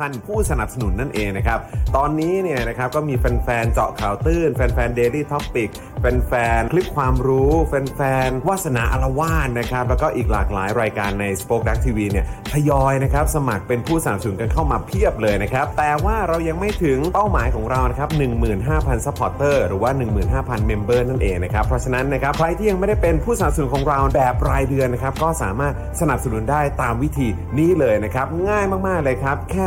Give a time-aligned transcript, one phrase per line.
[0.00, 1.58] 5,000 ผู้สนับสนุนนั่นเองนะครับ
[1.96, 5.68] ตอนนี้เนี่ยนะครับก็มีแฟนๆ เจาะข่าวตื้น แฟนๆ Daily Topic
[6.00, 18.10] แฟนๆ คลิปความรู้ แฟนๆ วาสนาอารวาสนะครับ แล้วก็อีกหลากหลายรายการใน Spoke Dark TV เนี่ยทยอยนะครับ สมัครเป็นผู้สนับสนุนกันเข้ามาเพียบเลยนะครับ แต่ว่าเรายังไม่ถึงเป้าหมายของเรานะครับ
[18.58, 19.90] 15,000 supporter หรือว่า
[20.30, 27.28] 15,000 member นั่นเองนะครับเพราะฉะนั้นนะครับใครที่ยังไม่ได้เป็นผู้สนับสนุนของเราแบบรายเดือนนะครับก็สามารถสนับสนุนได้ตามวิธี
[27.58, 29.66] นี้เลยนะครับ ง่ายมากๆเลยครับ แค่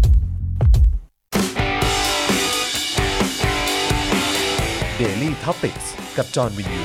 [5.01, 5.79] Daily t o p i c ก
[6.17, 6.81] กับจอห์นวินยู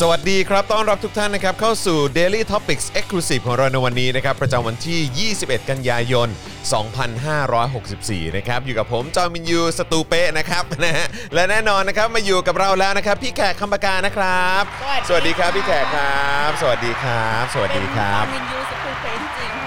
[0.00, 6.28] สวัสดีครับ ต้อนรับทุกท่านนะครับเข้าสู่ Daily Topics Exclusive ของเราในวันนี้นะครับ ประจำวันที่ 21 กันยายน
[7.12, 14.62] 2564 นะครับ อยู่กับผมจอห์นวินยูสตูเป้นะครับนะฮะและแน่นอนนะครับมาอยู่กับเราแล้วนะครับ พี่แขกคำปากานะครับ
[15.08, 19.61] สวัสดีครับพี่แขกครับ สวัสดีครับ สวัสดีครับ เป็นวินยูสกูเฟนจริง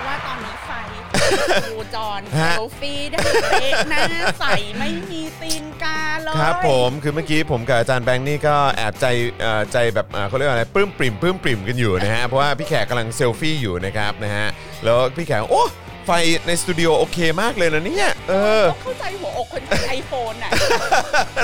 [1.72, 3.20] ดูจอนฮะเซลฟี่ได้
[3.50, 4.04] เป๊ะหน้า
[4.40, 4.46] ใส
[4.78, 9.06] ไม่มีตีนกาเลยครับผมคือเมื่อกี้ผมกับอาจารย์แบงค์นี่ก็แอบใจ
[9.42, 14.48] เอ่อใจแบบเอ่อเขาเรียกว่าอะไรปลื้มปริ่มปลื้มปริ่มกันอยู่นะฮะเพราะว่าพี่แขกกำลังเซลฟี่อยู่นะครับนะฮะ
[14.84, 15.64] แล้วพี่แขกโอ้
[16.06, 16.12] ไฟ
[16.48, 20.52] ในสตูดิโอโอเคมากเลยนะเนี่ย เออต้องเข้าใจหัวอกคนใช้ไอโฟนอะ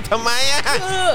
[0.09, 1.07] ทำไมอะ คือ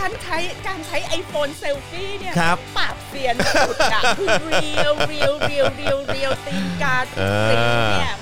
[0.00, 3.34] การใช้การใช้ไอโฟนเซลฟี่เนี่ยครับปราบเซียน
[3.66, 7.66] สุดอะคือเรียวเรียวเรียวเรียวเรียวตีนกาเออตีน
[8.00, 8.21] เนี่ยม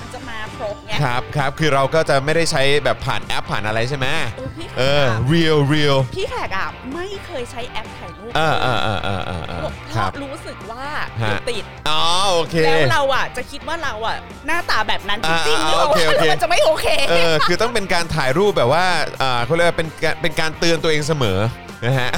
[0.63, 4.07] รบไง ครับครับคือเราก็จะไม่ได้ใช้แบบผ่านแอปผ่านอะไรใช่ไหม
[4.37, 10.85] เออพี่แขเออกอะ real real พี่แขกอะไม่เคยใช้แอปถ่ายรูปอ่าอ่าอ่าอ่าอ่าอ่าเพครัราะบรู้สึกว่า
[11.23, 12.01] ฮะ ติด อ๋อ
[12.33, 14.17] โอเค แล้วเราอะจะคิดว่าเราอะ
[14.47, 18.85] หน้าตาแบบนั้นจริงๆอ่าหรือโอเคโอเค ว่ามันจะไม่โอเค เออคือต้องเป็นการถ่ายรูปแบบว่า
[19.21, 21.39] อ่าเขาเรียกว่าเป็นการเป็นการเตือนตัวเองเสมอ
[21.85, 22.09] นะฮะ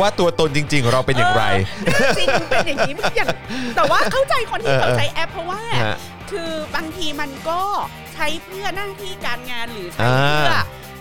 [0.00, 1.44] ว่าตัวตนจริง ๆ ของเราเป็นอย่างไร
[1.86, 3.28] เออจริงเป็นอย่างนี้อย่าง
[3.76, 5.96] แต่ว่าเข้าใจคนที่เออเขาใช้แอปเพราะว่า ฮะ
[6.30, 7.60] คือบางทีมันก็
[8.12, 10.52] ใช้เพื่อหน้าที่การงานหรือใช้อ่าเพื่อ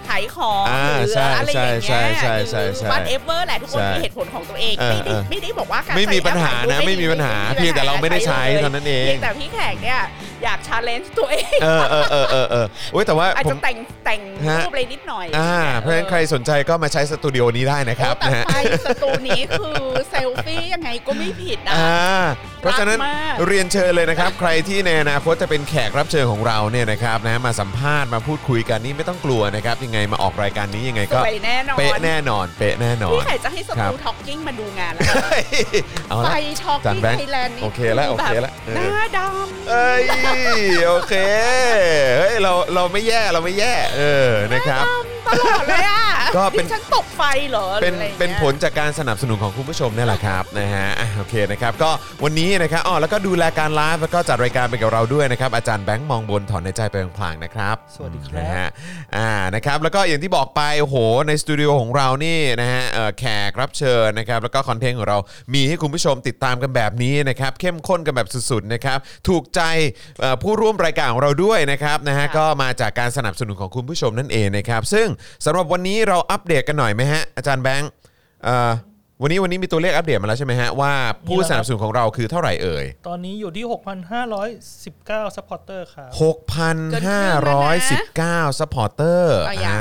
[0.07, 9.99] ขายของอ่าหรือใช่อะไรอย่างเงี้ยใช่ใช่ใช่หรือใช่วันเอเวอร์แหละทุกคนใช่มีเหตุผลของตัวเองเออไม่ได้เออไม่ได้บอกว่าการไม่มีใช้ปัญหาแอปนะถ่ยรูปไม่มีปัญหาไม่เพียงแต่เราไม่ได้ใช้ลยเท่านั้นเองพียงแต่พี่แขกเนี่ย
[10.43, 14.19] อยากชาเลนจ์ตัวเองเออเออเออเออเออโอ้ยแต่ว่าอาจผจะมแต่งแต่ง
[14.49, 19.79] ฮะรูปอะไรนิดหน่อยอ่าเพราะฉะนั้นใครสนใจก็มาใช้สตูดิโอนี้ได้นะครับโอ้แต่นะฮะไฟสตูนี้คือ
[20.09, 22.21] เซลฟี่ยังไงก็ไม่ผิดอะอ่า
[22.61, 35.03] เพราะฉะนั้นรักมากเรียนเชิญเลยนะครับ ใครที่ในอนาคตจะเป็นแขกรับเชิญของเราเนี่ยนะครับนะมาสัมภาษณ์มาพูดคุยกันนี่ไม่ต้องกลัวนะครับยังไงมาออกรายการนี้ยังไงสก็วยแน่นอน เป๊ะแน่นอนเป๊ะแน่นอน พี่ไข่จะให้สครัตูบท็อกกิ้งมาดูงานแล้ว
[36.09, 39.19] เอาไฟละท็อกจานกิ้งแบงค์ไทยแลนด์นี่โอเคแล้วโอเคแล้วแบบเออหน้าด
[39.69, 40.03] เอ้ย
[40.87, 41.13] โอเค
[42.17, 46.05] เฮ้ยเราเราไม่แย่เราไม่แย่เออำนะครับหน้าดำตลอดเลยอะ
[46.35, 51.89] ก็เป็นดิฉันตกไฟเหรอเป็นหรืออะไรงี้ยเป็นผลจากการสนับสนุนของคุณผู้ชมนี่แหละครับนะฮะอะโอเคนะครับก็
[52.23, 58.67] วันนี้นะครับอ๋อแล้วก็ดูแลการไลฟ์แล้วก็จัดรายการไปกับเราด้วยนะครับอาจารย์แบงค์มองบนถอนในใจไปพลางๆนะครับสวัสดีครับนะฮะ
[59.17, 60.95] อ่านะครับแล้วก็อย่างที่บอกไปโอ้โห
[61.27, 65.17] ในสตูดิโอของเรานี่นะฮะเอ่อแขกรับเชิญนะครับแล้วก็คอนเทนต์ของเรา
[65.53, 68.97] มีให้คุณผู้ชมติดตามกันแบบนี้นะครับเข้มข้นกันแบบสุดๆนะครับ
[69.27, 69.61] ถูกใจ
[70.19, 75.07] เอ่อผู้ร่วมรายการของเราด้วยนะครับนะฮะก็มาจากการสนับสนุนของคุณผู้ชมนั่นเองนะครับซึ่ง
[75.45, 77.91] สำหรับวันนี้เราอัปเดตกันหน่อยไหมฮะอาจารย์แบงค์
[78.43, 78.71] เอ่อ
[79.21, 80.91] วันนี้วันนี้มีตัวเลขอัปเดตมาแล้วใช่ไหมฮะว่า
[81.27, 83.65] ผู้สนับสนุนของเราคือเท่าไหร่เอ่ยตอนนี้อยู่ที่
[84.31, 89.75] 6,519 supporter ครับ6,519 supporter ก็ยัง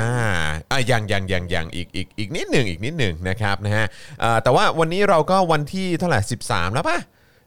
[0.71, 3.85] อ่ายังยังยังยังอีกอีกอีกนิดหนึ่งอีกนิดหนึ่งนะครับนะฮะ
[4.23, 6.97] อ่าแต่ว่าวันนี้เราก็วันที่เท่าไหร่13 แล้วป่ะ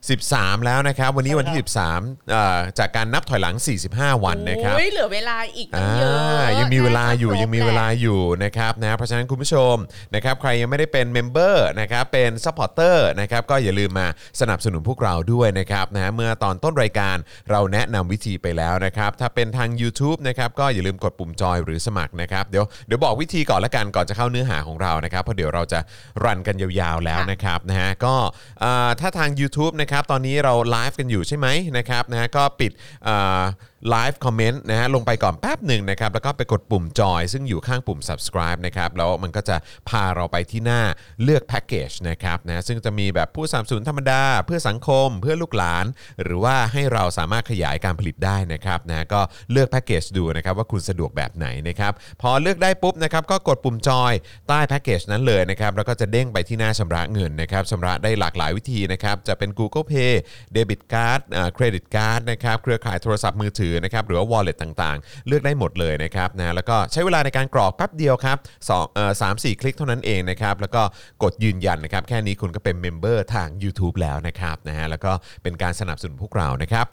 [0.09, 1.57] 13 แล้วนะครับ วันนี้วันที่
[1.93, 3.57] 13เอ่อจากการนับถอยหลัง
[3.91, 9.75] 45 วันนะครับ โอ้ยเหลือเวลาอีกตั้อ่างเยอะยังมีเวลาอยู่น่จะครบยังมีเวลาแหะอยู่นะครับนะเพราะฉะนั้นคุณผู้ชม
[10.15, 14.07] นะครับใครยังไม่ได้เป็น member นะครับเป็น supporter นะครับก็อย่าลืมมา
[14.41, 17.17] สนับสนุนพวกเราด้วยนะครับนะเมื่อตอนต้นรายการ
[17.51, 25.81] เราแนะนำวิธีไปแล้วนะครับถ้าเป็นทาง YouTube นะครับก็อย่าลืมกดปุ่มจอยหรือสมัครนะครับเดี๋ยวเดี๋ยวบอกวิธีก่อนละกันก่อนจะเข้าเนื้อหาของเรานะครับเพราะเดี๋ยวเราจะ
[26.25, 28.15] run กันยาวๆแล้วนะครับนะฮะก็
[28.61, 31.47] เอ่อถ้าทาง YouTube นะครับครับตอนนี้เราไลฟ์กันอยู่ใช่ไหม
[31.79, 32.73] นะครับนะฮะก็ปิด
[33.07, 33.43] อ่อ
[33.89, 39.57] ไลฟ์คอมเมนต์นะฮะลงไปก่อนแป๊บหนึ่งนะครับแล้วก็ไปกดปุ่มจอยซึ่งอยู่ข้างปุ่ม subscribe นะครับแล้วมันก็จะ
[39.89, 40.81] พาเราไปที่หน้า
[41.23, 45.87] เลือกแพ็กเกจนะครับนะซึ่งจะมีแบบผู้สนับสนุนธรรมดา เพื่อสังคม เพื่อลูกหลาน
[46.23, 49.21] หรือว่าให้เราสามารถขยายการผลิตได้นะครับนะก็
[49.53, 51.93] เลือกแพ็กเกจดูนะครับว่าคุณสะดวกแบบไหนนะครับ
[52.23, 54.13] พอเลือกได้ปุ๊บนะครับก็กดปุ่มจอย
[54.49, 60.13] ใต้แพ็กเกจนั้นเลยนะครับแล้วก็จะเด้งไปที่หน้าชำระเงินนะครับชำระได้หลากหลายวิธีนะครับจะเป็น Google Pay
[60.53, 61.21] debit card
[61.55, 68.37] credit card นะครับเครือข่ายโทรศัพท์มือถือนะครับหรือว่า wallet ต่างๆ เลือกได้หมดเลยนะครับนะแล้วก็ใช้เวลาในการกรอกแป๊บเดียวครับ
[68.69, 70.83] สองเอ่อสามสี่คลิกเท่านั้นเองนะครับแล้วก็
[71.23, 75.13] กดยืนยันนะครับแค่นี้คุณก็เป็น member ทาง YouTube แล้วนะครับนะฮะแล้วก็
[75.43, 76.87] เป็นการสนับสนุนพวกเรานะครับ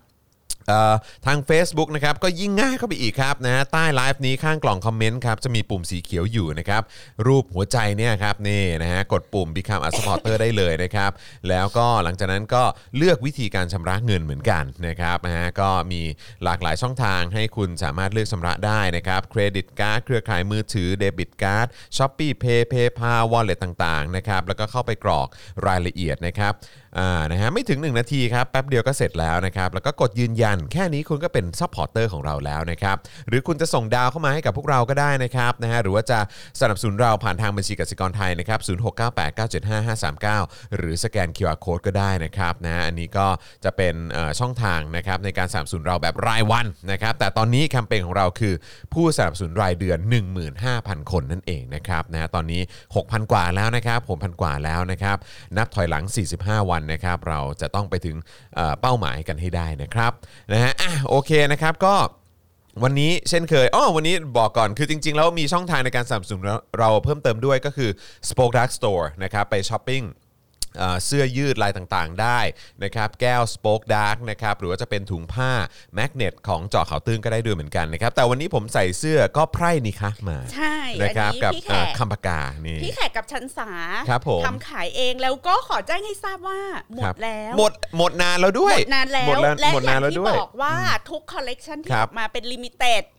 [1.25, 6.81] ทาง Facebook นะครับก็ยิ่งง่ายเข้าไปอีกครับนะฮะใต้ไลฟ์นี้ข้างกล่อง comment ครับจะมีปุ่มสีเขียวอยู่นะครับ
[7.28, 11.12] รูปหัวใจเนี่ยครับนี่นะฮะกดปุ่ม Become a supporter ได้เลยนะครับ
[11.50, 12.64] แล้วก็หลังจากนั้นก็
[12.98, 16.02] เลือกวิธีการชำระเงินเหมือนกันนะครับนะฮะก็มี
[16.44, 21.68] หลากหลายช่องทางให้คุณสามารถเลือกชำระได้นะครับ credit card เครือข่ายมือถือ debit card
[21.98, 25.28] ShopeePay PayPal wallet ต่างๆนะครับแล้วก็เข้าไปกรอก
[25.68, 26.54] รายละเอียดนะครับ
[27.00, 32.96] อ่านะฮะไม่ถึง 1 นาทีครับแป๊บเดียวก็เสร็จแล้วนะครับแล้วก็กดยืนยันแค่นี้คุณก็เป็น supporter ของเราแล้วนะครับ
[33.28, 36.20] หรือคุณจะส่งดาวเข้ามาให้กับพวกเราก็ได้นะครับนะฮะหรือว่าจะ
[36.60, 43.28] สนับสนุนเราผ่านทางบัญชีกสิกรไทยนะครับ0698975539หรือสแกน QR Code ก็ได้นะครับนะฮะอันนี้ก็
[43.64, 43.96] จะเป็น
[44.40, 48.54] ช่องทางนะครับในการสนับสนุนเราแบบรายวันนะครับแต่ตอนนี้แคมเปญของเราคือ
[48.94, 49.98] ผู้สนับสนุนรายเดือน
[50.56, 52.62] 15,000 คนนั่นเองนะครับนะฮะตอนนี้
[52.96, 55.18] 6,000 กว่าแล้วนะครับ6,000กว่าแล้วนะครับ
[55.58, 56.04] นับถอยหลัง
[56.38, 58.16] 45 วันนะครับเราจะต้องไปถึง
[58.81, 60.12] เป้าหมายกันให้ได้นะครับ
[60.51, 61.95] นะฮะอะโอเคนะครับก็
[62.84, 66.44] วันนี้เช่นเคยอ๋อวันนี้บอกก่อน คือจริง ๆ แล้วมีช่องทางในการสนับสนุน
[66.80, 67.89] เราเพิ่มเติมด้วยก็คือ
[68.30, 70.04] Spoke Dark Store นะครับ ไปช้อปปิ้ง
[70.78, 72.40] เอ่อเสื้อยืดลายต่างๆ ได้
[72.84, 75.52] นะครับแก้ว Spoke Dark นะครับหรือว่าจะเป็นถุงผ้า
[75.96, 83.69] แมกเนตของเจาะข่าวตื้นก็ได้ด้วยเหมือนกันนะครับแต่วันนี้ผมใส่เสื้อก็ไพร่นี่คะมาใช่นะครับอันนี้กับพี่แขเอ่อกคำปากกานี่พี่แขกกับชันสา
[84.10, 86.60] ครับผมทำขายเองแล้วก็ขอแจ้งให้ทราบว่า
[86.96, 90.75] หมครัดบแล้วหมดหมดนานแล้วด้วยหมดนานแล้วหมดแล้วและหมดานอนย่างแล้วที่ด้วยบอกว่า
[91.10, 93.17] ทุกคอลเลกชันที่ครัอบอกมาเป็น limited อืม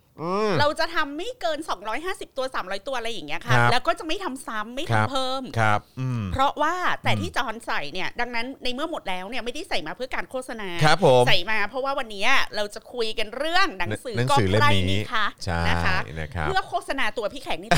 [0.61, 1.59] เราจะทำไม่เกิน
[1.99, 6.75] 250 ตัว 300 ตัวอะไรอย่างเงี้ยค่ะครับแล้วก็จะไม่ทำซ้ำไม่ครับทำเพิ่มครับอืมเพราะว่า
[7.05, 12.26] แต่ที่จอห์นใส่เนี่ย ดังนั้นในเมื่อหมดแล้วเนี่ยไม่ได้ใส่มาเพื่อการโฆษณาครับผมใส่มาเพราะว่าวันนี้
[12.56, 17.71] เราจะคุยกันเรื่องหนังสือหนังก็สือเล่มไพร่นี้นี่คะใช่นะคะนะครับเพื่อโฆษณาตัวพี่แขกนี่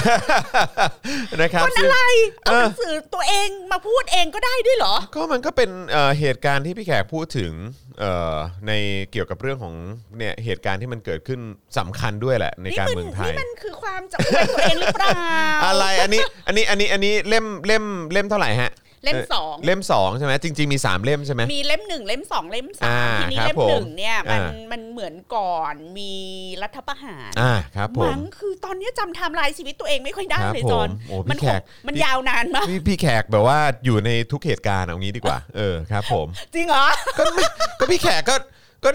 [1.40, 2.00] นะครับมันซึ่อะงไร
[2.44, 7.52] เอาเออหนังสือตัวเองมาพูดเองก็ได้ด้วยเหรอ ก็มันก็เป็นเอ่อเหตุการณ์ที่พี่แขกพูดถึง
[8.00, 8.36] เอ่อ
[8.66, 8.72] ใน
[9.12, 9.74] เกี่ยวกับเรื่องของ
[10.18, 11.40] เนี่ยเหตุการณ์ที่มันเกิดขึ้น
[11.78, 15.10] สำคัญด้วยแหละในนี่การมันเมืองไทย นี่มันคือความจะอวยตัวเองหรือเปล่า
[15.64, 18.72] อะไรอันนี้อันนี้อันนี้อันนี้เล่มเล่มเล่มเท่าไหร่ฮะ
[19.04, 26.14] เล่มสองเล่มสองใช่ไหมจริง ๆมี 3 เล่มใช่ไหมมีเล่มหนึ่งเล่มสองเล่มสาอ่ามทีนี้ครับเล่มหนึ่งเนี่ยผมมันอ่ามันเหมือนก่อนมี
[26.62, 36.86] รัฐประหารอ่าครับผมมั้งคือตอนนี้จำไทม์ไลน์ชีวิตตัวเองไม่ค่อยได้ครับเลยจอนผมโอ้พี่มันแขกมันยาวนานมากพี่พี่แขกแบบว่าอยู่ในทุกเหตุการณ์เอางี้ดีกว่า เออครับ ผม จริงเหรอ
[37.18, 37.44] ก็ไม่
[37.80, 38.34] ก็พี่แขกก็
[38.84, 38.90] ก็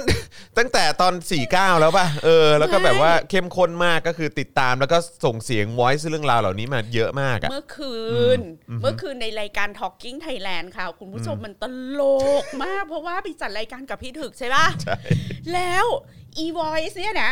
[0.57, 1.13] ตั้งแต่ตอน
[1.47, 7.97] 49 แล้วป่ะเออ แล้วก็แบบว่าเข้มข้นมากก็คือติดตามแล้วก็ส่งเสียง voice เรื่องราวเหล่านี้มาเยอะมากอะ เมื่อคื
[8.37, 8.39] น
[8.81, 11.63] เมื่อคืนในรายการ Talking Thailand ค่ะ คุณผู้ชมมันต
[11.99, 12.01] ล
[12.43, 14.97] กมาก เพราะว่าไปจัดรายการกับพี่ถึกใช่ป่ะ ใช่
[15.53, 15.85] แล้ว
[16.43, 17.31] e-voice เนี่ยนะ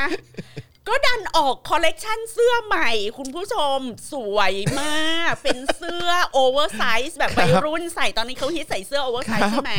[0.88, 3.80] ก็ดันออกคอลเลกชันเสื้อใหม่ คุณผู้ชม
[4.12, 9.76] สวยมาก เป็นเสื้อ oversize แบบวัยรุ่นใส่ตอนนี้เขาฮิตใส่เสื้อ oversize ใช่ไหม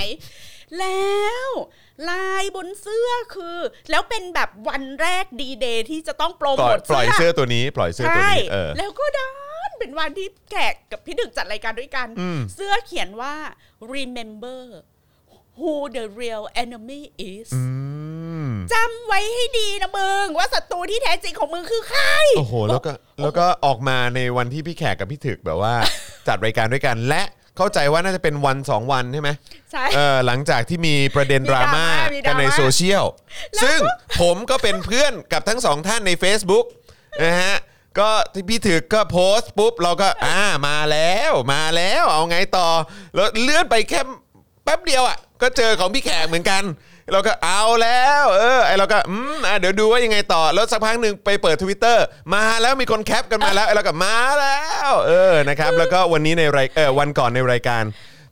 [0.79, 1.49] แล้ว
[2.09, 3.59] ลายบนเสื้อคือ
[3.91, 9.29] แล้วเป็นแบบวันแรกดีเดย์ที่จะต้องโ ปล่อยปล่อยเสื้อตัวนี้ ปล่อยเสื้อตัวใช่นี้เออแล้วก็ดั
[9.69, 13.35] นเป็นวันที่แขกกับพี่ดึกจัดรายการด้วยกันอืมเสื้อเขียนว่า
[13.95, 14.61] remember
[15.59, 17.63] who the real enemy is อื
[18.47, 22.03] มจำไว้ให้ดีนะมึง ว่าศัตรูที่แท้จริงของมึงคือใคร
[22.39, 25.75] โอ้โห แล้วก็แล้วก็ออกมาในวันที่พี่แขกกับพี่ถึกแบบว่า
[26.29, 27.23] จัดรายการด้วยกันและ
[27.57, 29.31] เข้าใจว่าน่าจะเป็นวันสองวันใช่ไหม
[29.73, 33.05] ใช่ เออหลังจากที่มีประเด็นดราม่ามีดกัรานม่าในโซเชียล
[33.63, 33.79] ซึ่ง
[34.21, 36.65] ผมก็เป็นเพื่อนกับทั้งสองท่านใน Facebook
[37.25, 37.55] นะฮะ
[37.99, 42.69] ก็ที่พี่ถึกก็โพสต์ปุ๊บ เราก็อ่ามาแล้วมาแล้วเอาไงต่อ
[43.15, 44.01] แล้วเลื่อนไปแค่
[44.65, 46.63] แป๊บเดียวอะ ก็ก็เจอของพี่แขกเหมือนกัน
[47.13, 57.85] เราก็เอาแล้ว เออไอเราก็อืมอะเดี๋ยวดูว่ายังไงต่อแล้วสักพักหนึ่งไปเปิดทวิตเตอร์มาแล้วมีคนแคปกันมาแล้วไอเราก็มาแล้ว เออนะครับ แล้วก็วันนี้ในรายเออวันก่อนในรายการ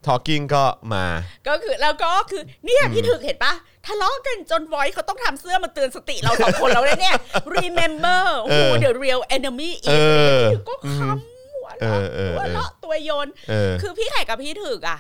[0.09, 0.65] Talking ก็
[0.95, 1.07] มา
[1.49, 3.53] ก็คือแล้วก็คือเนี่ยพี่ถึกเห็นปะ
[3.87, 7.17] ทะเลาะกันจนไวเขาต้องทำเสื้อมาเตือนสติเราสองคนแล้วเนี่ย
[7.55, 14.99] remember เอ who อ the real enemy เอ is อพี่ถึกก็คำหัวเอเราะอเออหัวเราะตัวโยนเออคือพี่ไข่กับพี่ถึกอะ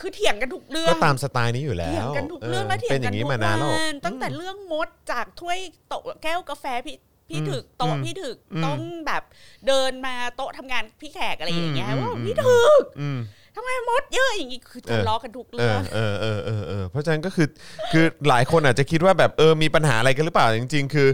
[0.00, 6.96] คือเถียงกันทุกเรื่อก็งตามสไตล์นี้อยู่แล้เถียงวกันทุกเรื่องและเถียเป็นงอกัย่านงนี้ทุกมานานแล้ววันตั้งแต่เรื่องมดจากถ้วยโต๊ะแก้วกาแฟพี่
[7.28, 9.22] พี่ถึกโต๊ะพี่ถึกต้องแบบ
[9.66, 13.20] เดินมาโต๊ะทำงานพี่แขกอะไรอย่างเงี้ยอืมว่าอืมพี่ถึกอืม
[13.58, 17.48] ทำไมมดเยอะอย่างงี้คือทะเลาะกันทุกเอเรื่อองเออเออเออเออเพราะฉะนั้นก็คือ
[17.92, 21.08] คือหลายคนอาจจะคิดว่าแบบเออมีปัญหาอะไรกันหรือเปล่าจริง ๆ คือ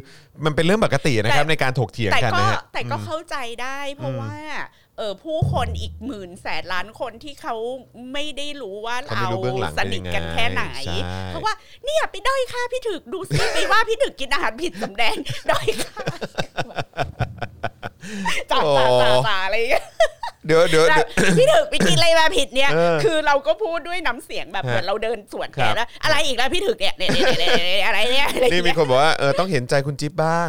[0.45, 4.35] มันเป็นเรื่องปกตินะครับแต่ในการถกเถียงแต่กันก็นะฮะแต่ก็เข้าใจได้ เพราะว่า
[4.99, 7.55] เออผู้คนอีกหมื่นแสนล้านคนที่เขา
[8.13, 11.53] ไม่ได้รู้ว่าเขาไม่เรารู้เบื้องหลังสนิทกันเป็นยังไงแค่ไหนใช่เพราะว่า
[11.85, 15.17] เนี่ยไปด้อยค่าพี่ถึกดูซิไปว่าพี่ถึกกินอาหารผิดสำแดง
[15.51, 16.03] ด้อยค่า
[18.51, 19.85] จ่าจ่าจ่าจ่าอะไรอย่างเงี้ย
[20.47, 30.49] เดี๋ยวเดี๋ยวแต่เดี๋ยวพี่ถึกไปกินอะไรมาผิดเนี่ยเออคือเราก็พูดด้วยน้ำเสียงแบบฮะเหมือนเราเดินสวนครัแกบแล้วอะไรอีกแล้วพี่ถึกเนี่ยเนี่ยเนี่ยเนี่ยเนี่ยอะไรเนี่ยอะไรนี่มีเนี่ยคนบอกว่าเออต้องเห็นใจคุณจิ๊บบ้าง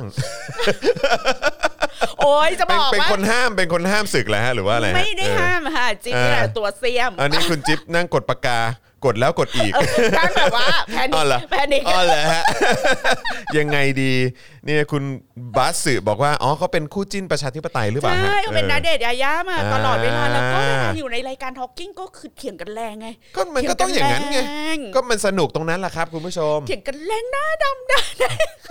[2.24, 8.60] โอ้ยจะเป็นบอกเป็นว่าคนห้ามเป็นคนห้ามศึกแหละฮะหรือว่าอะไรฮะไม่ได้เออ ห้ามค่ะจิ๊บเนี่ยเออ ตัวเสียมอันนี้คุณจิ๊บนั่งกดปากกา
[9.06, 9.72] กดแล้วกดอีก
[10.18, 12.44] การแบบว่าแพนิอ๋อเหรอคแพนิค อ๋อเหรอฮะ
[13.58, 14.14] ยังไงดี
[14.53, 15.04] เนี่ยคุณ
[15.56, 28.02] บัสสึบอกว่า อ๋อเขาเป็นคู่จิ้นประชาธิปไตยหรือเปล่าฮะใช่เขาเป็นออนาเดชน์ยาย่ามาอ่าตลอดเวลาแล้วก็เวลาอยู่ในรายการทอ l k กิ้งก็คือเถียงกันแรงไงก็มันก็ต้องอย่างนั้นไงเถียกันแรงก็มันสนุกตรงนั้นแหละครับ คุณผู้ชม เถียงกันแรงหน้าดำได้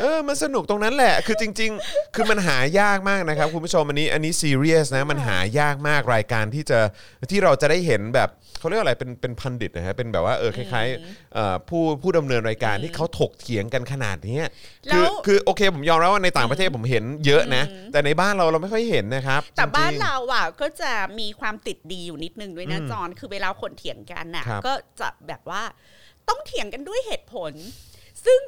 [0.00, 6.78] เออ มันสนุกตรงนั้นแหละ คือจริง ๆ คือมันหายากมากนะครับ คุณผู้ชมอันนี้อันนี้ซีเรียสนะ มันหายากมากรายการที่จะ
[7.30, 14.40] ที่เราจะได้เห็นแบบเขาเรียกว่าอะไรเป็นเป็นพันดิตนะฮะเป็นแบบว่าเออคล้ายๆเอ่อผู้ผู้ดำเนินรายการที่เขาถกเถียงกันขนาดนี้
[14.88, 25.62] แล้คือวคือโอเคผมยอมรับว่าในต่างประเทศผมเห็นเยอะนะ แต่ในบ้านเราเราไม่ค่อยเห็นนะครับ แต่จงๆบ้านเราอะก็จะมีความติดดีอยู่นิดนึงด้วยนะจอนคือเวลาคนเถียงกันน่ะครับก็จะแบบว่า
[26.28, 27.52] ต้องเถียงกันด้วยเหตุผล
[28.26, 28.40] ซึ่ง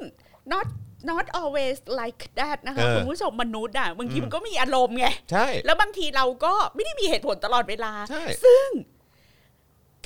[0.53, 0.67] not
[1.11, 8.67] not always like that นะคะเออคุณผู้ชมมนุษย์อะบางทีมันก็มีอารมณ์ไงใช่แล้วบางทีเราก็ไม่ได้มีเหตุผลตลอดเวลาใช่ซึ่ง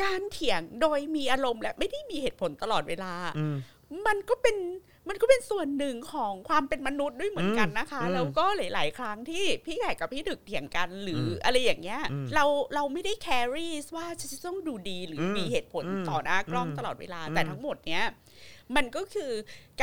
[0.03, 3.55] การเถียงโดยมีอารมณ์และไม่ได้มีเหตุผลตลอดเวลาอืม
[4.07, 4.57] มันก็เป็น
[5.09, 18.03] มันก็เป็นส่วนหนึ่งของความเป็นมนุษย์ด้วยเหมือนกันนะคะอืมแล้วก็หลาย ๆ ครั้งที่พี่แขกกับพี่ดึกเถียงกันหรืออมอะไรอย่างเงี้ยอืมเราเราไม่ได้แครี่ว่าฉันจะต้องดูดีหรืออมมีเหตุผลอืมต่อหน้ากล้องอืมตลอดเวลาอืมแต่ทั้งหมดเนี้ย
[18.75, 19.31] มันก็คือ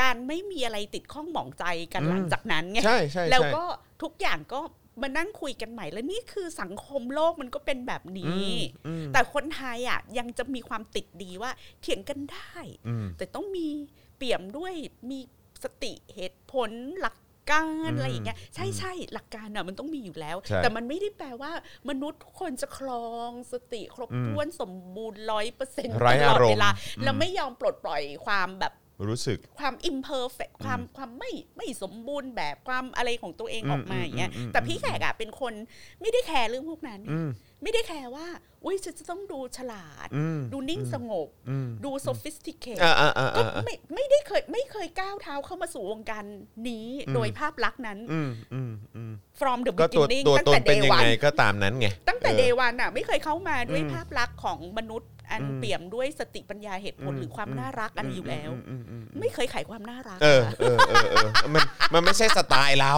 [0.00, 3.64] การไม่มีอะไรติดข้องหมองใจกันอืมหลังจากนั้นไงใช่ใช่แล้วใช่ก็
[4.02, 4.60] ทุกอย่างก็
[5.02, 8.46] มานั่งคุยกันใหม่แล้วนี่คือสังคมโลกมันก็เป็นแบบนี้
[8.86, 12.54] อืมแต่คนไทยอะยังจะมีความติดดีว่าเถียงกันได้
[12.88, 13.68] อืมแต่ต้องมี
[14.16, 14.72] เปี่ยมด้วย
[15.10, 15.18] มี
[15.64, 16.70] สติเหตุผล
[17.00, 17.16] หลัก
[17.50, 21.52] การอืมอะไรอย่างเงี้ยใช่ใช่หลักการอะมันต้องมีอยู่แล้วใช่แต่มันไม่ได้แปลว่า
[21.88, 28.72] มนุษย์ทุกคนจะคลองสติครบอืมถ้วนสมบูรณ์ร้อยเปอร์เซ็นต์ไร้ตลอดอารมณ์เวลาอืมแล้วไม่ยอมปลดปล่อยความแบบ
[29.08, 35.52] รู้สึกความ imperfect ความความไม่ไม่สมบูรณ์แบบความอะไรของตัวเองอืมออกมาอย่างเงี้ยอืมอืมแต่พี่แขกอะเป็นคน
[36.00, 37.28] ไม่ได้แคร์เรื่องพวกนั้นอืม
[37.62, 38.26] ไม่ได้แคร์ว่า
[38.64, 46.24] อุ้ยฉันจะต้องดูฉลาดอืมดูนิ่งสงบอืมดู sophisticate อ่าอ่าอ่าก็อ่าไม่ไม่ได้เคยไม่เคยก้าวเท้าเข้ามาสู่วงการ
[46.68, 60.18] นี้อืมโดยภาพลักษณ์นั้นอืมอืมอืม from the ก็ตัว beginning ตัวตั้งตนแต่เป็น day ยังไง one ก็ตามนั้นไง ตั้งแต่เออ day one อะ ไม่เคยเข้ามาด้วยอืมภาพลักษณ์ของมนุษย์ อันอืมเปี่ยมด้วยสติปัญญาเหตุผลอืมหรือความน่ารักอะไรอยู่แล้วอืมอืมอืมไม่เคยขายความน่ารัก
[60.22, 61.62] เออค่ะเออเออเออมัน
[61.94, 62.94] มันไม่ใช่สไตล์เรา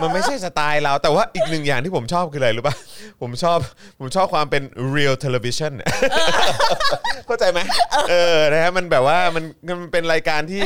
[0.00, 2.76] มันไม่ใช่สไตล์เรา แต่ว่าอีกหนึ่งอย่างที่ผมชอบคืออะไรรู้ป่ะ
[3.22, 3.58] ผมชอบ
[3.98, 4.62] ผมชอบความเป็น
[4.94, 5.72] real television
[7.26, 7.60] เข้าใจไหม
[8.10, 9.44] เออนะฮะมันแบบว่ามัน
[9.82, 10.62] มันเป็นรายการที่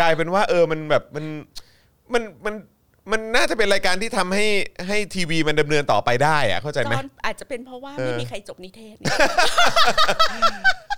[0.00, 1.24] กลายเป็นว่า เออมันแบบมัน
[2.12, 2.54] มันมัน
[3.10, 4.46] มันน่าจะเป็นรายการที่ทำให้
[4.86, 9.18] ให้ทีวีมันดำเนินต่อไปได้อะเข้าใจไหม จอนอาจจะเป็นเพราะว่าเออ ไม่มีใครจบนิเทศเนี่ย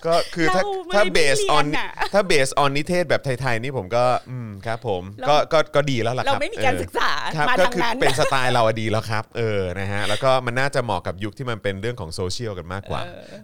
[0.07, 13.01] ก็คือถ้าเราไม่ถ้าได้เบสออนเรียนอะถ้าเบสออนนิเทศแบบไทยๆนี่ผมก็อืมครับผมเรา ก็ก็ก็ดีแล้วล่ะครับเราไม่มีการออ ศึกษาครับมาก็ทางคือนั้น เป็นสไตล์เราอะดีแล้วครับ เออนะฮะแล้วก็มันน่าจะเหมาะกับยุคที่มันเป็นเรื่องของโซเชียลกันมากกว่า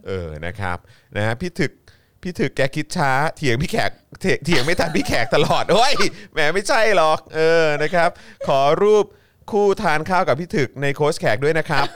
[0.06, 0.78] เออนะครับ
[1.16, 1.73] นะฮะพี่ถึก
[2.25, 3.90] พี่ถึกแกคิดช้าเถียงพี่แขก
[4.21, 5.95] เถียงเถียงไม่ทันพี่แขกตลอดโอ้ย
[6.33, 8.11] แหมไม่ใช่หรอก เออนะครับ
[8.47, 9.04] ขอรูป
[9.52, 11.87] คู่ทานข้าวกับพี่ถึกในโค้ชแขกด้วยนะครับ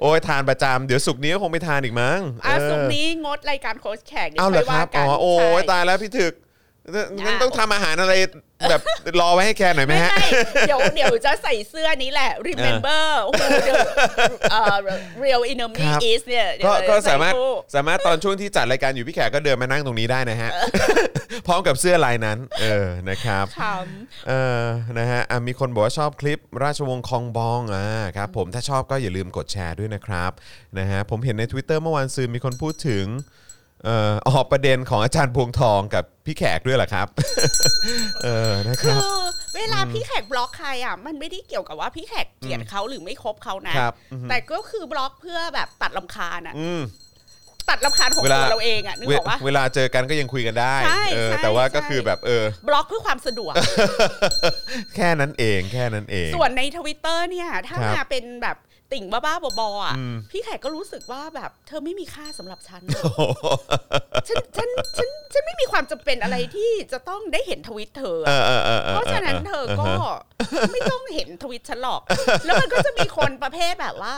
[0.00, 6.32] โอ้ยทานประจำเดี๋ยวสุกร์นี้ก็คงไปทานอีกมั้งอะเออ สุกร์นี้งดรายการโค้ชแขกเดี๋ยวเอาเหรค่ออยคว่ารับ กัอ๋นอ โอ้ยใช่ ตายแล้วพี่ถึก
[7.22, 8.14] งั้นต้องทำอาหารอะไร
[8.70, 8.82] แบบ
[9.20, 10.28] รอไว้ให้แกหน่อยไหมไม่ฮะไม่
[10.66, 13.32] เดี๋ยวเดี๋ยวจะใส่เสื้อนี้แหละ remember who
[13.68, 13.74] the
[14.50, 14.76] เอ่อ
[15.22, 20.50] real enemy ครับ is เนี่ยเดี๋ยวก็ก็ใส่สามารถคู่สามารถตอนช่วงที่จัดรายการอยู่พี่แขกก็เดินมานั่งตรงนี้ได้นะฮะ
[21.46, 23.62] พร้อมกับเสื้อลายนั้น เออนะครับข
[24.28, 24.64] เออ
[24.98, 27.86] นะฮะอะมีคนบอกว่าชอบคลิปราชวงศ์คองบองอ่า
[28.16, 30.30] ครับผมถ้าชอบก็อย่าลืมกดแชร์ด้วยนะครับ
[30.78, 33.06] นะฮะผมเห็นใน Twitter เมื่อวานซืนมีคนพูดถึง
[33.84, 37.06] เอ่อออกประเด็นของอาจารย์พวงทองกับพี่แขกด้วยเหรอครับ
[38.24, 39.22] เออนะคคืรับ อ
[39.56, 46.82] เวลาพี่แขกบล็อกใครอะมันไม่ได้เกี่ยวกับว่าพี่แขกเกลียดเขาหรือไม่คบเขานะ ครับอือฮึ แต่ก็คือบล็อกเพื่อแบบตัดรำคาญอะ อืม
[47.68, 53.54] ตัดรำคาญของเวลา ตัวเราเองอะนึกเวออกปะ เวลาเจอกันก็ยังคุยกันได้ใช่เออใช่แต่ว่าก็ใช่ คือแบบเออ บล็อกเพื่อความสะดวก
[54.96, 58.56] แค่นั้นเองแค่นั้นเอง ส่วนในทวิตเตอร์เนี่ย ถ้าครับมาเป็นแบบ
[58.92, 63.02] ติ่งบ้าๆบอๆอะอืมพี่แขกก็รู้สึกว่าแบบเธอไม่มีค่าสำหรับฉันอะ
[64.28, 69.90] ฉันฉันฉันฉันไม่มีความจำเป็นอะไรที่จะต้องได้เห็นทวิตเธอเออะอเออออออเพราะฉะนั้นเธอก็
[70.72, 72.00] ไม่ต้องเห็นทวิตฉันหรอก
[72.44, 74.14] แล้วมันก็จะมีคนประเภทแบบว่า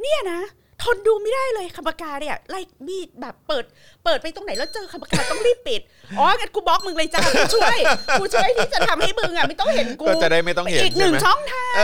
[0.00, 0.40] เนี่ยนะ
[0.82, 3.64] ทนดูไม่ได้เลยคำปากกาเนี่ยไล่มีดแบบเปิด
[4.04, 5.80] เปิดไปตรงไหนแล้วเจอคำปากกาต้องรีบปิด
[6.18, 7.78] อ๋องั้นกูบล็อกมึงเลยจ้ากูช่วย
[8.20, 11.74] กูช่วยที่จะทำให้มึงอะไม่ต้องเห็นกูก็จะได้ไม่ต้องเห็นอีกหนึ่งใช่ไหมช่องทาง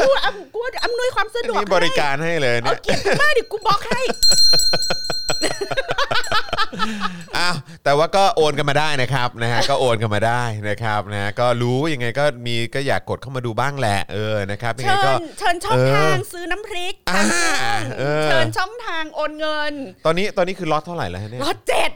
[0.00, 4.00] กูอำกูอำนวยความสะดวกนี่บริการให้เลยให้เอาเนี่ยเกียรติกูมากดิกูบล็อกให้
[7.38, 19.72] อ้าวแต่ว่าก็โอนกันมาได้นะครับนะฮะก็โอนกันมาได้นะครับนะฮะก็รู้ยังไงก็มีก็อยากกดเข้ามาดูบ้างแหละเออนะครับยังไงเชิก็ ญเชิญช่องเออทางซื้อน้ำพริกอ่าทางช่องเออ เชิญช่องทางโอนเงิน
[20.06, 21.92] ตอนนี้ตอนนี้คือล็อตเท่าไหร่แล้วฮะเนี่ยรถเจ็ด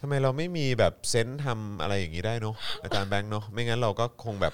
[0.00, 4.52] ทำไมเราไม่มีแบบเซนส์ทำอะไรอย่างนี้ได้เนาะอาจารย์แบงค์เนาะไม่งั้นเราก็คงแบบ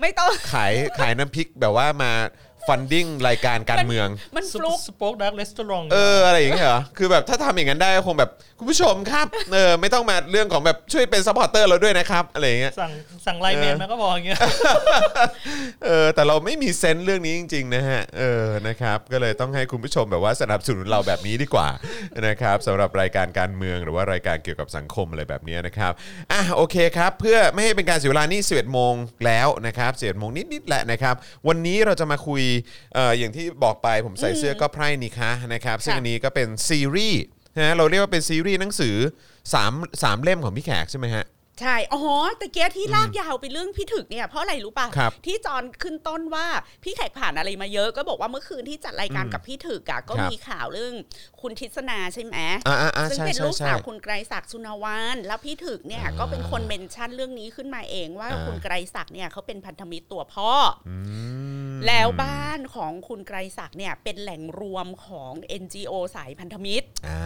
[0.00, 2.12] ไม่ต้อง ขายขายน้ำพริกแบบว่ามา
[2.68, 12.92] ฟันดิ้งรายการการเมือง มันฟลุก สป็อกดักเลสเตอรองเอออะไรอย่างเงี้ยเหรอ คือแบบถ้าทำอย่างนั้นได้ก็คงแบบคุณผู้ชมครับ เออไม่ต้องมาเรื่องของแบบช่วยเป็น supporter เราด้วยนะครับอะไรอย่างเงี้ย สั่ง
[13.26, 14.38] สั่ง LINE MAN มาก็บอกอย่างเงี้ย
[15.84, 21.68] เออแต่เราไม่มี sense เรื่องนี้จริงๆนะฮะเออนะครับก็เลยต้องให้คุณผู้ชมแบบว่าสนับสนุนเราแบบนี้ดีกว่า
[22.26, 25.92] นะครับสำหรับรายการการเมืองหรือว่ารายการเกี่ยวกับสังคมอะไรแบบนี้นะครับ
[26.32, 28.94] อะโอเคครับ เพื่อไม่ให้เป็นการเสียเวลานี่11โมง
[29.26, 31.14] แล้วนะครับ11โมงนิดๆแหละนะครับ
[31.48, 37.22] วันนี้เราจะมาคุยเอ่ออย่างที่บอกไปผมใส่เสื้อก็ไพร่นี่คะนะครับ ซึ่งอันนี้ก็เป็นซีรีส์
[37.58, 38.96] นะเราเรียกว่าเป็นซีรีส์หนังสือ
[39.54, 39.72] สาม
[40.02, 41.24] สามเล่มของพี่แขกใช่ไหมฮะ
[41.62, 42.02] ใช่ อ๋อ
[42.40, 46.46] ตะเกียที่ลากยาวไปเรื่องพี่ถึกเนี่ยเพราะอะไรรู้ป่ะครับที่จอนขึ้นต้นว่า
[46.82, 50.94] พี่แขกผ่านอะไรมาเยอะ ก็บอกว่าเมื่อคืนที่จัดรายการกับพี่ถึกอะก็ครับมีข่าวเรื่อง
[51.40, 52.36] คุณทิศนาใช่ไหม
[52.68, 60.50] อ่าอ่าอ่าซึ่งใช่เป็นใช่ลูกใช่สาวคุณไกรศักดิ์สุนวานแล้วพี่ถึกเนี่ยอ่าก็เป็นคนเมนชั่นเรื่องนี้ขึ้นมาเองว่าอ่าคุณไกรศักดิ์เนี่ยเขาเป็นพันธมิตรตัวพ่อ
[60.86, 60.96] ออื
[61.72, 67.20] มแล้วบ้านของคุณไกรศักดิ์เนี่ยเป็นแหล่งรวมของ NGO สายพันธมิตรอ่า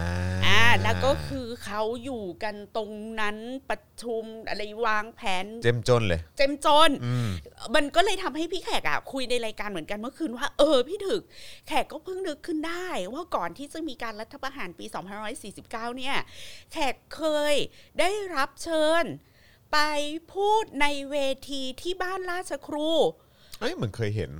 [0.45, 3.37] อ่าแล้วก็คือเขาอยู่กันตรงนั้น
[3.69, 7.29] ประชุมอะไรวางแผน เจมจนเลย เจมจนอืม
[7.75, 11.21] มันก็เลยทำให้พี่แขกอะคุยในรายการเหมือนกันเมื่อคืนว่า เออพี่ถึก
[11.67, 14.85] แขกก็เพิ่งนึกขึ้นได้ ว่าก่อนที่จะมีการรัฐประหารปี
[15.41, 16.15] 2549 เนี่ย
[16.71, 17.55] แขกเคย
[17.99, 19.05] ได้รับเชิญ
[19.73, 19.77] ไป
[20.33, 21.15] พูดในเว
[21.49, 22.89] ทีที่บ้านราชครู
[23.59, 24.31] เอ้ยเหมือนเคยเห็น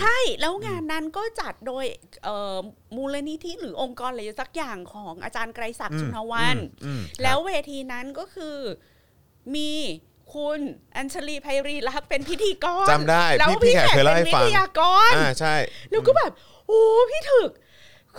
[0.00, 1.84] ใช่ แล้วงานนั้นก็จัดโดย
[2.24, 2.58] เอ่อ
[2.96, 8.56] มูลนิธิหรือองค์กรอะไรสักอย่างของอาจารย์ไกรศักดิ์อืมชุนวันอืมอืมครับแล้วเวทีนั้นก็คือ
[9.54, 9.70] มี
[10.34, 10.58] คุณ
[10.96, 14.80] อัญชลีไพรีลักษณ์เป็นพิธีกรจำได้แล้วพี่พี่พี่แขแขกกเคยเล่าเป็ให้นวิฟัง ทยาก
[15.10, 15.54] รอ่าใช่
[15.90, 16.30] แล้วก็แบบ
[16.66, 16.80] โอ้
[17.10, 17.50] พี่ถึก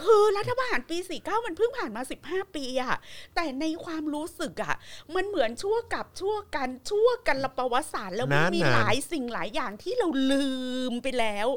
[0.02, 2.96] คือรัฐประหารปี 49 มันเพิ่งผ่านมา 15 ปีอะ
[3.36, 4.76] แต่ในความรู้สึกอะ
[5.16, 10.48] มันเหมือนชั่วกับชั่วกันชั่วกันละประวัติศาสตร์แล้วมันนานๆมีหลายสิ่งหลายอย่างที่เราลื
[10.92, 11.48] มไปแล้ว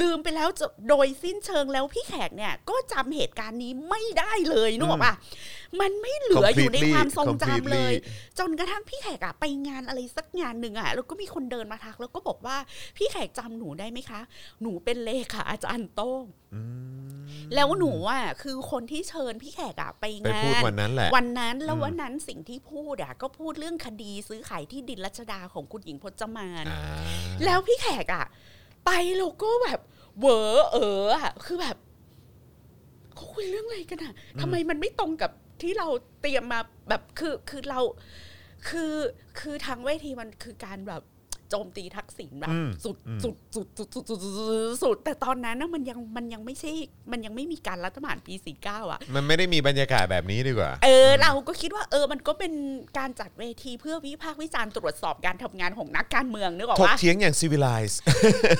[0.00, 5.14] ลืมไปแล้วจะโดยสิ้นเชิงแล้วพี่แขกเนี่ยก็จำเหตุการณ์นี้ไม่ได้เลยนึกออกปะ
[5.80, 7.92] มันไม่เหลืออยู่ในความทรงจำเลย
[8.38, 12.56] จนกระทั่งพี่แขกอะไปงานอะไรสักงานหนึ่งอะแล้วก็มีคนเดินมาทัก แล้วก็บอกว่า
[12.96, 14.20] พี่แขกจำหนูได้ไหมคะ
[14.62, 16.24] หนูเป็นเลขาอาจารย์โต้ง
[17.54, 26.82] แล้วหนูอะคือคนที่เชิญพี่แขกอะไปไปงานพูดวันนั้นแหละ วันนั้นแล้ววันนั้นสิ่งที่พูดอะก็พูดเรื่องคดีซื้อขายที่ดินรัชดาของคุณหญิงพจมาน อ่า
[27.44, 28.24] แล้วพี่แขกอะ
[28.86, 29.80] ไปแล้วก็แบบ
[30.18, 31.76] เหวอเอออะคือแบบ
[33.14, 35.30] เขาคุยเรื่องอะไรกันอะทำไมมันไม่ตรงกับ
[35.62, 35.88] ที่เรา
[36.20, 37.80] เตรียมมาแบบคือคือเรา
[38.68, 38.94] คือ
[39.40, 41.02] คือทางเวทีมันคือการแบบ
[41.52, 44.30] โจมตีทักษิณแบบอืมสุดอืมสุดสุดสุดสุดสุดสุ
[44.72, 46.70] ดสุดแต่ตอนนั้นนะมันยังมันยังไม่ใช่
[47.12, 52.52] มันยังไม่มีการรัฐประหารปีสี่เก้าอะ มันไม่ได้มีบรรยากาศแบบนี้ดีกว่า เออ เราก็คิดว่าเออมันก็เป็น
[52.98, 57.96] การจัดเวทีเพื่อวิพากษ์วิจารณ์ตรวจสอบการทำงานของนักการเมืองนึกออกถกปะเถียงอย่าง civilized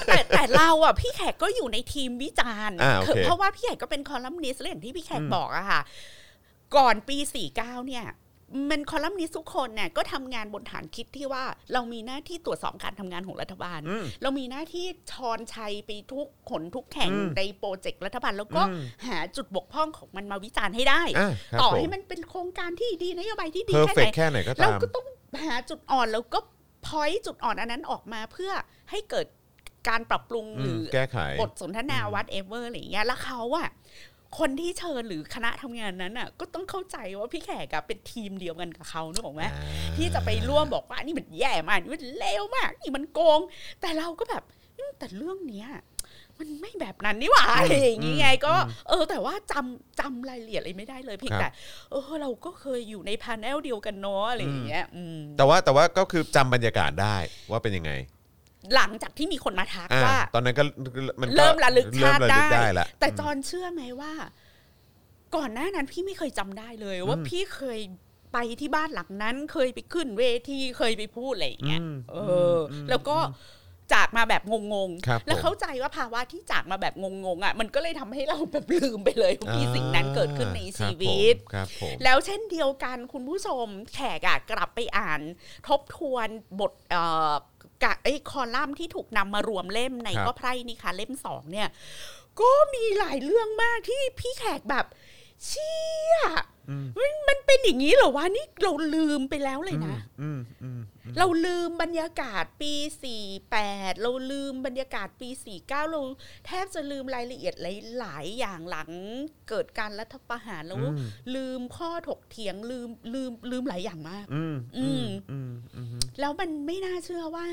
[0.06, 5.80] แต่แต่เราอะพี่แขกก็อยู่ในทีมวิจารณ์อ่าโอเคเพราะว่าพี่แขกก็เป็นคอลัมนิสต์และอย่างที่พี่แขกบอกอะค่ะ
[6.76, 7.16] ก่อนปี
[7.52, 8.04] 49เนี่ย
[8.70, 25.06] มันคอลัมนิสต์ทุกคนเนี่ยก็ทำงานบนฐานคิดที่ว่าเรามีหน้าที่ตรวจสอบการทำงานของรัฐบาลอืมเรามีหน้าที่ชอนไชไปทุกหนทุกแห่งอืมใน project รัฐบาล แล้วก็อืมหาจุดบกพร่องของมันมาวิจารณ์ให้ได้อะครับต่อผมให้มันเป็นโครงการที่ดีนโยบายที่ดี perfect แค่ไหนแค่ไหนก็เราตามก็ต้อง
[25.44, 26.38] หาจุดอ่อนแล้วก็
[26.86, 28.52] พอยจุดอ่อนอันนั้นออกมาเพื่อ
[28.90, 29.26] ให้เกิด
[29.88, 33.68] การปรับปรุงอืมหรือแก้ไขบทสนทนา whatever อะไรอย่างเงี้ยแล้วเขาอะ
[34.38, 39.42] คนที่เชิญหรือคณะทำงานนั้นอะก็ต้องเข้าใจว่าพี่แขกอะเป็นทีมเดียวกันกับเขานึกออกไหม
[39.96, 43.40] ที่จะไปร่วมบอกว่านี่มันแย่มากนี่มันเลวมากนี่มันโกง
[43.80, 44.42] แต่เราก็แบบ
[44.78, 45.68] อืมแต่เรื่องเนี้ย
[46.38, 48.54] มันไม่แบบนั้นนี่หว่าอะไรอย่างงี้ไงก็
[48.88, 51.48] เออ แต่ว่าจำจำรายละเอียดอะไรไม่ได้เลยเพียงครับแต่
[51.90, 57.16] เออเราก็เคยอยู่ใน panel เดียวกันเนาะอะไรอย่างเงี้ยอืมแต่ว่าแต่ว่าก็คือจำบรรยากาศได้
[57.50, 57.92] ว่าเป็นยังไง
[58.74, 60.64] หลังจากที่มีคนมาทักอ่าว่า ตอนนั้นก็
[61.20, 64.12] มันก็เริ่มระลึกชาติเริ่มระลึกได้ได้ละแต่จอนเชื่อไหมว่า
[65.36, 67.80] ก่อนหน้านั้นพี่ไม่เคยจำได้เลย ว่าพี่เคย
[68.32, 72.16] ไปที่บ้านหลังนั้น เคยไปขึ้นเวทีเคยไปพูดอะไรอย่างเงี้ยอืมเอ
[72.54, 73.16] ออ แล้วก็
[73.92, 85.20] จากมาแบบงงครับๆแล้วผมเข้าใจว่าภาวะที่จากมาแบบงงๆอะมันก็เลยทำให้เราแบบลืมไปเลยว่ามีสิ่งนั้นเกิดขึ้นในชีวิตครับผมแล้วเช่นเดียวกันคุณผู้ชมแขกอะกลับไปอ่าน
[85.68, 86.28] ทบทวน
[86.60, 87.32] บทเอ่อ
[87.84, 91.68] กะไอ้คอลัมน์ที่ถูกนำมารวมเล่มในครับก็ไพร่นี่ค่ะ เล่มสองเนี่ย
[92.40, 94.86] ก็มีหลายเรื่องมากที่พี่แขกแบบ
[95.46, 95.74] เชี่
[96.12, 96.18] ย
[96.98, 100.80] มันมันเป็นอย่างนี้เหรอวะนี่เราลืมไปแล้วเลยนะอืมอืม
[101.18, 102.72] เราลืมบรรยากาศปี
[103.36, 106.00] 48 เราลืมบรรยากาศปี 49 เรา
[106.46, 107.54] แทบจะลืมรายละเอียด
[107.98, 108.90] หลาย ๆ อย่างหลัง
[109.48, 115.86] เกิดการรัฐประหารแล้วอืมลืมข้อถกเถียงลืมลืมลืมหลายอย่างมากอืมอืมอืมอืม
[116.20, 117.46] แล้วมันไม่น่าเชื่อว่า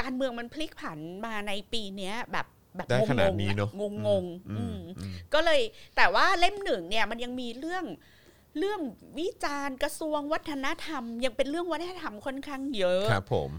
[0.00, 5.60] การเมืองมันพลิกผันมาในปีเนี้ยแบบแบบได้ขนาดนี้งงๆเนอะงงงๆอือืมมอืมก็เลย
[5.96, 7.84] แต่ว่าเล่มหนึ่งเนี่ยมันยังมีเรื่อง
[8.58, 8.80] เรื่อง
[9.18, 13.50] วิจารณ์กระทรวงวัฒนธรรม ยังเป็นเรื่องวัฒนธรรมค่อนข้างเยอะ ครับผม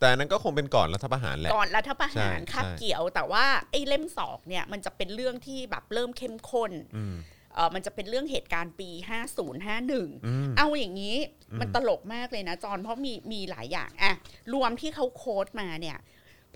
[0.00, 7.14] แต่อันนั้นก็คงเป็นก่อนรัฐประหารแหละ ก่อนรัฐประหารใช่คาบใช่เกี่ยว แต่ว่าไอ้เล่มสองเนี่ยมันจะเป็นเรื่องที่แบบเริ่มเข้มข้นอืม
[7.54, 8.88] เออมันจะเป็นเรื่องเหตุการณ์ปี
[9.28, 11.16] 50 51อืมเอาอย่างนี้
[11.60, 14.12] มันตลกมากเลยนะจอนเพราะมีมีหลายอย่างอะ
[14.54, 15.98] รวมที่เขาโค้ดมาเนี่ย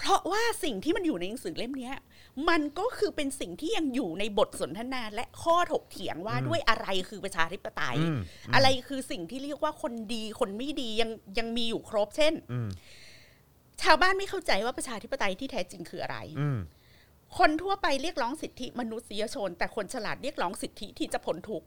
[0.01, 1.97] เพราะว่าสิ่งที่มันอยู่ในหนังสือเล่มเนี้ย
[2.49, 8.19] มันก็คือเป็นสิ่งที่ยังอยู่ในบทสนทนาและข้อถกเถียงว่าด้วยอะไรคือประชาธิปไตยอืม
[8.55, 12.69] อะไรคือสิ่งที่เรียกว่าคนดีคนไม่ดียังยังมีอยู่ครบ เช่นอืม
[13.83, 16.59] ชาวบ้านไม่เข้าใจว่าประชาธิปไตยที่แท้จริงคืออะไรอืม
[17.39, 21.67] คนทั่วไปเรียกร้องสิทธิมนุษยชน แต่คนฉลาดเรียกร้องสิทธิที่จะพ้นทุกข์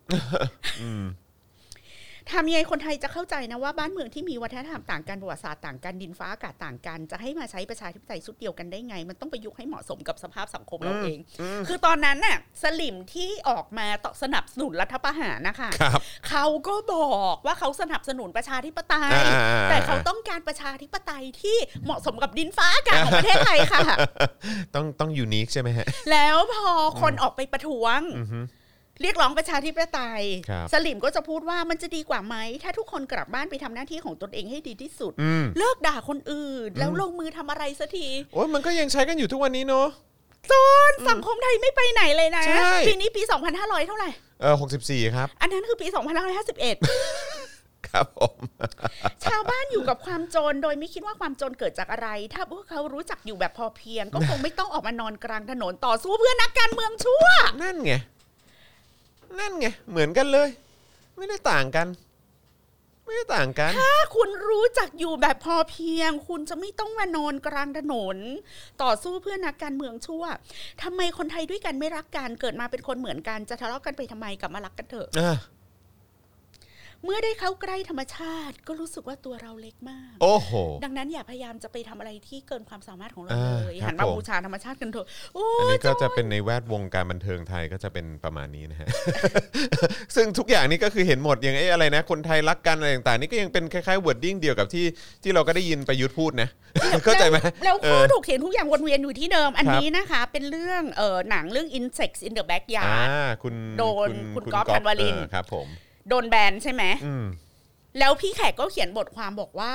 [0.82, 1.04] อืม
[2.32, 11.20] ทำยังไงคนไทยจะเข้าใจนะว่าบ้านเมืองที่มีวัฒนธรรมต่างกันประวัติศาสตร์ต่างกันดินฟ้าอากาศต่างกัน จะให้มาใช้ประชาธิปไตยชุดเดียวกันได้ไง มันต้องประยุกต์ให้เหมาะสมกับสภาพสังคมเราเอง
[11.68, 23.82] คือตอนนั้นน่ะสลิมที่ออกมาต่อสนับสนุนรัฐประหารนะคะครับเขาก็บอกว่าเขาสนับสนุนประชาธิปไตยอ่าๆๆแต่เขาต้องการประชาธิปไตยที่เหมาะสมกับดินฟ้าอากาศของประเทศไทยค่ะ
[24.76, 26.70] ต้องต้องยูนิคใช่ไหมฮะแล้วพอ
[27.02, 28.40] คนออกไปประท้วงอือฮึ
[29.02, 39.88] เรียกร้องประชาธิปไตยครับสลิมก็จะพูดว่ามันจะดีกว่าไหม ถ้าทุกคนกลับบ้านไปทำหน้าที่ของตนเองให้ดีที่สุดอืมเลิกด่าคนอื่น แล้วลงมือทำอะไรสักที โอ้ยมันก็ยังใช้กันอยู่ทุกวันนี้เนาะ
[40.52, 40.54] จ
[40.90, 43.22] นสังคมไทยไม่ไปไหนเลยนะใช่ปีนี้ปี
[43.56, 44.10] 2500 เท่าไหร่
[44.42, 45.88] เออหกสิบสี่ครับ อันนั้นคือปี
[46.68, 48.36] 2551 ครับผม
[49.26, 57.26] ชาวบ้านอยู่กับความจนโดยไม่คิดว่าความจนเกิดจากอะไร ถ้าพวกเขารู้จักอยู่แบบพอเพียง ก็คงไม่ต้องออกมานอนกลางถนนต่อสู้เพื่อนักการเมืองชั่ว
[57.62, 57.94] นั่นไง
[59.40, 60.50] นั่นไงเหมือนกันเลย
[61.18, 61.88] ไม่ได้ต่างกัน
[63.06, 68.18] ไม่ได้ต่างกัน ถ้าคุณรู้จักอยู่แบบพอเพียง คุณจะไม่ต้องมานอนกลางถนน
[68.84, 70.24] ต่อสู้เพื่อนักการเมืองชั่ว
[70.84, 75.36] ทำไมคนไทยด้วยกันไม่รักกันเกิดมาเป็นคนเหมือนกันจะทะเลาะกันไปทำไมกลับมารักกันเถอะอะ
[77.06, 80.52] เมื่อได้เข้าใกล้ธรรมชาติ ก็รู้สึกว่าตัวเราเล็กมาก โอ้โห
[80.84, 88.88] ดังนั้นอย่าพยายามจะไปทำอะไรที่เกินความสามารถของเราอ่าเลยครับหันมาผมบูชาธรรมชาติกันเถอะโอ้อันนี้ก็จจะเป็นในแวดวงการบันเทิงไทยก็จะเป็นประมาณนี้นะฮะ
[90.16, 94.86] ซึ่งทุกอย่างนี่ก็คือเห็นหมดอย่างไอ้อะไรนะ คนไทยรักกันอะไรต่างๆนี่ก็ยังเป็นคล้ายๆ wording เดียวกับที่
[95.24, 96.50] ที่เราก็ได้ยินประยุทธ์พูดนะ
[97.06, 103.08] เข้าใจไหมแล้วแล้วเอข้ออถูกเขียนทุกอย่างวนเวียนอยู่ที่เดิม อันครับนี้นะคะ เป็นเรื่องเออหนังเรื่อง Insects in the อ่า Backyard
[103.44, 105.70] คุณโดนคุณก๊อฟธันวาลินเออครับผม
[106.10, 107.26] โดนแบนใช่ไหมอืม
[108.00, 109.74] แล้วพี่แขกก็เขียนบทความบอกว่า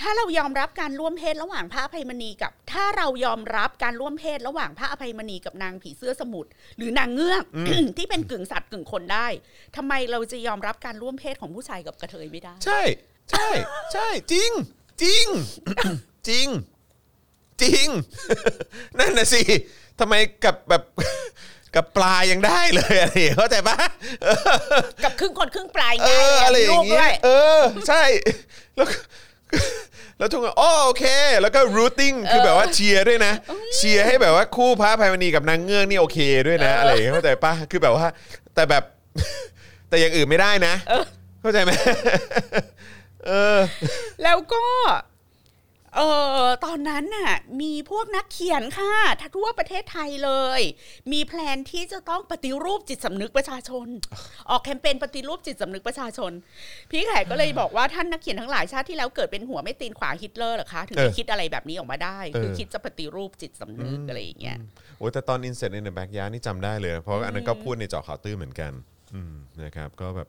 [0.00, 7.44] ถ้าเรายอมรับการร่วมเพศระหว่างพระอภัยมณีกับ ถ้าเรายอมรับการร่วมเพศระหว่างพระอภัยมณีกับนางผีเสื้อสมุทรหรือนางเงือก
[7.98, 9.26] ที่เป็นกึ่งสัตว์กึ่งคนได้
[9.76, 12.80] ทำไมเราจะยอมรับการร่วมเพศของผู้ชายกับกระเทยไม่ได้ ใช่
[13.30, 13.48] ใช่
[13.92, 14.50] ใช่ จริง
[15.02, 15.26] จริง
[16.28, 16.46] จริง
[17.62, 17.86] จริง
[18.98, 19.42] นั่นน่ะสิ
[20.00, 20.82] ทำไมกับแบบ
[21.76, 23.76] กับปลายังได้เลยอะไรอย่างเงี้ยเข้าใจปะ
[25.04, 28.02] กับครึ่งคนครึ่งปลายเอไงออะไรอย่างเงี้เงี้ยเออ ใช่
[28.76, 28.96] แล้วก็
[30.18, 31.04] แล้วทุกคนอ๋อโอเค
[31.42, 33.32] แล้วก็ routing คือแบบว่าเชียร์ด้วยนะ
[33.76, 38.06] เชียร์ให้แบบว่าคู่พระอภัยมณีกับนางเงือกนี่โอเคด้วยนะ อะไรอย่างเงี้ยเข้าใจปะคือแบบว่า
[38.54, 38.82] แต่แบบ
[39.88, 40.74] แต่อย่างอื่นไม่ได้นะ
[41.40, 41.70] เข้าใจไหม
[43.26, 43.58] เออ
[44.22, 44.64] แล้วก็
[45.96, 46.00] เอ
[46.44, 48.94] อตอนนั้นน่ะ มีพวกนักเขียนค่ะ
[49.36, 50.60] ทั่วประเทศไทยเลย
[51.12, 53.86] มีแพลนที่จะต้องปฏิรูปจิตสำนึกประชาชน
[54.50, 56.32] ออกแคมเปญปฏิรูปจิตสำนึกประชาชน
[56.90, 64.58] พี่แขกก็เลยบอกว่าท่านนักเขียนทั้งหลายชาติที่แล้วเกิดเป็นหัวไม่ตีนขวาฮิตเลอร์เหรอคะ ถึงเออได้คิดอะไรแบบนี้ออกมาได้ คือเออคิดจะปฏิรูปจิตสำนึกอะไรอย่างเงี้ย
[64.98, 68.72] โอ้ยแต่ตอน Insert in the Backyard นี่จำได้เลย เพราะว่าอันนั้นก็พูดในเจาะข่าวตื้อเหมือนกัน
[69.14, 70.28] อืมนะครับก็แบบ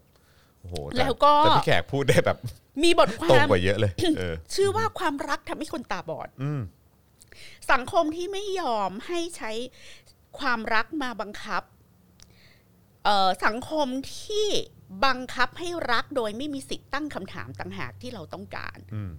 [0.65, 2.38] โอ้โหต่แล้วก็แต่พี่แขกพูดได้แบบ
[2.84, 6.62] มีบทคตรงวามกว่าเยอะเลยเออ ชื่อว่าความรักทำให้คนตาบอด อืม
[7.71, 9.51] สังคมที่ไม่ยอมให้ใช้
[10.39, 11.63] ความรักมาบังคับ
[13.06, 14.47] เอ่อสังคมที่
[15.06, 19.12] บังคับให้รักโดยไม่มีสิทธิ์ตั้งคำถามต่างหากที่เราต้องการ อืม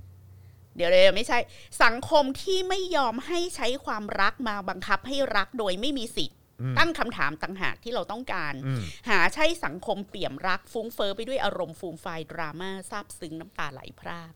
[0.76, 1.38] เดี๋ยวเลยไม่ใช่
[1.85, 6.45] สังคมที่ไม่ยอมให้ใช้ความรักมาบังคับให้รักโดยไม่มีสิทธิ์อืม
[6.79, 14.33] ตั้งคำถามต่างหากที่เราต้องการอืมหาใช่สังคมเปี่ยมรักฟุ้งเฟอ้อไปด้วยอารมณ์ฟูมไฟายดราม่าซาบซึ้งน้ำตาไหลพราก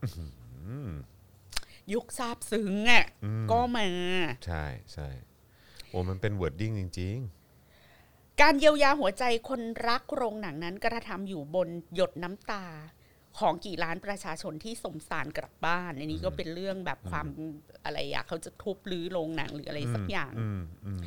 [0.67, 0.91] อืม
[1.93, 3.87] ยุคซาบซึ้งอะอืมก็มา
[4.45, 5.07] ใช่ใช่
[5.89, 7.17] โอ้มันเป็น wording จริง
[8.41, 12.65] การเยียวยาหัวใจคนรักโรงหนังนั้นกระทำอยู่บนหยดน้ำตา
[13.39, 17.27] ของกี่ล้านประชาชนที่สมสารกลับบ้าน อันนี้ก็เป็นเรื่องแบบความ
[17.83, 21.05] อะไรอะเขาจะทุบรื้อโรงหนังหรืออะไรสักอย่างๆอืมอืม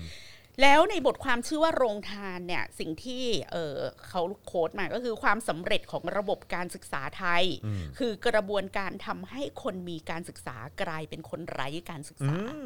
[0.63, 3.77] แล้วในบทความชื่อว่าโรงทานเนี่ยสิ่งที่เออ
[4.09, 12.65] เขาโค้ดมาก็คือความสำเร็จของระบบการศึกษาไทยอืมคือกระบวนการทำให้คนมีการศึกษากลายเป็นคนไร้การศึกอืษาม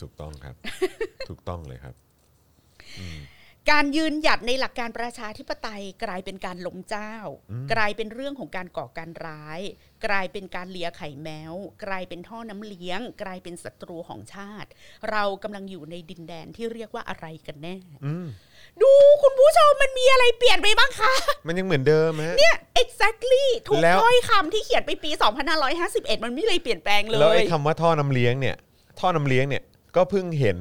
[0.00, 0.54] ถูกต้องครับ
[1.28, 1.94] ถูกต้องเลยครับ
[3.70, 7.14] การยืนหยัดในหลักการประชาธิปไตยกลายเป็นการล้มเจ้า
[7.72, 9.60] กลายเป็นเรื่องของการก่อการร้าย
[10.06, 14.68] กลายเป็นการเลียไข่แมว กลายเป็นท่อน้ำเลี้ยง กลายเป็นศัตรูของชาติ
[15.10, 18.26] เรากำลังอยู่ในดินแดนที่เรียกว่าอะไรกันแน่อืม
[18.82, 21.12] ดูคุณผู้ชมมันมีอะไรเปลี่ยนไปบ้างคะ
[21.46, 25.10] มันยังเหมือนเดิมฮะเนี่ย exactly ทุกแล้วถ้อยคำที่เขียนไปปี
[25.66, 28.56] 2551 มันไม่เลยเปลี่ยนแปลงเลแล้วยไอ้คำว่าท่อน้ำเลี้ยงเนี่ย
[29.00, 29.62] ท่อน้ำเลี้ยงเนี่ย
[29.96, 30.58] ก็เพิ่งเห็น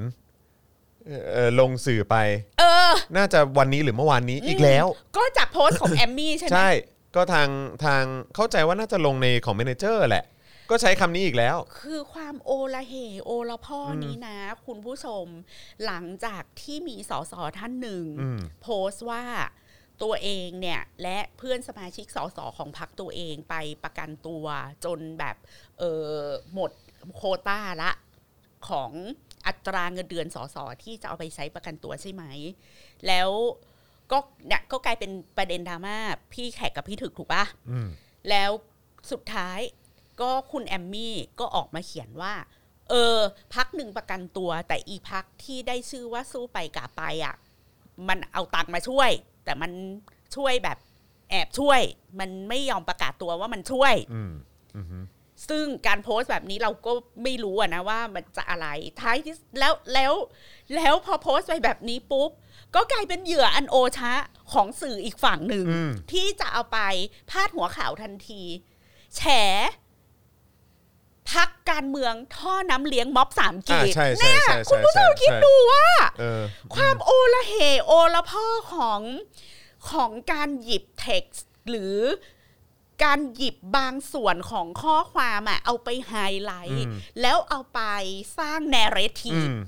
[1.05, 2.15] เอ่อเอ่อลงสื่อไป
[2.59, 4.85] เออ น่าจะวันนี้หรือเมื่อวานนี้อีกแล้ว
[5.17, 6.69] ก็จากโพสต์ของแอมมี่ใช่ไหมใช่
[7.15, 7.49] ก็ทาง
[7.85, 8.03] ทาง
[8.35, 10.25] เข้าใจว่าน่าจะลงในของเมนเจอร์แหละ
[10.69, 12.93] ก็ใช้คำนี้อีกแล้ว คือความโอละเห
[13.25, 15.25] โอละพ่อนี้นะ คุณผู้ชม
[15.85, 19.23] หลังจากที่มีสสท่านหนึ่ง อืม โพสต์ว่า
[20.03, 24.45] ตัวเองเนี่ยและเพื่อนสมาชิกสสของพรรคตัวเองไปประกันตัว
[24.85, 25.35] จนแบบ
[25.79, 26.11] เออ
[26.53, 26.71] หมด
[27.15, 27.91] โควต้าละ
[28.69, 28.91] ของ
[29.47, 32.23] อัตราเงินเดือนสสที่จะเอาไปใช้ประกันตัวใช่ไหม
[33.07, 33.29] แล้ว
[34.11, 34.17] ก็
[34.47, 35.97] เนี่ยก็กลายเป็นประเด็นดราม่า
[36.33, 37.89] พี่แขกกับพี่ถึกถูกปะอืม
[38.29, 38.51] แล้ว
[39.11, 39.59] สุดท้าย
[40.21, 42.33] ก็คุณแอมมี่ก็ออกมาเขียนว่า
[42.89, 43.17] เออ
[43.55, 47.35] พักหนึ่งประกันตัว แต่อีพักที่ได้ชื่อว่าสู้ไปกาไปอะ
[48.07, 49.09] มันเอาตังค์มาช่วย
[49.45, 49.71] แต่มัน
[50.35, 50.77] ช่วยแบบ
[51.29, 51.81] แอบช่วย
[52.19, 54.31] มันไม่ยอมประกาศตัวว่ามันช่วยอืม
[54.75, 54.99] อืมฮึ
[55.49, 56.91] ซึ่งการโพสต์แบบนี้เราก็
[57.23, 58.67] ไม่รู้อะนะว่ามันจะอะไร
[59.01, 60.13] ท้ายที่แล้วแล้ว
[60.75, 62.29] แล้วพอโพสต์ไปแบบนี้ปุ๊บ
[62.75, 64.13] ก็กลายเป็นเหยื่ออันโอชะ
[64.51, 66.79] ของสื่ออีกฝั่งหนึ่งอืมที่จะเอาไป
[67.29, 68.41] พาดหัวข่าวทันที
[69.15, 69.21] แฉ
[71.31, 75.85] พักการเมืองท่อน้ำเลี้ยงม็อบสามกีอ่าดใช่ใช่เนี่ยใช่คุณผู้ชมใช่คิดใช่ดูว่า
[76.19, 76.41] เออ
[76.75, 77.53] ความโอละเห
[77.85, 79.01] โอละพ่อของ
[79.91, 81.97] ของการหยิบเท็กซ์หรือ
[83.03, 87.81] การหยิบบางส่วนของข้อความอะเอาไปไฮไลท์อืมแล้วเอาไป
[88.37, 89.59] สร้างแนเรทีอืฟม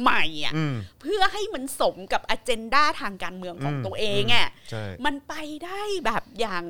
[0.00, 6.64] ใหม่อะอืมเพื่อให้มันสมกับอเจนดาทางการเมืองของอืมตัวเองอะใช่มันไปได้แบบอย่าง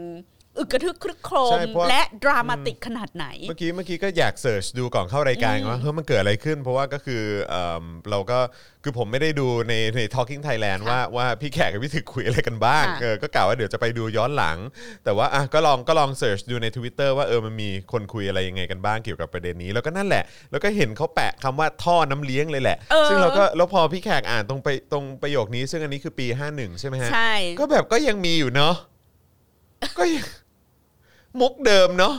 [0.59, 8.39] อึกกระทึกครึกโครใช่มเพราะ และดรามาติกขนาดไหน เมื่อกี้เมื่อกี้ก็อยากเสิร์ชดูก่อนเข้ารายการว่าเฮ้ยมันเกิดอะไรขึ้น เพราะว่าก็คือเอิ่มเราก็
[8.83, 14.59] คือผมไม่ได้ดูในใน Talking Thailand ว่าว่าพี่แขกกับพี่ถึกคุยอะไรกันบ้างค่ะเออก็กล่าวว่าเดี๋ยวจะไปดูย้อนหลัง
[15.05, 28.75] แต่ว่าอะก็ลองก็ลองเสิร์ชดูใน Twitter ว่าเออมันมีคนคุยอะไรยังไงกันบ้างเกี่ยวกับประเด็นนี้ แล้วก็นั่นแหละ แล้วก็เห็นเขาแปะคำว่าท่อน้ำเลี้ยงเลยแหละ เออ ซึ่งเราก็แล้วพอพี่แขกอ่านตรงไปตรงประโยคนี้ ซึ่งอันนี้คือปี 51 ใช่ไหมฮะ ใช่ ก็แบบก็ยังมีอยู่เนาะ
[29.99, 30.25] ก็ยัง
[31.41, 32.17] มุกเดิมเนาะ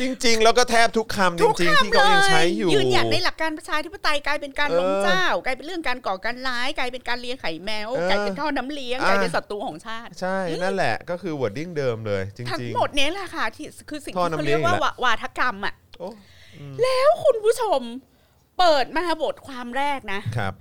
[0.00, 16.08] จริง ๆ แล้วก็แทบทุกคำจทุกริงๆที่คำเขาเลยังยใช้อยู่ยืนหยัดในหลักการประชาธิปไตยกลายเป็นการเออล้มเจ้ากลายเป็นเรื่องการก่อการร้ายกลายเป็นการเลี้ยงไข่แมวเออกลายเป็นท่อน้ำเลี้ยงอะกลายเป็นศัตรูของชาติ ใช่นั่นแหละก็คือ wording เดิมเลยจทั้งริงหมดเนี้ยแหละค่ะที่คือสิ่งท่อที่น้ำเขาเลี้เรียยงกว่าอีกแล้ววาวาทกรรมอะๆโอ้
[16.82, 17.80] แล้วคุณผู้ชม
[18.58, 20.52] เปิดมาบทความแรกนะครับ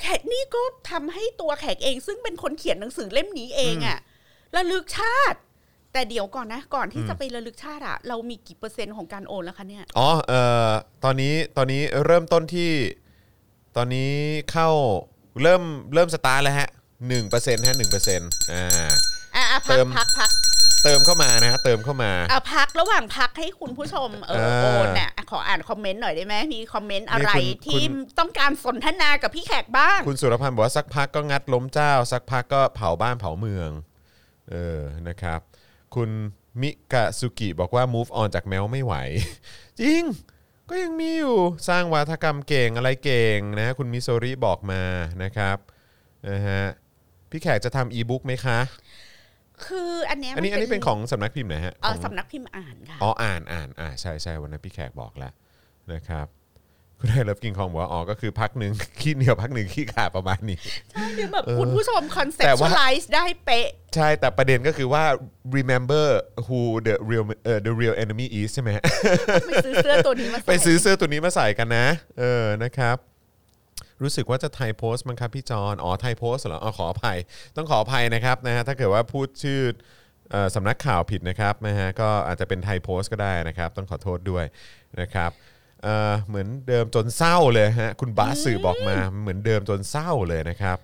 [0.00, 3.98] แขกนี่ก็ทำให้ตัวแขกเอง ซึ่งเป็นคนเขียนหนังสือเล่มนี้เองอะ
[4.56, 5.38] ระลึกชาติ
[5.96, 10.70] แต่เดี๋ยวก่อนนะ ก่อนที่จะไประลึกชาติอะเรามีกี่เปอร์เซ็นต์ของการโอนแล้วคะเนี่ย อ๋อเอ่อ
[11.04, 12.70] ตอนนี้ตอนนี้เริ่มต้นที่
[13.76, 14.12] ตอนนี้
[14.52, 14.68] เข้า
[15.42, 15.62] เริ่ม
[15.94, 16.68] เริ่มสตาร์ทแล้วฮะ
[17.08, 18.64] หนึ่งเปอร์เซ็นต์ฮะหนึ่งเปอร์เซ็นต์อ่า
[19.34, 20.30] อะอะเติพักมพักพัก
[20.84, 33.70] เติมเข้ามานะฮะเติมเข้ามาอะพักระหว่างพักให้คุณผู้ชมเออเออโอนเนี่ยอะขออ่านคอมเมนต์หน่อยได้ไหมมีคอมเมนต์อะไรนี่คุณที่คุณต้องการสนทนากับพี่แขกบ้าง คุณสุรพันธ์บอกว่าสักพักก็งัดล้มเจ้า สักพักก็เผาบ้านเผาเมือง
[34.50, 35.40] เออนะครับ
[35.96, 36.10] คุณ
[36.62, 38.94] มิกะสุกิบอกว่า move on จากแมวไม่ไหว
[39.80, 40.02] จริง
[40.70, 44.82] ก็ยังมีอยู่สร้างวาทกรรมเก่งอะไรเก่งนะ คุณมิโซริบอกมา
[45.22, 45.56] นะครับ
[46.28, 46.62] นะฮะ
[47.30, 48.58] พี่แขกจะทำอีบุ๊กไหมคะ
[49.64, 55.32] คืออันเนี้ยอันนี้อันนี้เป็นของสำนักพิมพ์ไหนฮะเอ่อของสำนักพิมพ์อ่านค่ะ อ๋ออ่านอ่านอ่าใช่ใช่วันนั้นพี่แขกบอกแล้ว
[55.92, 56.26] นะครับ
[57.00, 60.58] คุณ I Love King Kong บอกว่าอ๋อก็คือพักหนึ่งขี้เหนียวพักหนึ่งขี้ขาดประมาณนี้
[60.92, 65.04] ใช่เดี๋ยวแบบคุณผู้ชม conceptualize ได้เป๊ะ ใช่แต่ประเด็นก็คือว่า
[65.56, 66.06] remember
[66.46, 68.82] who the real เอ่อ the real enemy is ใช่ไหมฮะ
[69.46, 71.86] ไปซื้อเสื้อตัวนี้มาใส่ไปซื้อเสื้อตัวนี้มาใส่กันนะ
[72.18, 72.96] เออนะครับ
[74.02, 77.18] รู้สึกว่าจะไทยโพสต์มั้งครับพี่จอนอ๋อไทยโพสต์เหรออ๋อขออภัย
[77.56, 79.60] ต้องขออภัยนะครับนะฮะถ้าเกิดว่าพูดชื่อ
[80.30, 84.44] เอ่อสำนักข่าวผิดนะครับนะฮะก็อาจจะเป็นไทยโพสต์ก็ได้นะครับ ต้องขอโทษด้วย
[85.00, 85.55] นะครับเอ่อ
[86.26, 90.78] เหมือนเดิมจนเศร้าเลยฮะคุณบาสสื่อบอกมาเหมือนเดิมจนเศร้าเลยนะครับ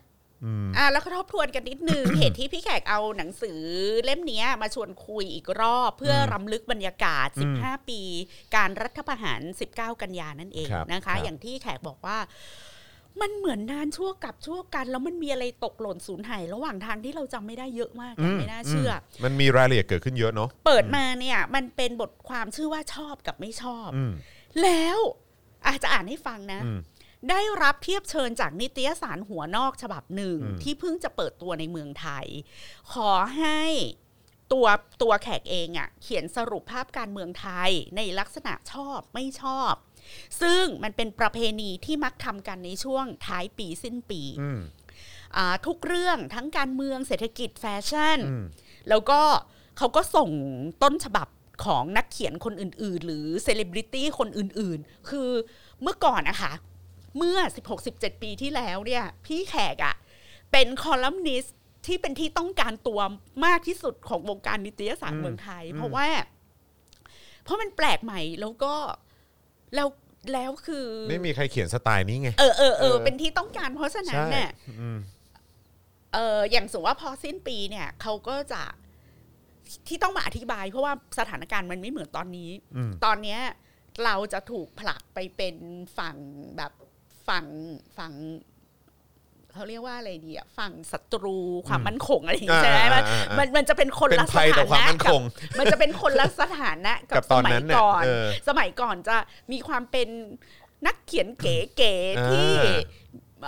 [0.77, 3.61] อะแล้วก็ทบทวนกันนิดนึง เหตุที่พี่แขกเอาหนังสือ
[4.05, 7.29] เล่มเนี้ยมาชวนคุยอีกรอบ เพื่อรำลึกบรรยากาศ
[7.59, 8.01] 15 ปี
[8.57, 9.41] การรัฐประหาร
[9.73, 12.19] 19 กันยานั่นเองครับนะคะครับอย่างที่แขกบอกว่า
[13.21, 24.13] มันเหมือนนานชั่วกับชั่วกันแล้วมันมีอะไรตกหล่นสูญหายระหว่างทางที่เราจำไม่ได้เยอะมากอะไม่น่าเชื่ออมันมีรายละเอียดเกิดขึ้นเยอะเนาะเปิดมาเนี่ยมันเป็นบทความชื่อว่าชอบกับไม่ชอบอืม
[24.63, 24.99] แล้ว
[25.67, 26.79] อาจจะอ่านให้ฟังนะอืม
[27.31, 32.27] ได้รับเทียบเชิญจากนิตยสารหัวนอกฉบับหนึ่งอืมที่เพิ่งจะเปิดตัวในเมืองไทย
[32.93, 33.61] ขอให้
[34.53, 34.67] ตัว
[35.03, 39.73] ตัวแขกเองอะ่ะ เขียนสรุปภาพการเมืองไทยในลักษณะชอบไม่ชอบ
[40.43, 44.61] ซึ่งมันเป็นประเพณีที่มักทำกันในช่วงท้ายปีสิ้นปีอืม
[45.37, 48.45] อ่าทุกเรื่องทั้งการเมืองเศรษฐกิจแฟชั่นอืม
[48.89, 49.21] แล้วก็
[49.79, 50.31] เขาก็ส่ง
[50.83, 51.29] ต้นฉบับ
[51.65, 55.31] ของนักเขียนคนอื่น ๆ หรือเซเลบริตี้คนอื่น ๆ คือ
[55.83, 56.53] เมื่อก่อนนะคะ
[57.19, 57.39] เมื่อ
[57.81, 59.95] 16-17 ปีที่แล้วเนี่ยพี่แขกอะ
[60.53, 63.01] เป็นคอลัมนิสต์ที่เป็นที่ต้องการตัว
[63.45, 66.07] มากที่สุดของวงการนิตยสารเมืองไทย เพราะว่า
[67.45, 68.75] เพราะมันแปลกใหม่แล้วก็
[69.75, 69.89] แล้ว
[70.33, 74.99] แล้วคือ ไม่มีใครเขียนสไตล์นี้ไง เออเออเออเออเป็นที่ต้องการเพราะฉะนั้นใช่เนี่ยอืม
[76.15, 78.63] เอออย่างสมมติว่าพอสิ้นปีเนี่ยเขาก็จะ
[79.89, 83.41] ที่ต้องมาอธิบาย เพราะว่าสถานการณ์มันไม่เหมือนตอนนี้อืมตอนเนี้ย
[84.05, 85.57] เราจะถูกผลักไปเป็น
[85.99, 86.17] ฝั่ง
[86.57, 86.73] แบบ
[87.29, 87.47] ฝั่ง
[87.99, 88.13] ฝั่ง
[89.53, 95.23] เขาเรียกว่าอะไรดีอะฝั่งศัตรูความมั่นคงอะไรอย่างเงี้ยใช่ไหมมันอ่าอ่าอ่ามันมันจะเป็นคนเป็นละสภัยถาต่อความนะมั่นกัคบง
[95.59, 99.17] มันจะเป็นคนละสถานะกักับบตสอนมันั้ยนเนี่ยก่อนเออสมัยก่อนจะ
[99.53, 100.09] มีความเป็น
[100.87, 101.55] นักเขียนเก๋
[102.19, 102.67] อ่าๆที่เ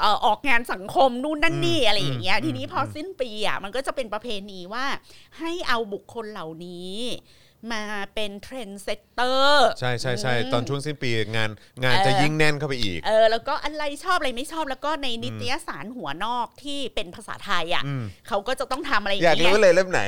[0.02, 4.85] อ่อออกงานสังคมนู่นนั่นนี่อืมอะไรอย่างเงี้ยอืมทีนี้พออมสิ้นปีอะมันก็จะเป็นประเพณีว่า
[5.38, 6.94] ให้เอาบุคคลเหล่านี้
[7.72, 7.83] มา
[8.14, 11.50] เป็นเทรนด์เซตเตอร์ใช่ใช่ใช่ตอนช่วงสิ้นปีงาน
[11.83, 20.02] งานจะยิ่งแน่นเข้าไปอีก เออ แล้วก็อะไรชอบอะไรไม่ชอบแล้วก็ในนิตยสารหัวนอกที่เป็นภาษาไทยอะอืมเขาก็จะต้องทำอะไรออยากย่างเงี้รู้ยเลยเล่มไหน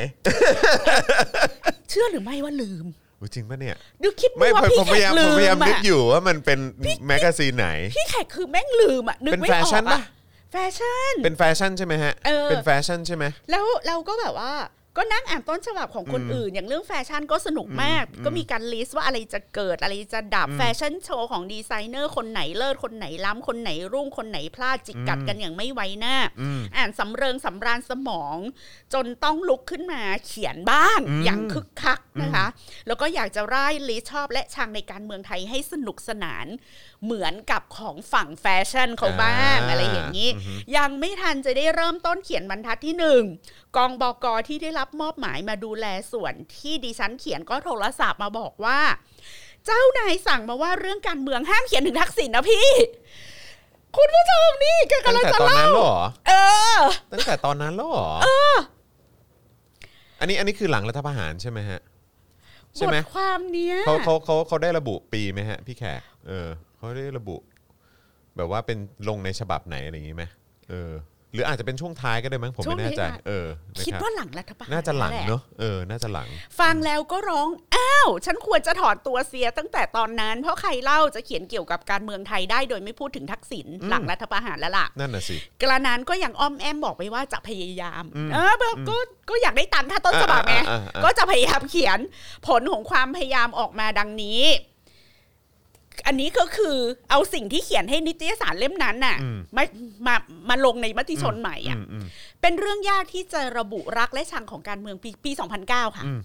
[1.89, 6.59] เชื่อหรือไม่ว่าลืมอุ๊ย จริงปะเนี่ยดูคิดไม่ดูว่าผมพี่ผมแขพยายากมลืผมพยายามมนึกอะอยู่ว่ามันเป็น
[7.07, 10.03] แมกกาซีนไหน พี่แขกคือแม่งลืมอะนึกเป็นไม่แฟออชั่นกปะอะ
[10.53, 14.53] แฟชั่น เป็นแฟชั่นใช่ไหมฮะเออเป็นแฟชั่นใช่ไหมแล้วเราก็แบบว่า
[14.97, 28.39] ก็นั่งอ่านต้นฉบับของคนอืมอื่น อย่างเรื่องแฟชั่นก็สนุกมากอืมก็มีการ list ว่าอะไรจะเกิดอะไรจะดับอืมแฟชั่นโชว์ของดีไซเนอร์คนไหนเลิศคนไหนล้ำคนไหนรุ่งคนไหนพลาดจิกกัดอืมกันอย่างไม่ไว้หน้าอืมอ่านสำเริงสำราญสมอง
[28.95, 32.47] จนต้องลุกขึ้นมาเขียนบ้างอืมอย่างคึกคักนะคะ
[32.87, 36.47] แล้วก็อยากจะร่าย list ชอบและชังในการเมืองไทยให้สนุกสนาน
[37.05, 43.23] เหมือนกับของฝั่งแฟชั่นเขาบ้างอ่าอะไรอย่างนี้อือฮึยังไม่ทันจะได้เริ่มต้นเขียนบรรทัดที่หนึ่ง
[43.77, 48.81] กองบอกอที่ได้รับมอบหมายมาดูแลส่วนที่ดิฉันเขียนก็โทรศัพท์มาบอกว่า
[49.67, 52.69] เจ้านายสั่งมาว่าเรื่องการเมืองห้ามเขียนถึงทักษิณนะพี่
[53.97, 55.97] คุณผู้ชมนี่ก็ตั้งกำลังแต่จะตอนเล่านั้นแล้วเหรอ
[56.29, 56.33] เอ
[56.77, 56.79] อ
[57.13, 58.09] ตั้งแต่ตอนนั้นแล้วเหรอ
[60.21, 61.81] อันนี้อันนี้คือหลังรัฐประหารใช่ไหมฮะ
[62.77, 66.49] ใช่บไหมทความเนี้ยเขาเขาเขาเขาได้ระบุปีไหมฮะ พี่แขกเออ
[66.87, 67.37] เขาได้ระบุ
[68.37, 68.79] แบบว่าเป็น
[69.09, 70.25] ลงในฉบับไหนอะไรอย่างงี้ไหม
[70.71, 70.93] เออ
[71.33, 76.29] หรืออาจจะเป็นช่วงท้ายก็ได้มั้งผมช่วไม่งแน่ใจท้ายเออนะคิดรับว่าหลังรัฐประหารน่าจะหลังแเนอะเออ น่าจะหลัง
[76.61, 88.97] ฟังแล้วก็ร้องอ้าวฉันควรจะถอนตัวเสียตั้งแต่ตอนนั้น เพราะใครเล่าจะเขียนเกี่ยวกับการเมืองไทยได้โดยไม่พูดถึงทักษิณหลังรัฐประหารแล้วล่ะนั่นน่ะสิกระนั้นก็ยังอ้อมแอมบอกไปว่าจะพยายามเออแบบก็
[89.31, 91.99] ก็อยากได้ตังค์ถ้าต้นฉบับไงอ่าอ่าอ่าก็จะพยายามเขียน
[92.47, 94.43] ผลของความพยายามออกมาดังนี้
[96.07, 96.77] อันนี้ก็คือ
[97.11, 99.17] เอาสิ่งที่เขียนให้นิตยสารเล่มนั้นน่ะ
[99.57, 99.63] มา
[100.07, 100.15] มา
[100.49, 102.07] มาลงในมติชนใหม่อะอืมอืม
[102.41, 105.31] เป็นเรื่องยากที่จะระบุรักและชังของการเมืองปีปี
[105.65, 106.21] 2009 ค่ะอืม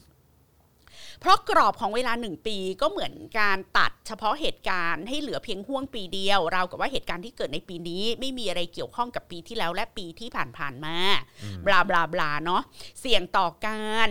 [1.20, 10.96] เพราะกรอบของเวลาหนึ่งปีก็เหมือนการตัดเฉพาะเหตุการณ์ให้เหลือเพียงห่วงปีเดียว เราวกับว่าเหตุการณ์ที่เกิดในปีนี้ ไม่มีอะไรเกี่ยวข้องกับปีที่แล้วและปีที่ผ่านๆมา
[11.66, 12.62] บลาบลาบลาเนาะ
[13.02, 14.10] เสี่ยงต่อการ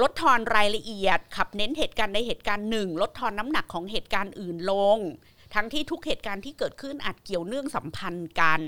[0.00, 4.98] ลดทอนรายละเอียด ขับเน้นเหตุการณ์ในเหตุการณ์หนึ่งลดทอนน้ำหนักของเหตุการณ์อื่นลง
[5.54, 8.60] ทั้งที่ทุกเหตุการณ์ที่เกิดขึ้นอาจเกี่ยวเนื่องสัมพันธ์กัน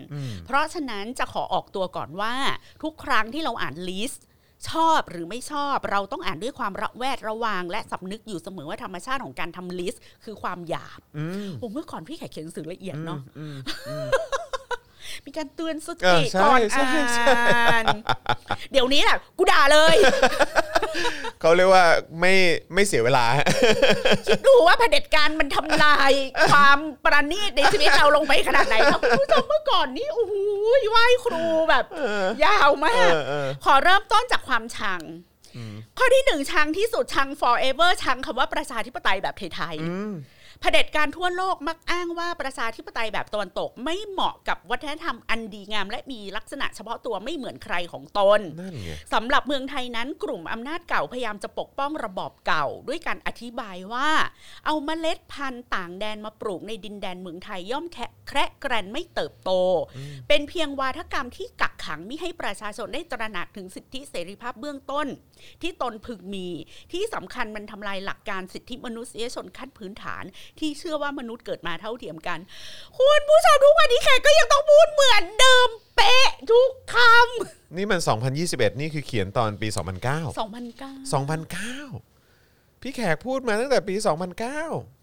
[0.47, 2.35] เพราะฉะนั้นจะขอออกตัวก่อนว่า
[2.83, 4.25] ทุกครั้งที่เราอ่าน list
[4.71, 11.01] ชอบหรือไม่ชอบเราต้องอ่านด้วยความระแวดระวัง และสำนึกอยู่เสมอว่าธรรมชาติของการทำ list คือความหยาบ
[11.59, 13.21] โอ้เมื่อก่อนพี่แขกเขียนหนังสือละเอียดเนาะ
[15.27, 17.85] มีการเตือนสติเออก่อนอ่านใช่ใช่ใช่
[18.73, 19.97] เดี๋ยวนี้แหละกูด่าเลย
[21.41, 21.85] เขาเรียกว่า
[22.21, 22.35] ไม่
[22.75, 23.25] ไม่เสียเวลา
[24.27, 26.13] คิดดูว่าเผด็จการมันทำลาย
[26.51, 30.35] ความประณีตในชีวิตเราลงไปขนาดไหนครับคุณผู้ชมเมื่อก่อนนี้โอ้โห
[30.91, 31.85] ไหว้ครูแบบ
[32.45, 35.03] ยาวมากเออเออขอเริ่มต้นจากความชัง
[35.99, 54.11] ข้อที่หนึ่งชังที่สุดชัง forever ชังคำว่าประชาธิปไตยแบบไทยๆ เผด็จการทั่วโลกมักอ้างว่าประชาธิปไตยแบบตะวันตกไม่เหมาะกับวัฒนธรรมอันดีงาม และมีลักษณะเฉพาะตัวไม่เหมือนใครของตนนั่นไงสำหรับเมืองไทยนั้นกลุ่มอำนาจเก่าพยายามจะปกป้องระบอบเก่า ด้วยการอธิบายว่า
[54.67, 59.51] เอาเมล็ดพันธุ์ต่างแดนมาปลูกในดินแดนเมืองไทยย่อมแคะแคระแกรนไม่เติบโต
[60.29, 65.07] เป็นเพียงวาทกรรมที่กักขังมิให้ประชาชนได้ตระหนักถึงสิทธิเสรีภาพเบื้องต้น
[65.63, 66.49] ที่ตนพึงมี
[66.93, 70.25] ที่สำคัญมันทำลายหลักการสิทธิมนุษยชนขั้นพื้นฐาน
[70.59, 72.39] ที่เชื่อว่ามนุษย์เกิดมาเท่าเทียมกัน
[72.99, 78.01] คุณผู้ชมทุกวันนี้แขกก็ยังต้องพูดเหมือนเดิมเป๊ะทุกคำนี่มัน
[78.41, 79.79] 2021 นี่คือเขียนตอนปี 2009
[80.39, 85.02] 2009 2009 พี่แขกพูดมาตั้งแต่ปี 2009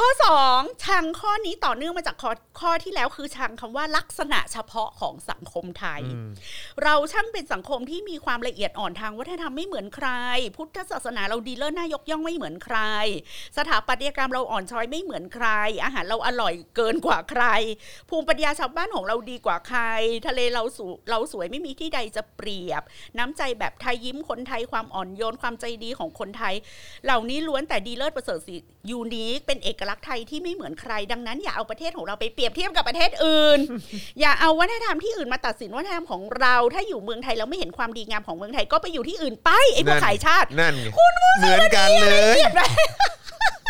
[0.00, 0.10] ข้อ
[0.48, 6.02] 2 ชังข้อนี้ต่อเนื่องมาจากข้อข้อที่แล้วคือชังคำว่าลักษณะเฉพาะของสังคมไทย
[6.82, 10.08] เราช่างเป็นสังคมที่มีความละเอียดอ่อนทางวัฒนธรรมไม่เหมือนใคร
[10.56, 12.78] พุทธศาสนาเราดีเลิศน่ายกย่องไม่เหมือนใคร
[13.56, 15.48] สถาปัตยกรรมเราอ่อนช้อยไม่เหมือนใคร
[15.84, 17.44] อาหารเราอร่อยเกินกว่าใคร
[18.08, 19.80] ภูมิปัญญาชาวบ้านของเราดีกว่าใคร
[20.26, 22.82] ทะเลเราสูเราสวยไม่มีที่ใดจะเปรียบ
[23.18, 26.54] น้ำใจแบบไทยยิ้มคนไทยความอ่อนโยนความใจดีของคนไทย
[27.04, 28.56] เหล่านี้ล้วนแต่ดีเลิศประเสริฐสิ
[28.90, 33.58] ยูนิคเป็นเอกลักษณ์ไทยที่ไม่เหมือนใคร ดังนั้นอย่าเอาประเทศของเราไปเปรียบเทียบกับประเทศอื่น
[34.20, 40.88] อย่าเอาวัฒนธรรมที่อื่นมาตัดสินวัฒนธรรมของเรา ถ้าอยู่เมืองไทยแล้วไม่เห็นความดีงามของเมืองไทยก็ไปอยู่ที่อื่นไปไอ้พวกนั่นขายชาตินั่นไง
[41.38, 42.38] เหมือนกันเลย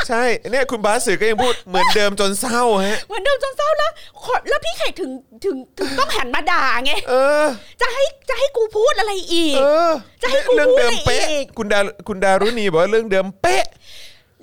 [0.09, 3.91] ใช่เนี่ยคุณบาสสื่อก็ยังพูดเหมือนเดิมจนเศร้าฮะเหมือนเดิมจนเศร้าแล้ว
[4.23, 5.11] ขอแล้วพี่ไข่ถึง
[5.45, 7.45] ถึงถึงต้องหันมาด่าไงเออ
[7.81, 9.91] จะให้จะให้กูพูดอะไรอีกเออ
[10.23, 13.65] จะให้กูเรื่องเดิมเป๊ะพูดอะไรอีกคุณดาคุณดารุณีบอกว่าเรื่องเดิมเป๊ะ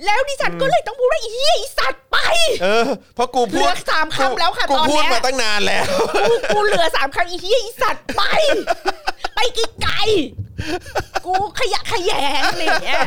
[0.06, 2.18] แล้วดิฉันก็เลยต้องพูดว่าอีเหี้ยไอีสัตว์ไป
[2.64, 5.86] เออเพราะกูพูดเหลือสามคำแล้วค่ะกูตอนเนี้ยพูดมาตั้งนานแล้ว
[6.30, 8.22] กูกูเหลือสามคำอีเหี้ยไอีสัตว์ไป
[9.36, 9.40] ไป
[9.82, 13.04] ไกลๆกูขยะขยงอะไรอย่างเงี้ย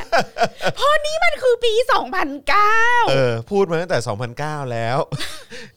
[0.77, 1.73] เพราะนี่มันคือปี
[2.43, 3.99] 2009เออพูดมาตั้งแต่
[4.37, 4.99] 2009 แล้ว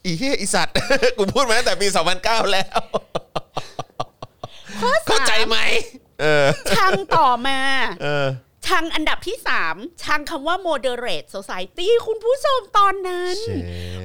[0.05, 0.75] อีเหี้ยอีสัตว์
[1.17, 1.87] กูพูดมาตั้งแต่ปี
[2.19, 2.79] 2009 แล้ว
[4.81, 5.57] ข้อเข้าใจสามไหม
[6.21, 6.45] เออ
[6.77, 7.59] ชังต่อมา
[8.03, 8.27] เออ
[8.69, 9.37] ชังอันดับที่
[9.69, 13.51] 3 ชังคำว่า moderate society คุณผู้ชมตอนนั้นเช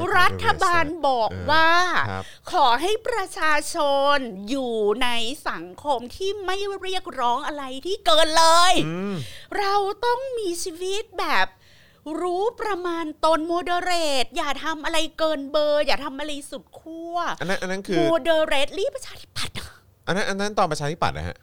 [0.00, 1.70] ฟรัฐบาลบอกเออว่า
[2.10, 3.76] ครับขอให้ประชาช
[4.14, 4.16] น
[4.48, 5.08] อยู่ใน
[5.48, 8.74] สังคมที่ไม่เรียกร้องอะไรที่เกินเลย
[9.58, 11.46] เราต้องมีชีวิตแบบ
[12.20, 19.56] รู้ประมาณตน moderate อย่าทำอะไรเกินเบอร์ อย่าทำอะไรสุดขั้วอันนั้นอันนั้นคือ moderate รีประชาธิปัตย์
[20.06, 21.36] อันนั้นอันนั้นตอนประชาธิปัตย์นะฮะ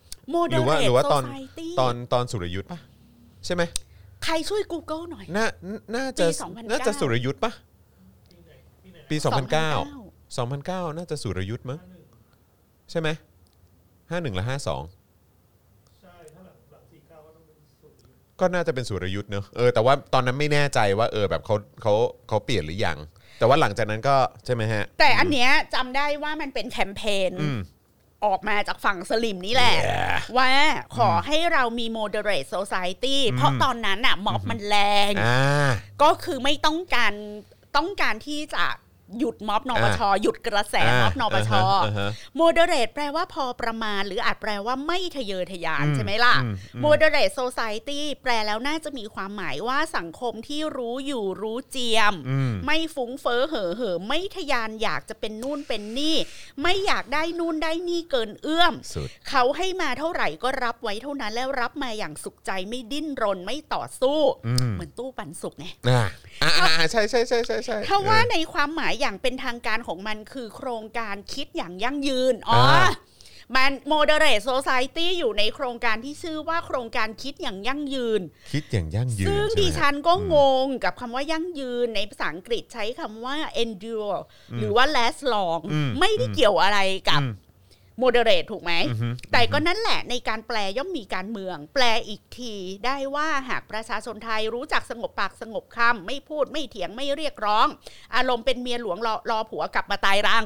[0.52, 2.80] หรือว่า moderate หรือว่าตอน society ตอนตอนสุรยุทธ์ปะ
[3.46, 3.64] ใช่ไหม
[4.24, 5.46] ใครช่วย Google หน่อย น่า
[5.96, 7.52] น่าจะปี2009 น่าจะสุรยุทธ์ปะ
[9.10, 9.32] ปี 2009 2009
[10.38, 11.80] 2009น่าจะสุรยุทธ์มั้ง
[12.92, 13.10] ใช่ไหม
[14.10, 14.84] ห้าหนึ่งและห้าสอง
[18.40, 21.94] ก็น่าจะเป็นสุรยุทธ์เนอะเออแต่ว่าตอนนั้นไม่แน่ใจว่าเออแบบเขาเขา
[22.28, 22.98] เขาเปลี่ยนหรือยัง
[23.40, 24.16] แต่ว่าหลังจากนั้นก็
[24.46, 27.60] ใช่ไหมฮะ แต่อันเนี้ยจำได้ว่ามันเป็นแคมเปญอืม
[28.26, 30.52] ออกมาจากฝั่งสลิมนี่แหละ Yeah ว่า
[30.98, 34.76] ขอให้เรามี moderate society เพราะตอนนั้นอะม็อบมันแร
[35.10, 35.70] งอ่า
[36.02, 37.14] ก็คือไม่ต้องการ
[37.78, 38.66] ต้องการที่จะ
[39.20, 41.52] หยุดม็อบนปชหยุดกระแสม็อบนปช
[41.86, 42.10] อ่าฮะ
[42.40, 56.18] moderate แปลว่าพอประมาณ หรืออาจแปลว่าไม่ทะเยอทะยานใช่ไหมล่ะอืมอืม moderate society แปลแล้วน่าจะมีความหมายว่าสังคมที่รู้อยู่รู้เจียมอืมไม่ฟุ้งเฟ้อเห่อเห่อไม่ทะยานอยากจะเป็นนู่นเป็นนี่
[56.62, 66.04] ไม่อยากได้นู่นได้นี่เกินเอื้อมสุดเขาให้มาเท่าไหร่ก็รับไว้เท่านั้นแล้วรับมาอย่างสุขใจไม่ดิ้นรนไม่ต่อสู้อืมเหมือนตู้ปันสุกไงอ่า
[66.44, 72.90] อ่าอ่าใช่ใช่ใช่ใช่ใช่ถ้าว่าในความหมายอย่างเป็นทางการของมันคือโครงการคิดอย่างยั่งยืน อ๋ออา
[73.56, 78.22] มัน moderate society อยู่ในโครงการที่ชื่อว่าโครงการคิดอย่างยั่งยืน
[78.54, 80.36] คิดอย่างยั่งยืน ซึ่งใช่ไหมดิฉันก็ง
[80.66, 84.20] งกับคำว่ายั่งยืนในภาษาอังกฤษใช้คำว่า endure
[84.58, 86.80] หรือว่า last long อืมไม่ได้เกี่ยวอะไร
[87.10, 87.22] กับ
[88.02, 92.54] อืม moderate ถูกไหมอือฮึแต่ก็นั่นแหละในการแปลย่อมมีการเมือง แปลอีกที
[92.86, 97.68] ได้ว่าหากประชาชนไทยรู้จักสงบปากสงบคำไม่พูดไม่เถียงไม่เรียกร้อง
[98.16, 100.44] อารมณ์เป็นเมียหลวงรอรอผัวกลับมาตายรัง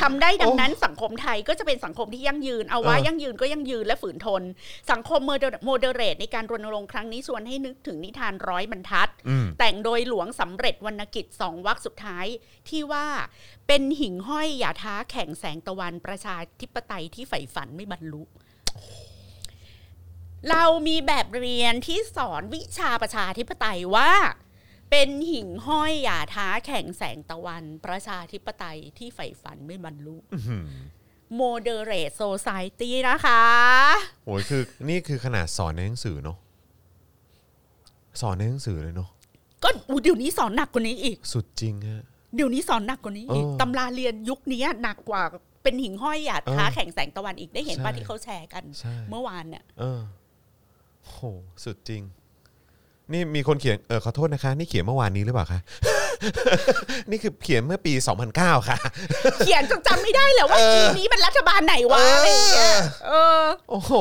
[0.00, 4.42] ทำได้ดังนั้นสังคมไทยก็จะเป็นสังคมที่ยั่งยืน เอาว่าเออยั่งยืนก็ยั่งยืนและฝืนทน
[4.90, 12.26] สังคมโมเดเรตในการรณรงค์ครั้งนี้ชวนให้นึกถึงนิทานร้อยบรรทัดอืมแต่งโดยหลวงสำเร็จวรรณกิจสองวรรคสุดท้าย
[12.68, 13.06] ที่ว่า
[13.66, 18.22] เป็นหิ่งห้อยอย่าท้าแข่งแสงตะวันประชาธิปไตยที่ใฝ่ฝันไม่บรรลุ
[20.50, 24.12] เรามีแบบเรียนที่สอนวิชาประชาธิปไตยว่า
[24.90, 30.16] เป็นหิ่งห้อยอย่าท้าแข่งแสงตะวัน ประชาธิปไตยที่ใฝ่ฝันไม่บรรลุ
[31.40, 33.42] moderate society นะคะ
[34.26, 36.38] โอ้ยคือนี่คือขนาดสอนในหนังสือเนาะ
[38.20, 39.08] สอนในหนังสือเลยเนาะ
[39.62, 45.22] ก็อุ๊ยเดี๋ยวนี้สอนหนักกว่านี้อีก สุดจริงฮะเดี๋ยวนี้สอนหนักกว่านี้อีกเออตำราเรียนยุคนี้หนักกว่า
[45.62, 50.00] เป็นหิ่งห้อยหยาดท้าเออแข่งแสงตะวันอีกได้เห็นป่ะใช่ที่เขาแชร์กันใช่เมื่อวานเนี่ยเออ
[51.06, 51.16] โห
[51.64, 52.02] สุดจริง
[53.12, 55.60] นี่มีคนเขียนเออขอโทษนะคะ นี่เขียนเมื่อวานนี้หรือเปล่าคะ
[57.10, 57.92] นี่คือเขียนเมื่อปี
[58.30, 58.76] 2009 ค่ะ
[59.38, 62.76] เขียนจนจำไม่ได้เลยว่าเออทีนี้มันรัฐบาลไหนวะเออออะไรอย่างเงี้ย
[63.06, 63.92] เออโอ้โห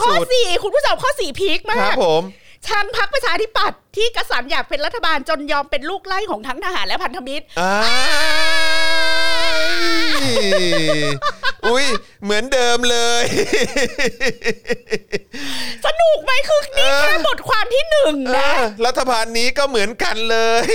[0.00, 2.22] ข้อสุดสี่คุณผู้ชมข้อสี่พีคครัมาบกผม
[2.66, 7.72] ชังพักประชาธิปัตย์ที่กษันอยากเป็นรัฐบาลจนยอมเป็นลูกไล่ของทั้งทหารและพันธมิตรอ้า
[9.12, 9.13] ย
[11.66, 11.86] อุ้ย
[12.24, 13.24] เหมือนเดิมเลย
[15.84, 20.68] สนุกไหมคือนี่แค่บทความที่หนึ่งเอนะอรัฐบาลนี้ก็เหมือนกันเลย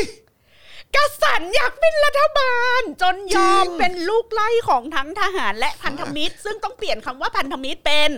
[0.96, 8.10] กษันอยากเป็นรัฐบาล จนยอมจริงเป็นลูกไล่ของทั้งทหารและพันธมิตร ซึ่งต้องเปลี่ยนคำว่าพันธมิตรเป็น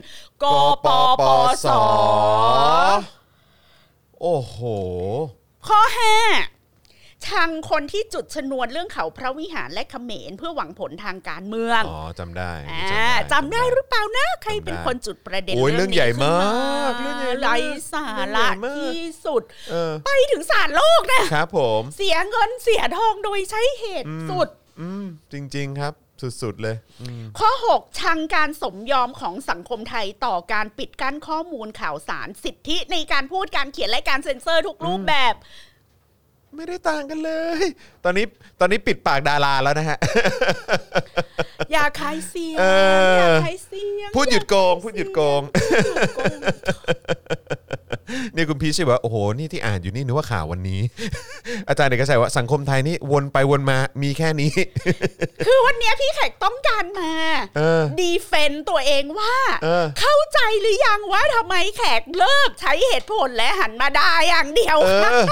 [0.44, 0.46] ก
[0.86, 0.88] ป
[1.22, 1.24] ป
[1.66, 1.68] ส
[4.22, 4.58] โอ้โห
[5.68, 6.16] ข้อห้า
[7.28, 24.48] ชังคนที่จุดชนวนเรื่องเขาพระวิหารและเขมรเพื่อหวังผลทางการเมือง อ๋อจำได้อ่าจำได้หรือเปล่านะ ใครเป็นคนจุดประเด็นโอ้ยเรื่องใหญ่มากเรื่เรื่อองงใหใหญ่ญ่มากสาเรื่องใหระญ่มากที่สุดเออไปถึงศาลโลกนะครับผม เสียเงินเสียทองโดยใช้เหตุสุด
[24.82, 25.94] อืมจริง ๆ ครับ
[26.44, 35.34] สุดๆเลยอืมข้อ 6 ชังการสมยอมของสังคมไทยต่อการปิดกั้นข้อมูลข่าวสารสิทธิในการพูดการเขียนและการเซ็นเซอร์ทุกรูปแบบ
[36.56, 37.32] ไม่ได้ต่างกันเล
[37.62, 37.64] ย
[38.04, 38.26] ตอนนี้
[38.60, 39.98] ตอนนี้ปิดปากดาราแล้วนะฮะ
[41.72, 45.54] อย่าขายเสียงเออออย่าขายเสียงพูดหยุดโกงอาพูดหยุดโกงห
[45.98, 46.34] ยุดโกง
[48.36, 50.82] นี่คุณพีชใช่ว่าโอ้โหนี่ที่อ่านอยู่นี่นึกว่าข่าววันนี้
[51.70, 54.52] อาจารย์เด็กก็ใช่ว่าสังคมไทยนี่วนไปวนมามีแค่นี้
[55.46, 57.12] คือวันเนี้ยพี่แขกต้องการมา
[57.58, 65.26] เออ ดีเฟนตัวเองว่า เออ เข้าใจหรือยังว่าทำไมแขกเลิกใช้เหตุผลและหันมาด่าอย่างเดียว เออ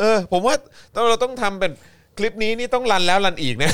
[0.00, 0.54] เออ ผมว่า
[0.94, 1.72] ต้องเราต้องทำเป็น
[2.18, 3.72] คลิปนี้นี่ต้องรันแล้วรันอีกนะ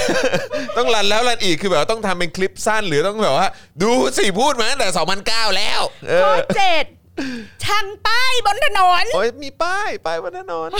[0.78, 3.48] ต้องรันแล้วรันอีกคือแบบว่าต้องทำเป็นคลิปสั้นหรือต้องแบบว่า
[3.82, 4.88] ดูสิพูดมาตั้งแต่
[5.22, 5.80] 2009แล้ว
[6.22, 6.84] ข้อเจ็ด
[7.64, 10.70] ช่างป้ายบนถนน โอ้ยมีป้ายป้ายบนถนน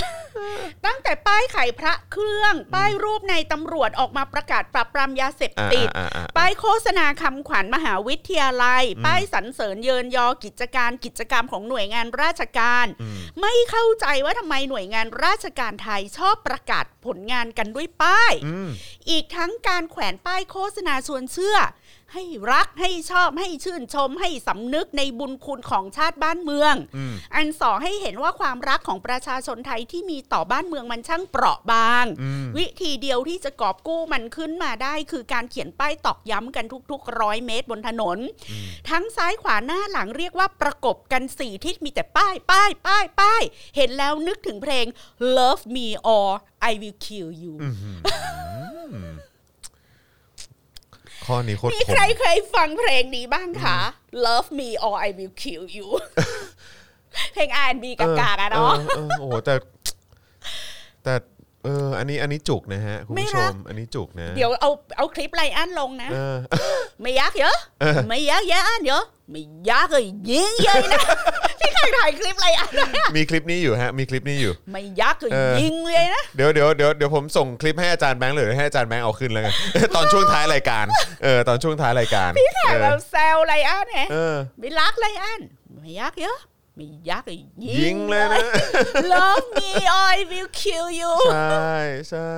[0.87, 12.87] ตั้งแต่ป้ายไข่พระเครื่อง ป้ายรูปในตำรวจออกมาประกาศปรับปรามยาเสพติดอ่าอ่าอ่าอ่าป้ายโฆษณาคำขวัญมหาวิทยาลัย ป้ายสรรเสริญเยินยอกิจการกิจกรรมของหน่วยงานราชการ
[13.41, 18.69] ไม่เข้าใจว่าทำไมหน่วยงานราชการไทยชอบประกาศผลงานกันด้วยป้ายอืม
[19.11, 21.57] อีกทั้งการแขวนป้ายโฆษณาชวนเชื่อ
[22.15, 38.19] ให้รักให้ชอบให้ชื่นชม ให้สำนึกในบุญคุณของชาติบ้านเมืองอืมอันสอให้เห็นว่าความรักของประชาชนไทยที่มีต่อบ้านเมืองมันช่างเปราะบางอืมวิธีเดียวที่จะกอบกู้มันขึ้นมาได้คือการเขียนป้ายตอกย้ำกันทุกๆร้อยเมตรบนถนน
[38.91, 43.43] ทั้งซ้ายขวาหน้าหลังเรียกว่าประกบกันสี่ทิศมีแต่ป้ายป้ายป้ายป้าย
[43.77, 44.87] เห็นแล้วนึกถึงเพลง
[45.37, 45.87] Love Me
[46.17, 46.29] or
[46.71, 47.55] I Will Kill You
[51.25, 53.79] ข้อนี้โคตรมีคใครมเคยฟังเพลงนี้บ้างคะ
[54.25, 55.89] Love Me or I Will Kill You
[57.33, 59.55] เพลง R&B กากๆอะเนาะเออเออโอ้โหแต่
[61.05, 61.15] แต่
[61.65, 66.37] เอออันนี้อันนี้จุกนะฮะคุณไม่ผู้ชรัมกอันนี้จุกนะ เดี๋ยวเอาเอาคลิปไลอันลงนะเออ
[67.01, 67.57] ไม่ยักเยอะ
[68.09, 71.05] ไม่ยักเยอะอันเยอะ ไม่ยักเลยยิงเยอะนะ
[71.83, 79.55] พี่เคยถ่ายคลิปไลอันนะมีคลิปนี้อยู่ฮะ มีคลิปนี้อยู่ ไม่ยักเลยเออยิงเลยนะ เดี๋ยวเดี๋ยวเดี๋ยวเดี๋ยวผมส่งคลิปให้อาจารย์แบงค์หรือให้อาจารย์แบงค์เอาขึ้นแล้วกัน
[79.97, 80.87] ตอนช่วงท้ายรายการ
[81.25, 85.41] เออตอนช่วงท้ายรายการพี่ถ่ายเอแบอบแซวไลอันไงเออไม่รักไลอัน
[85.81, 86.39] ไม่ยักเยอะ
[86.77, 88.45] ไม่ยักเลยยิยิงเลยนะ
[89.13, 91.77] Love me or I will kill you ใช่
[92.11, 92.33] ใช่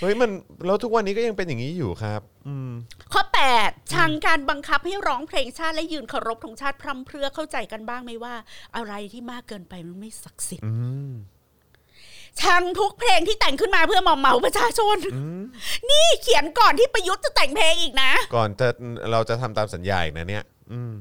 [0.00, 0.30] เฮ้ยมัน
[0.66, 2.70] แล้วทุกวันนี้ก็ยังเป็นอย่างนี้อยู่ครับ อืม
[3.12, 3.22] ข้อ
[3.58, 8.34] 8 ชังการบังคับให้ร้องเพลงชาติและยืนเคารพธงชาติพร่ำเพรื่อเข้าใจกันบ้างไหมว่า
[8.76, 10.72] อะไรที่มากเกินไปมันไม่ศักดิ์สิทธิ์อื
[11.10, 11.12] ม
[12.40, 14.96] ชังทุกเพลงที่แต่งขึ้นมาเพื่อมอมเมาประชาชน
[15.90, 18.68] นี่เขียนก่อนที่ประยุทธ์จะแต่งเพลงอีกนะ ก่อนจะ
[19.12, 20.92] เราจะทำตามสัญญาอีกนะเนี่ย อืม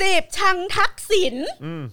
[0.00, 1.84] สิบชังทักษิณอืม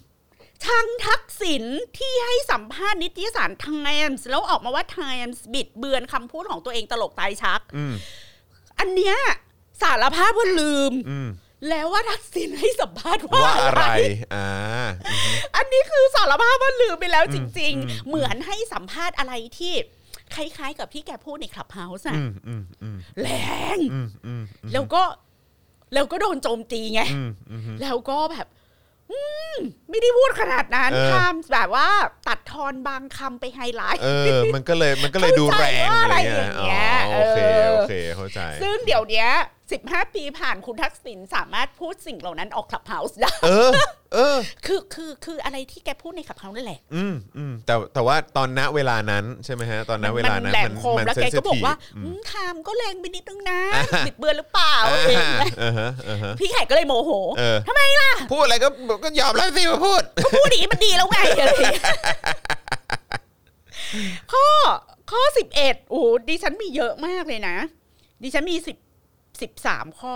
[0.65, 1.63] ชังทักษิณ
[1.97, 7.93] ที่ให้สัมภาษณ์นิตยสาร Times แล้วออกมาว่า Times บิดเบือนคำพูดของตัวเองตลกตายชักอืม
[8.79, 9.17] อันเนี้ย
[9.81, 11.29] สารภาพว่าลืมอืม
[11.69, 13.85] แล้วว่าทักษิณให้สัมภาษณ์ว่าว่าอะอะไรไร
[14.33, 14.47] อ่า
[15.55, 19.73] อันนี้คือสารภาพว่าลืมไปแล้วจริง ๆ เหมือนให้สัมภาษณ์อะไรที่
[20.35, 23.29] คล้าย ๆ กับที่แกพูดในคลับเฮาส์อะอืมอืมอืมแร
[23.75, 24.43] งอืมอืม
[24.73, 25.01] แล้วก็
[25.93, 28.65] แล้วก็โดนโจมตีไงอืมอืมแล้วก็แบบอืม
[29.89, 31.87] ไม่ได้พูดขนาดนั้นเออทำแบบว่า
[32.27, 39.29] ตัดทอนบางคำไปไฮไลท์เออมันก็เลยมันก็เลยดูแรงเข้าใจว่าอะไรอะไรอย่างเงี้เงี้ยยอ๋อโอเคเออโอเคเข้าใจ ซึ่งเดี๋ยวเนี้ย
[39.71, 43.69] 15 ปีผ่านคุณทักษิณสามารถพูดสิ่งเหล่านั้นออก Clubhouse ได้เออ
[44.13, 53.59] เออ คือคือคืออะไรที่แกพูดใน Clubhouse นั่นแหละ อืมอืมแต่แต่ว่าตอนณเวลานั้นใช่ไหมฮะ ตอนณเวลานั้นแหลมคมแล้วแกก็บอกว่า sensitive อือืมมไทม์ก็แรงไปนิดนึงนะ
[54.07, 58.67] บิดเบือนหรือเปล่าอะไรอย่างเงี้ยอ่าฮะอ่าฮะพี่แขกก็เลยโมโหเออทำไมล่ะ พูดอะไรก็
[59.03, 61.85] ก็ยอมรับสิมาพูด ก็พูดดีมันดีแล้วไงอะไรอย่างเงี้ย
[64.31, 64.45] ข้อ
[65.11, 67.55] ข้อสิบเอ็ดโอ้โหดิฉันมีเยอะมากเลยนะ
[68.23, 68.77] ดิฉันมีสิบ
[69.41, 70.15] สิบสามข้อ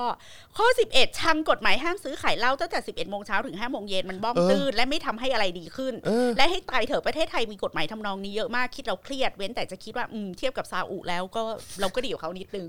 [0.57, 11.43] ข้อสิบเอ็ดชังกฎหมายห้ามซื้อขายเหล้าตั้งแต่สิบเอ็ดโมงเช้าถึงห้าโมงเย็นมันบ้องเออตื้นและไม่ทำให้อะไรดีขึ้นเออและให้ตายเถอะประเทศไทยมีกฎหมายทำนองนี้เยอะมากคิดเราเครียดเว้นแต่จะคิดว่าอืมเทียบกับซาอุแล้วก็
[11.81, 12.67] เราก็ดีกว่าเขานิดนึง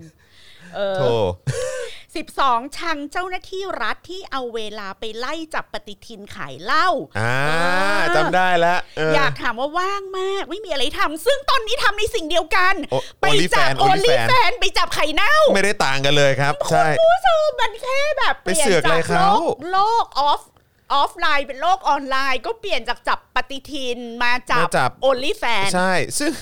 [0.74, 1.24] เออ
[2.12, 6.88] โธ่สิบสองชังเจ้าหน้าที่รัฐที่เอาเวลาไปไล่จับปฏิทินขายเหล้า
[7.18, 20.42] อ่าเออจำได้แล้วเอออยากถามว่าว่างมากไม่มีอะไรทำซึ่งตอนนี้ทำในสิ่งเดียวกันโอไปจับ OnlyFans โอลิ OnlyFans แฟนไปจับไข่เน่า ไม่ได้ต่างกันเลยครับใช่ผู้ชมมันแค่แบบไปเสือกอะไรเขาโลกโลกออฟ
[20.92, 26.32] ออฟไลน์เป็นโลกออนไลน์ก็เปลี่ยนจากจับปฏิทินมาจับมาจับ OnlyFans ใช่ ซึ่ง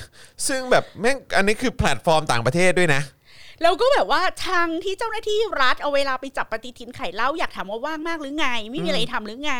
[0.46, 3.02] ซึ่งแบบแม่งอันนี้คือแพลตฟอร์มต่างประเทศด้วยนะ
[3.62, 9.54] แล้วก็แบบว่าทางที่เจ้าหน้าที่รัฐเอาเวลาไปจับปฏิทินขายเหล้าอยากถามว่าว่างมากหรือไง ไม่มีอะไรทำหรือไง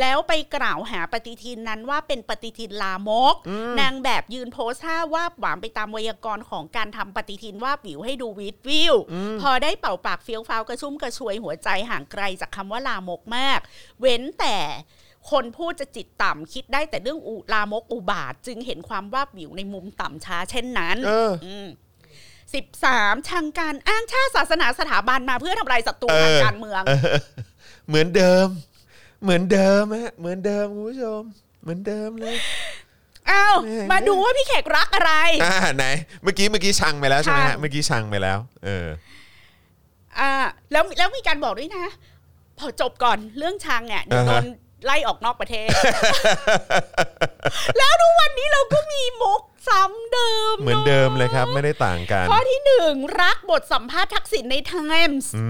[0.00, 3.34] แล้วไปกล่าวหาปฏิทินนั้นว่าเป็นปฏิทินลามก
[3.80, 8.94] นางแบบยืนโพสท่าวาบหวามไปตามไวยากรณ์ของการทำปฏิทินวาบหวิวให้ดูวี้ดวิ้ว
[9.40, 13.60] พอได้เป่าปากเฟี้ยวฟ้าวกระชุ่มกระชวยหัวใจห่างไกลจากคำว่าลามกมาก
[14.00, 14.56] เว้นแต่
[15.30, 21.32] คนพูดจะจิตต่ำคิดได้แต่เรื่องอุลามกอุบาท จึงเห็นความว่าบวิวในมุมต่ำช้าเช่นนั้นเออ
[22.54, 27.18] สิบสามชังการอ้างชาติศาสนาสถาบันมาเพื่อทำลายศัตรูเออทางการเมืองเออ
[27.88, 28.46] เหมือนเดิม
[29.22, 31.22] เหมือนเดิมฮะเหมือนเดิมคุณผู้ชม
[31.62, 32.36] เหมือนเดิมเลย
[33.30, 35.12] อ้าวแม่งมาดูว่าพี่แขกรักอะไร
[35.44, 35.86] อ่าไหน
[36.22, 38.86] เมื่อกี้เมื่อกี้ชังไปแล้วใช่ไหมชัฮะงเมื่อกี้ชังไปแล้ว เออ
[40.18, 40.30] อ่า
[40.72, 41.86] แล้วแล้วมีการบอกด้วยนะ
[42.58, 44.44] พอจบก่อนเรื่องชังเนี่ยเดี๋ยวอ่าโดฮะน
[44.84, 45.68] ไล่ออกนอกประเทศ
[47.78, 55.46] แล้วทุกวันนี้เราก็มีมุกซ้ำเดิม เหมือนเดิมเลยครับ ไม่ได้ต่างกันข้อที่หนึ่งรักบทสัมภาษณ์ทักษิณใน Times อื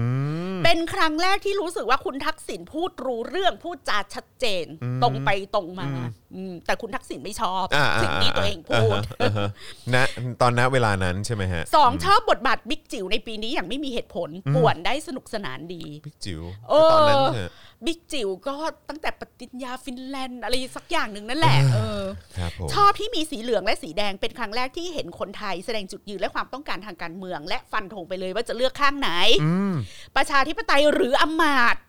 [0.55, 9.47] มเป็นครั้งแรกที่รู้สึกว่าคุณทักษิณพูดรู้เรื่องพูดจาชัดเจนอืมตรงไปตรงมาอืมอืมแต่คุณทักษิณไม่ชอบอ่าสิ่งที่ตัวเองพูดอ่าฮะอ่าฮะ
[9.93, 9.95] ณ
[10.41, 17.51] ตอนณเวลานั้นใช่ไหมฮะสองชอบบทบาทบิ๊กจิ๋วในปีนี้อย่างไม่มีเหตุผลป่วนได้สนุกสนานดีบิ๊กจิ๋วเออตอนนั้นเถอะ
[17.85, 18.55] บิ๊กจิ๋วก็
[18.89, 22.01] ตั้งแต่ปฏิญญาฟินแลนด์อะไรสักอย่างหนึ่งนั่นแหละเออ
[22.37, 29.09] ครับผมชอบที่มีสีเหลืองและสีแดงเป็นครั้งแรกที่เห็นคนไทยแสดงจุดยืนและความต้องการทางการเมือง และฟันธงไปเลยว่าจะเลือกข้างไหน
[29.43, 29.73] อืม
[30.15, 31.81] ประชาธิปไตยหรืออำมาตย์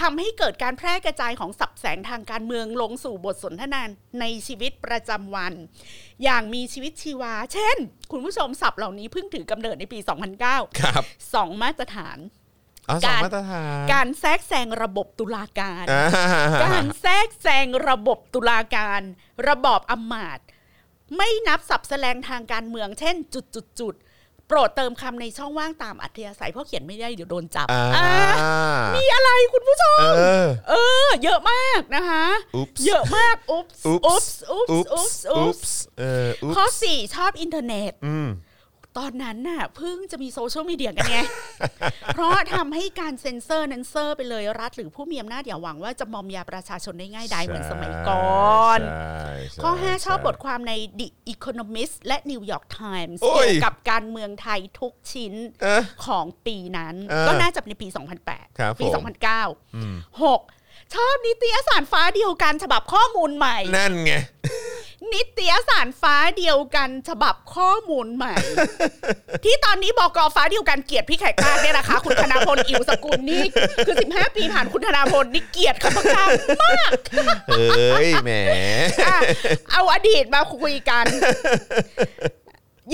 [0.00, 3.82] ทำให้เกิดการแพร่กระจายของสับแสงทางการเมืองลงสู่บทสนทนา
[4.20, 5.52] ในชีวิตประจำวัน
[6.24, 7.76] อย่างมีชีวิตชีวา เช่น
[8.12, 9.98] คุณผู้ชมศัพท์เหล่านี้เพิ่งถือกำเนิดในปี
[10.40, 11.02] 2009 ครับ
[11.34, 12.39] สองมาตรฐานอ๋อสอง
[13.04, 16.04] การมาตรฐานการแทรกแซงระบบตุลาการอ่า
[16.64, 19.00] การแทรกแซงระบบตุลาการ
[19.48, 20.44] ระบอบอำมาตย์
[21.16, 23.94] ไม่นับสับแสลงทางการเมือง เช่น จุดจุดจุด
[24.48, 28.10] โปรดเติมคำในช่องว่างตามอัธยาศัยเพราะเขียนไม่ได้เดี๋ยวโดนจับอ่าอ่า
[28.96, 30.74] มีอะไรคุณผู้ชม เออเอ
[31.06, 32.24] อเยอะมากนะคะ
[32.56, 38.28] oops เยอะมาก oops oops oops oops oopsเออ oops ข้อส์สี่ชอบอินเทอร์เน็ตอืม
[38.98, 41.18] ตอนนั้นน่ะเพิ่งจะมีโซเชียลมีเดียกันไง
[42.14, 48.22] เพราะทำให้การเซ็นเซอร์นั้นเซอร์ไปเลยรัฐ หรือผู้มีอำนาจอย่าหวังว่าจะมอมยาประชาชนได้ง่ายดายเหมือนสมัยก่
[48.56, 48.80] อน
[49.20, 55.32] ใช่ใช่ข้อ 5 ชอบบทความใน The Economist และ New York Times โอ้ยเกี่ยวกับการเมืองไทยทุกชิ้น
[55.62, 57.88] เอ๊ะของปีนั้นเออก็น่าจะเป็นในปี
[58.22, 64.12] 2008ครับปีผม2009 6ชอบนิตยสารฟ้าเดียวกันฉบับข้อมูลใหม่ นั่นไง
[65.12, 68.34] นิตยสารฟ้าเดียวกันฉบับข้อมูลใหม่
[69.44, 73.42] ที่ตอนนี้บอกอฟ้าเดียวกันเกลียดพี่แขกมากเนี่ยนะคะ คุณธนาพลอิวสกุลนี่
[73.86, 76.28] คือ 15 ปีผ่านคุณธนาพลนี่เกลียดคำประกาศ
[76.62, 76.90] มาก
[77.50, 78.30] เอ้ยแหม
[79.06, 79.18] อะ
[79.70, 81.04] เอาอดีตมาคุยกัน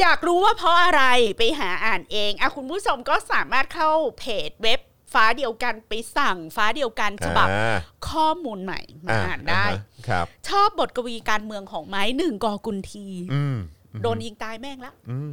[0.00, 1.02] อยากรู้ว่าเพราะอะไร
[1.38, 4.80] ไปหาอ่านเองอะคุณผู้ชมก็สามารถเข้าเพจเว็บ
[5.12, 7.76] ฟ้าเดียวกันไปสั่งฟ้าเดียวกันฉบับอ่า
[8.08, 13.56] ข้อมูลใหม่มาอ่านได้ฮะครับชอบบทกวีการเมืองของไม้หนึ่งกอกุลทีอืม
[14.02, 15.32] โดนยิงตายแม่งละอืม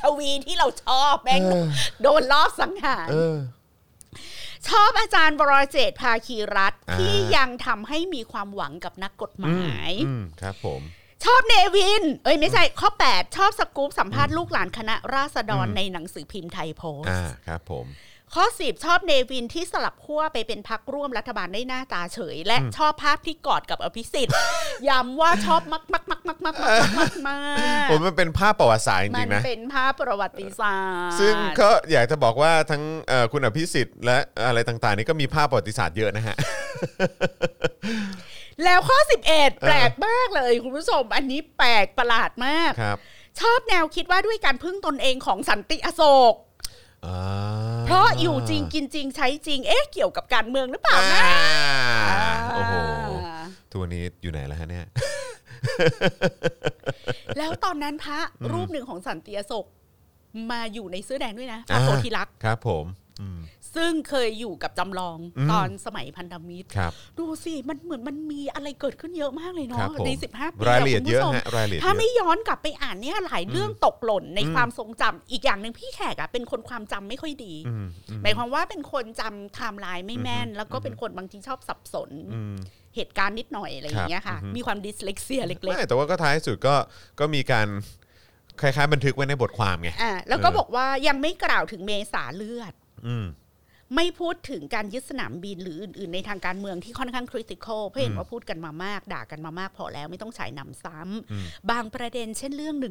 [0.00, 1.42] กวีที่เราชอบแม่ง
[2.02, 3.36] โดนลอบสังหารเออ
[4.68, 10.82] ชอบอาจารย์บรเจตภาคีรัฐอ่าที่ยังทำให้มีความหวังกับนักกฎหมายอืมครับผม
[11.24, 17.86] ชอบเนวิน เอ้ยไม่ใช่ข้อ 8 ชอบสกู๊ปสัมภาษณ์ลูกหลานคณะราษฎรในหนังสือพิมพ์ไทยโพสอ่าต์ครับผม
[18.34, 24.36] ข้อ10ชอบเนวินที่สลับขั้วไปเป็นพักร่วมรัฐบาลได้หน้าตาเฉย และชอบภาพที่กอดกับอภิสิทธิ์
[24.88, 27.38] ย้ำว่าชอบมากมากมากมากมากมากมากมา
[27.86, 36.36] กผมมันเป็นภาพประวัติศาสตร์จมัรินงๆนะเป็นภาพประวัติศาสตร์ซึ่งก็อยากจะบอกว่าทั้งเอ่อคุณอภิสิทธิ์และอะไรต่างๆ นี่ก็มีภาพประวัติศาสตร์เยอะนะฮะ
[38.64, 38.98] แล้วข้อ
[39.30, 42.98] 11 แปลกมากเลยคุณผู้ชม อันนี้แปลกประหลาดมากครับ
[43.40, 46.02] ชอบแนวคิดว่าด้วยการพึ่งตนเองของสันติอโศ
[46.32, 46.34] ก
[47.06, 47.18] อ่า
[47.86, 51.22] เพราะอยู่จริงกินจริงใช้จริง เอ๊ะเกี่ยวกับการเมืองหรือเปล่านะ
[52.08, 52.74] อ่าโอ้โห
[53.72, 54.86] ตัวนี้อยู่ไหนแล้วฮะเนี่ย
[57.38, 58.18] แล้วตอนนั้นพระ
[58.52, 59.66] รูปหนึ่งของสันติอโศก
[60.50, 63.05] มาอยู่ในเสื้อแดงด้วยนะพระอ่าโพธิลักษณ์ครับผมอืม
[63.74, 82.56] ซึ่งเคยอยู่กับจำลองอืมตอนสมัยพันธมิตรครับดูสิ มันเหมือนมันมีอะไรเกิดขึ้นเยอะมากเลยเนาะครับผมใน 15 ปีรายละเอียดเยอะคุณเยผู้ชมฮะรายละเอียดเยอะถ้าไม่ย้อนกลับไปอ่านเนี่ยหลายเรื่องตกหล่นในความทรงจำอีกอย่างหนึ่งพี่แขกอะเป็นคนความจำไม่ค่อยดีอืมอืมหมายความว่าเป็นคนจำไทม์ไลน์ไม่แม่น แล้วก็เป็นคนบางทีชอบสับสนอืม
[82.96, 86.74] เหตุการณ์นิดหน่อยอะไรอย่างเงี้ยค่ะครับอือฮึมีความ dyslexia เล็กไม่แต่ว่าก็ท้ายสุดก็
[87.20, 87.68] ก็มีการ
[88.60, 92.85] คล้ายๆบันทึกไว้ในบทความไงๆอ่าแล้วก็เออบอกว่ายังไม่กล่าวถึงเมษาเลือดอืม
[93.94, 102.88] ไม่พูดถึงการยึดสนามบินหรืออื่น ๆ ในทางการเมืองที่ค่อนข้างคริติคอลเพราะเห็นว่าพูดกันมามาก ด่ากันมามากพอแล้วไม่ต้องฉายหนำซ้ำอืมบางประเด็นเช่นเรื่อง1นึ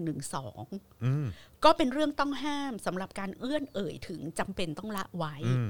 [1.04, 1.26] อืม
[1.64, 5.70] ก็เป็นเรื่องต้องห้ามสำหรับการเอื้อนเอ่ยถึงจำเป็นต้องละไว้อืม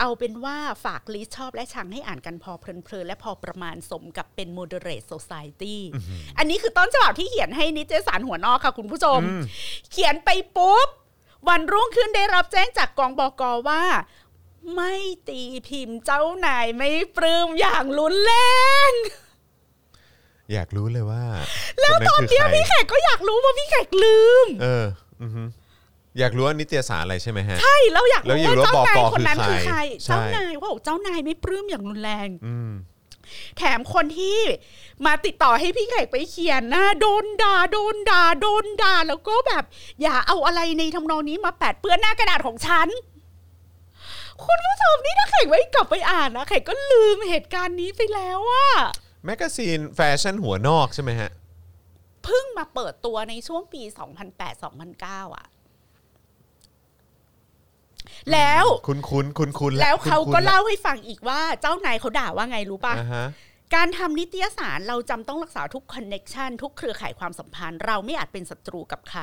[0.00, 5.76] เอาเป็นว่าฝากลิสต์ชอบและชังให้อ่านกันพอเพลินๆและพอประมาณสมกับเป็น moderate society
[6.38, 9.20] อันนี้คือต้นฉบับที่เขียนให้นิตยสารหัวนอกค่ะคุณผู้ชม
[9.90, 10.88] เขียนไปปุ๊บ
[11.48, 13.82] วันรุ่งขึ้นได้รับแจ้งจากกองบกว่า
[14.74, 14.94] ไม่
[15.28, 18.32] ตีพิมพ์เจ้านายไม่ปลื้มอย่างรุนแร
[18.90, 18.92] ง
[20.52, 21.24] อยากรู้เลยว่า
[21.80, 24.86] แล้วตอนเนี้ยคคืพี่แขกก็อยากรู้ว่าพี่แขกลืม เออ
[25.22, 25.42] อือฮึ
[26.18, 32.70] อยากรู้ว่านิตยสารอะไรใช่ไหมฮะ ใช่แล้วอยากแล้วรู้อยากรู้ว่าว่าเจ้านายบกคนนั้นคืคืออใคใครรใช่เจ้านายว่าเจ้านายไม่ปลื้มอย่างรุนแรง อืม
[33.58, 34.38] แถมคนที่
[35.06, 39.64] มาติดต่อให้พี่แขกไปเขียนนะโดนด่าโดนด่าโดนด่าแล้วก็แบบ
[40.02, 42.88] อย่าเอาอะไรในทำนองนี้มาแปดเปื้อนหน้ากระดาษของฉัน
[44.44, 48.68] คุณผู้ชมนี่ถ้าแขกไว้กลับไปอ่านนะแขกก็ลืมเหตุการณ์นี้ไปแล้วอะ
[49.24, 51.30] แมกกาซีนแฟชั่นหัวนอกใช่ไหมฮะ
[52.24, 53.82] เพิ่งมาเปิดตัวในช่วงปี
[54.58, 55.46] 2008-2009อะ
[58.32, 63.26] แล้วคุณคุณคุณคุณแล้วเขาก็เล่าให้ฟังอีกว่าเจ้านายเขาด่าว่าไงรู้ปะอ่าฮะ
[63.74, 69.20] การทำนิตยสารเราจำต้องรักษาทุกคอนเน็ชันทุกเครือข่ายความสัมพันธ์ เราไม่อาจเป็นศัตรูกับใคร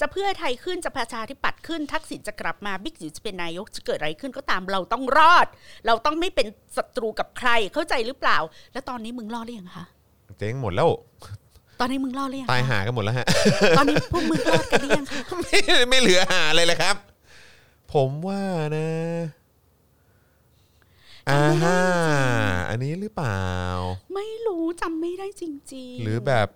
[0.00, 5.46] จะเพื่อไทยขึ้นจะประชาธิปัตย์ขึ้นทักษิณจะกลับมาบิ๊กจิ๋วจะเป็นนายกจะเกิดอะไรขึ้นก็ตามเราต้องรอด
[5.86, 8.38] เราต้องไม่เป็นศัตรูกับใครเข้าใจหรือเปล่า
[8.72, 9.84] แล้วตอนนี้มึงรอดหรือยังคะ
[10.38, 10.88] เจ๊งหมดแล้ว
[11.80, 13.26] ตอนนี้มึงรอดหรือยังตายคะหากันหมดแล้วฮะ
[13.78, 15.58] ตอนนี้พวกมึงรอดกันหรือยังคะไม่
[15.88, 16.96] ไม่เหลือหาเลยเลยครับ
[17.92, 18.42] ผมว่า
[18.76, 18.90] นะ
[21.30, 21.80] อ่าฮะ
[22.68, 23.42] อันนี้หรือเปล่า
[24.14, 25.42] ไม่รู้จำไม่ได้จ
[25.74, 26.48] ริงๆ หรือแบบ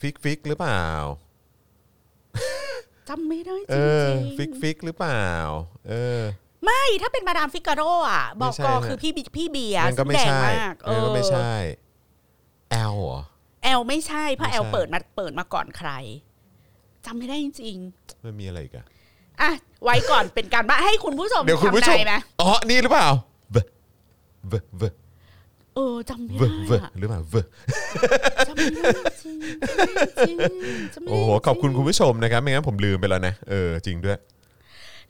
[0.00, 0.86] ฟิกฟิกหรือเปล่า
[3.08, 5.26] จำไม่ได้จเอริองฟิกฟิกหรือเปล่า
[5.88, 6.22] เออ
[6.64, 11.52] ไม่ถ้าเป็นมาดามฟิกาโรอะ บอกไม่ใช่กอฮะคือพี่บิพี่เบียร์นั่นก็ไม่แดงใช่มากนั่นก็ไม่ใช่
[12.70, 13.20] แอลเหรอ
[13.62, 15.90] แอลไม่ใช่เพราะไม่แอใช่ลเปิดมาเปิดมาก่อนใคร
[17.04, 17.76] จำไม่ได้จริง
[18.24, 19.01] มันมีอะไรอีกอะๆ
[19.40, 19.50] อะ
[19.84, 23.08] ไว้ก่อนเป็นการบ้านให้คุณผู้ชมเดี๋ยวคุณผู้ชมทำได้ไหมอ๋อ นี่หรือเปล่า
[23.52, 23.56] เว
[24.48, 24.82] เวเว
[25.74, 27.36] เออจำไม่เวได้เวอะหรือเปล่าเว
[28.48, 28.82] จำไม่ได้
[29.20, 29.36] จริง
[30.28, 30.36] จริง
[30.94, 34.18] จำไม่ได้โอ้โหขอบคุณคุณผู้ชมนะครับไม่งั้นผมลืมไปแล้วนะเออจริงด้วย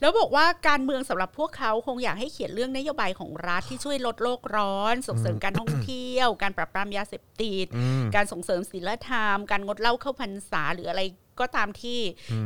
[0.00, 7.66] แล้วบอกว่าการเมืองสำหรับพวกเขาคงอยากให้เขียนเรื่องนโยบายของรัฐที่ช่วยลดโลกร้อน ส่งเสริมการท่องเที่ยว การปราบปรามยาเสพติด
[8.14, 11.02] การส่งเสริมศีลธรรม การงดเหล้าเข้าพรรษาหรืออะไร
[11.42, 12.00] ก็ตามที่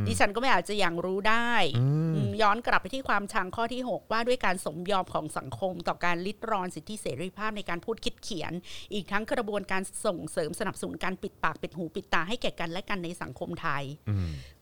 [0.07, 1.85] ดิฉันก็ไม่อาจจะอย่างรู้ได้อื
[2.27, 8.53] มย้อนกลับไปที่ความชังข้อที่ 6 ว่าด้วยการสมยอมของสังคม ต่อการลิดรอนสิทธิเสรีภาพในการพูดคิดเขียน
[8.93, 13.83] อีกทั้งกระบวนการส่งเสริมสนับสนุนการปิดปากปิดหูปิดตาให้แก่กันและกันในสังคมไทย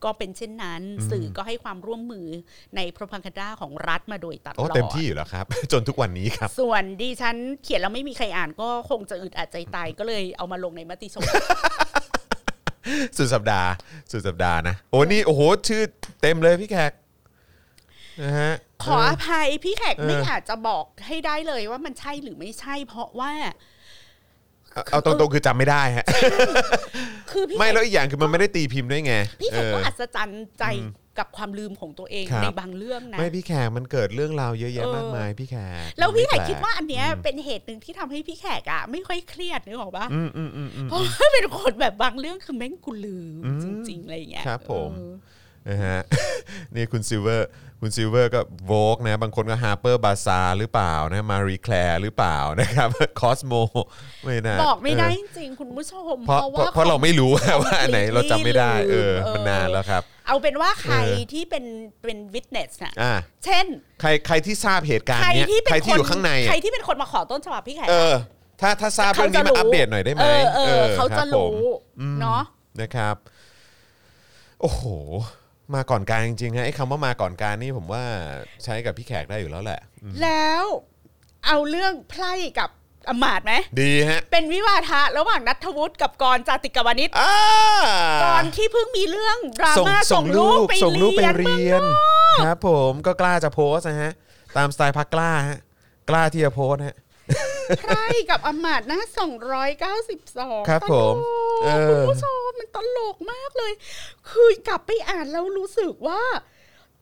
[0.04, 0.82] ก็เป็นเช่นนั้น
[1.12, 2.28] สื่อก็ให้ความร่วมมือ
[2.76, 11.24] ในพ r o พังคดาของรัฐมาโดยตลโอ้อดเต็มที่อยู่แล้วครับ จนทุกวันนี้ครับ ส่วนดิฉันเขียนแล้วไม่มีใครอ่านก็คงจะอึดอัดใจตายก็เลยเอามาลงในมติชน
[13.18, 13.70] สุดสัปดาห์
[14.12, 15.82] สุดสัปดาห์นะโอ้นี่โอ้โหชื่อ
[16.22, 16.92] เต็มเลยพี่แขก
[18.24, 23.32] นะฮะขออภัยพี่แขกเออไม่อาจจะบอกให้ได้เลยว่ามันใช่หรือไม่ใช่ เพราะว่า
[24.74, 26.06] เอาเอาตรงๆคือจำไม่ได้ฮะ
[27.32, 30.64] คือพี่ไม่แขแล้วกอีกอย่างคือมันไม่ได้ตีพิมพ์ด้วยไง พี่แขกก็เอออัศจรรย์ใจ
[31.20, 45.14] กับความลืมของตัวเองครับในบางเรื่องนะไม่พี่แขกมันเกิดเรื่องราวเยอะแยะเออมากมายพี่แขกแล้วพี่แขกไม่ปลคิดว่าอันเนี้ยเป็นเหตุหนึ่งที่ทำให้พี่แขกอะไม่ค่อยเครียดนึกออกปะอืมอืมอืมอืมเพราะว่าเป็นคนแบบบางเรื่องคือแม่งกูลืมอืมจริงๆอะไรอย่างเงี้ยครับผมเออ
[45.70, 46.00] นะฮะ
[46.76, 47.50] นี่คุณซิลเวอร์
[47.82, 52.90] คุณซิลเวอร์ก็ Vogue นะบางคนก็ Harper's Bazaar หรือเปล่านะ Marie Claire หรือเปล่านะครับ
[53.20, 53.54] Cosmo
[54.24, 61.66] ไม่น่าบอกไม่ได้เอจริงๆคุณผู้ชมอเพราะเพราะว่าเพราะเราไม่รู้ว่าอันไหนเราจำไม่ได้เออลืมมันนานแล้วครับ เอาเป็นว่าใครเออที่เป็น
[62.04, 63.14] เป็นวิทเนสอะอ่า
[63.46, 63.66] เช่น
[64.02, 68.16] ใครใครที่ทราบเหตุการณ์ใครเนี้ยที่เป็นใครคที่นอยู่ข้างในใครอะที่เป็นคนมาขอต้นฉบับพี่แขกเออ
[68.62, 71.66] ถ้าถ้าทราบเรื่องนี้มาอัปเดตหน่อยได้ไหมเออเออเขาคจะบผมรู้
[72.22, 72.42] เนาะ
[72.82, 73.16] นะครับ
[74.62, 74.84] โอ้โห
[75.74, 78.04] มาก่อนการจริงๆฮะไอ้คำว่ามาก่อนการนี่ผมว่า
[78.64, 80.64] ใช้กับพี่แขกได้อยู่แล้วแหละอืมแล้ว
[81.46, 82.70] เอาเรื่องไพร่กับ
[83.10, 87.36] อำมาตย์ไหม ดีฮะ เป็นวิวาทะระหว่างนัทวุฒิกับกรจาติกาวนิชอ่า
[88.24, 91.84] กรที่เพิ่งมีเรื่องดราส่งม่าส่งลูกไปส่งลูกไปเรียนเรียน
[92.46, 94.12] ครับผมก็กล้าจะโพสต์นะฮะ
[94.58, 95.60] ตามสไตล์พักกล้าฮะ
[96.10, 96.96] กล้าที่จะโพสต์ฮะ
[97.80, 99.00] ไพร่กับอำมาตย์นะ
[99.84, 103.74] 292ครับผมตลกเออคุณผู้ชมมันตลกมากเลย
[104.30, 106.22] คือกลับไปอ่านแล้วรู้สึกว่า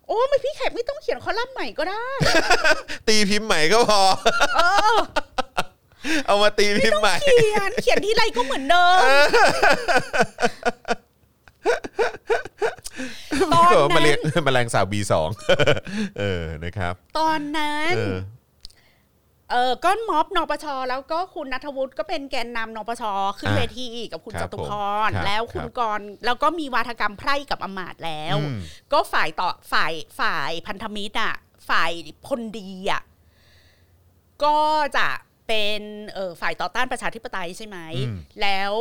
[0.07, 2.07] โอ้ไม่พี่แขกไม่ต้องเขียนคอลัมน์ใหม่ก็ได้
[3.07, 4.01] ตีพิมพ์ใหม่ก็พอ
[6.25, 8.99] เอามาตีพิมพ์ใหม่เขียนเขียนที่ไรก็เหมือนเดิม
[13.53, 15.13] ตอนเออมานั้เรียนกแมลงสาบ B2
[16.19, 17.93] เออนะครับ ตอนนั้น
[19.53, 23.03] เออเออก็ม็อบนปชแล้วก็คุณนัทวุฒิก็เป็นแกนนำนปช
[23.39, 24.73] ขึ้นอ่าเวทีกับคุณคจรับตุพผม
[25.07, 28.59] รครับแล้วคุณครับกรณ์แล้วก็มีวาทกรรมไพร่กับอำมาตย์แล้วอืม
[28.93, 31.33] ก็ฝ่ายต่อฝ่ายฝ่ายพันธมิตรอะ
[31.69, 31.91] ฝ่าย
[32.29, 33.01] คนดีอะ
[34.43, 34.57] ก็
[34.97, 35.07] จะ
[35.47, 35.81] เป็น
[36.13, 37.77] เออฝ่ายต่อต้านประชาธิปไตยใช่ไหม
[38.07, 38.73] อืมแล้ว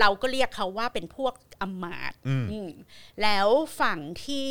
[0.00, 2.70] เราก็เรียกเขาว่าเป็นพวกอำมาตย์อืมอืม
[3.22, 3.48] แล้ว
[3.80, 4.48] ฝั่งที่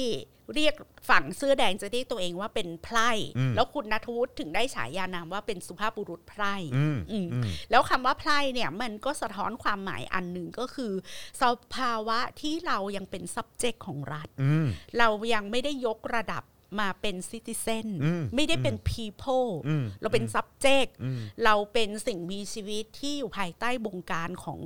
[0.55, 0.73] เรียก
[1.09, 10.93] ฝั่งเสื้อแดงจะเรียกตัวเองว่าเป็นไพร่อืมแล้วคุณนัทวุฒิถึงได้ฉายานามว่าเป็นสุภาพบุรุษไพร่อืมอืมอืมแล้วคำว่าไพร่เนี่ยมันก็สะท้อนความหมายอันหนึ่งก็คือ
[11.41, 11.43] ส
[11.75, 16.43] ภาวะที่เรายังเป็น subject ของรัฐอืมเรายังไม่ได้ยกระดับ
[16.79, 24.59] มาเป็น citizen อืมไม่ได้เป็น people อืมเราเป็น subject อืมเราเป็นสิ่งมีชีวิตที่อยู่ภายใต้บงการของ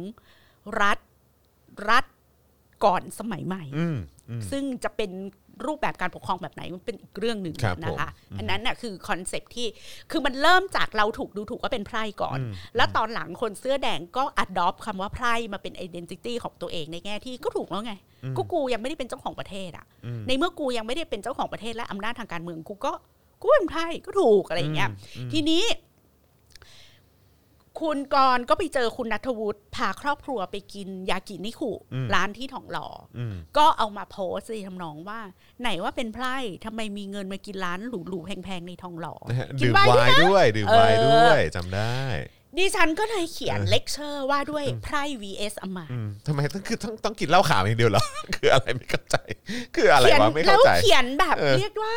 [0.82, 1.00] รัฐ
[1.90, 2.06] รัฐ
[2.86, 3.98] ก่อนสมัยใหม่อืม
[4.30, 5.12] อืมซึ่งจะเป็น
[5.66, 9.68] รูปแบบการปกครองแบบไหนมันเป็นอีกเรื่องหนึ่งครับนะคะผมอันนั้นน่ะคือคอนเซปต์ที่
[10.12, 17.94] คือมันเริ่มจากเราถูกดูถูกว่าเป็นไพร่ก่อนอืมแล้วตอนหลังคนเสื้อแดงก็ adopt คำว่าไพร่มาเป็น identity ของตัวเองในแง่ที่ก็ถูกแล้วไง
[18.38, 19.86] ก็กูยังไม่ได้เป็นเจ้าของประเทศอะ
[20.28, 22.94] ในเมื่อกูยังไม่ได้เป็นเจ้าของประเทศและอำนาจทางการเมืองกูก็
[23.42, 24.90] กูเป็นไพร่ก็ถูกอะไรอย่างเงี้ย
[25.34, 25.64] ทีนี้
[27.82, 35.20] คุณกรณ์ก็ไปเจอคุณณัฐวุฒิพาครอบครัวไปกินยากินิกุอืมร้านที่ทองหล่อออืมก็เอามาโพสต์ในทำนองว่า
[35.62, 42.00] ไหนว่าเป็นไพร่ทำไมมีเงินมากินร้านหรูๆแพงๆในทองหล่อนะฮะกิดื่มไวน์ไวด้วยน์นะด้วยดื่มไวน์เออด้วยจำได้
[42.58, 48.02] ดิฉันก็เลยเขียนเออเลคเชอร์ว่าด้วยไพร่ vs อำมาตย์อืมทำไมต้องคือต้องต้องกินเหล้าขาวอย่างเดียวเหรอ
[48.36, 49.18] คืออะไรไม่เข้าใจ
[49.76, 51.96] คืออะไรเขียนวะไม่แล้เข้าวใจเขียนแบบเออเรียกว่า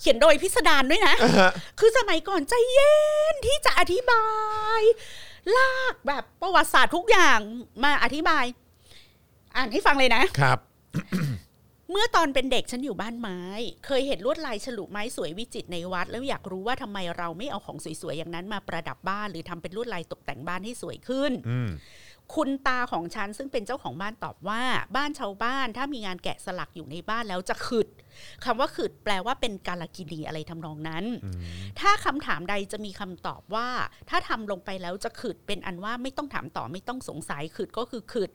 [0.00, 1.14] เขียนโดยพิสดารด้วยนะ
[1.78, 2.94] คือสมัยก่อนใจเย็
[3.32, 4.26] นที่จะอธิบา
[4.78, 4.80] ย
[5.56, 7.38] ลากแบบประวัติศาสตร์ทุกอย่าง
[7.84, 8.44] มาอธิบาย
[9.56, 10.58] อ่านให้ฟังเลยนะครับ
[11.90, 13.38] เมื่อตอนเป็นเด็กฉันอยู่บ้านไม้
[13.86, 21.70] เคยเห็นลวดลายฉลุไม้สวยวิจิตรในวัด แล้วอยากรู้ว่าทำไมเราไม่เอาของสวยๆอย่างนั้นมาประดับบ้าน หรือทำเป็นลวดลายตกแต่งบ้านให้สวยขึ้นอืม
[22.34, 24.62] คุณตาของฉันซึ่งเป็นเจ้าของบ้านตอบว่า
[24.96, 27.88] บ้านชาวบ้านถ้ามีงานแกะสลักอยู่ในบ้านแล้วจะขึด
[28.44, 31.04] คำว่าขึดแปลว่าเป็นกาลกินีอะไรทำนองนั้น
[31.80, 33.68] ถ้าคำถามใดจะมีคำตอบว่า
[34.10, 38.30] ถ้าทำลงไปแล้วจะขึดเป็นอันว่าไม่ต้องถามต่อไม่ต้องสงสัยขึดก็คือขึด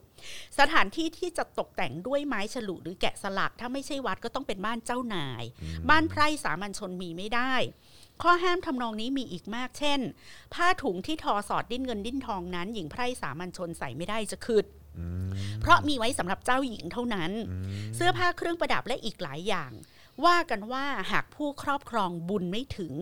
[0.59, 5.43] สถานที่ที่จะตกแต่งด้วยไม้ฉลุหรือแกะสลัก ถ้าไม่ใช่วัดก็ต้องเป็นบ้านเจ้านาย
[5.89, 7.53] บ้านไพร่สามัญชนมีไม่ได้
[8.23, 9.99] ข้อห้ามทำนองนี้มีอีกมาก เช่น
[10.53, 14.65] ผ้าถุงที่ทอสอดดิ้นเงินดิ้นทองนั้น หญิงไพร่สามัญชนใส่ไม่ได้จะขึด
[15.61, 17.31] เพราะมีไว้สำหรับเจ้าหญิงเท่านั้น
[17.95, 19.71] เสื้อผ้าเครื่องประดับและอีกหลายอย่าง
[20.25, 22.93] ว่ากันว่าหากผู้ครอบครองบุญไม่ถึง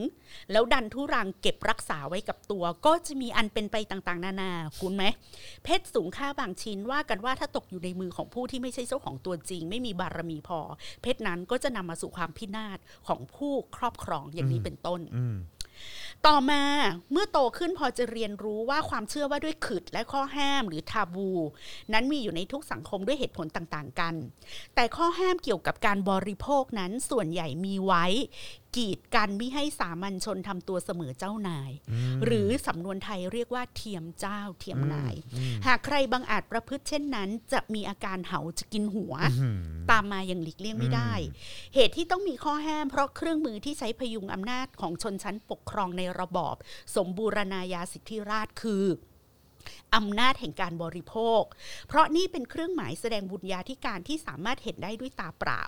[0.51, 5.03] แล้วดันทุรังเก็บรักษาไว้กับตัว ก็จะมีอันเป็นไปต่างๆ นานาคุณไหม
[5.63, 10.59] เพชรสูงค่าบางชิ้นว่ากันว่าถ้าตกอยู่ในมือของผู้ที่ไม่ใช่เจ้าของตัวจริง ไม่มีบารมีพอ
[11.01, 15.01] เพชรนั้นก็จะนำมาสู่ความพินาศของผู้ครอบครองอย่างนี้เป็นต้น
[16.26, 16.63] ต่อมา
[17.11, 21.30] เมื่อโตขึ้นพอจะเรียนรู้ว่าความเชื่อว่าด้วยขึดและข้อห้ามหรือทาบู
[21.93, 24.13] นั้นมีอยู่ในทุกสังคมด้วยเหตุผลต่างๆกัน
[24.76, 28.05] แต่ข้อห้ามเกี่ยวกับการบริโภคนั้นส่วนใหญ่มีไว้
[28.78, 31.71] กีดกันไม่ให้สามัญชนทำตัวเสมอเจ้านาย
[32.25, 35.15] หรือสำนวนไทยเรียกว่าเทียมเจ้าเทียมนาย
[35.67, 39.13] หากใครบังอาจประพฤติเช่นนั้น จะมีอาการเหาจะกินหัว
[39.91, 41.13] ตามมาอย่างหลีกเลี่ยงไม่ได้
[41.75, 46.55] เหตุที่ต้องมีข้อห้ามเพราะเครื่องมือที่ใช้พยุงอำนาจของชนชั้นปกครองในระบอบ
[46.95, 48.86] สมบูรณาญาสิทธิราชย์คือ
[49.95, 51.43] อำนาจแห่งการบริโภค
[51.88, 55.63] เพราะนี่เป็นเครื่องหมายแสดงบุญญาธิการที่สามารถเห็นได้ด้วยตาเปล่า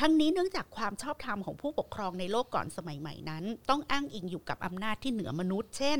[0.00, 5.98] ทั้งนี้เนื่องจากความชอบธรรมของผู้ปกครองในโลกก่อนสมัยใหม่นั้น ต้องอ้างอิงอยู่กับอำนาจที่เหนือมนุษย์ เช่น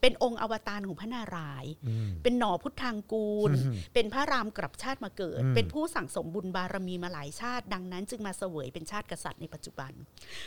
[0.00, 1.72] เป็นองค์อวตารของพระนารายณ์
[2.22, 3.52] เป็นหนอพุทธังกูล
[3.94, 9.92] เป็นพระรามกลับชาติมาเกิด เป็นผู้สั่งสมบุญบารมีมาหลายชาติ ดังนั้น จึงมาเสวยเป็นชาติกษัตริย์ในปัจจุบัน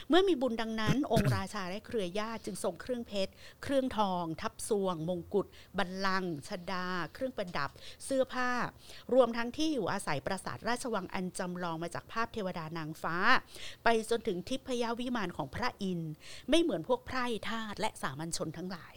[0.09, 3.31] เมื่อมีบุญดังนั้น องค์ราชาและเครือญาติจึงส่งเครื่องเพชร
[3.63, 5.47] เครื่องทอง ทับซวง มงกุฎ
[5.77, 6.33] บัลลังก์
[6.71, 7.69] ดา เครื่องประดับ
[8.05, 8.49] เสื้อผ้า
[9.13, 13.17] รวมทั้งที่อยู่อาศัยปราสาทราชวังอันจำลองมาจากภาพเทวดานางฟ้า
[13.83, 16.11] ไปจนถึงทิพยวิมานของพระอินทร์
[16.49, 18.95] ไม่เหมือนพวกไพร่ทาสและสามัญชนทั้งหลาย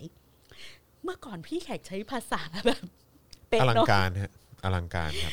[1.03, 2.85] เมื่อก่อนพี่แขกใช้ภาษาแบบ
[3.49, 4.33] เป๊ะอลังการฮะ
[4.65, 5.33] อลังการครับ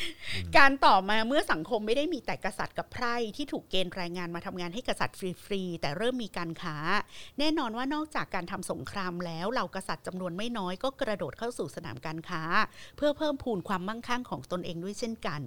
[0.58, 6.76] การต่อมาเมื่อสังคมไม่ได้มีแต่กษัตริย์กับไพร่ที่ถูกเกณฑ์แรงงานมาทำงานให้กษัตริย์ฟรีๆแต่เริ่มมีการค้า
[7.38, 12.42] แน่นอนว่านอกจากการทำสงครามแล้วเหล่ากษัตริย์จำนวนไม่น้อยก็กระโดดเข้าสู่สนามการค้า
[12.96, 15.40] เพื่อเพิ่มพูนความมั่งคั่งของตนเองด้วยเช่นกัน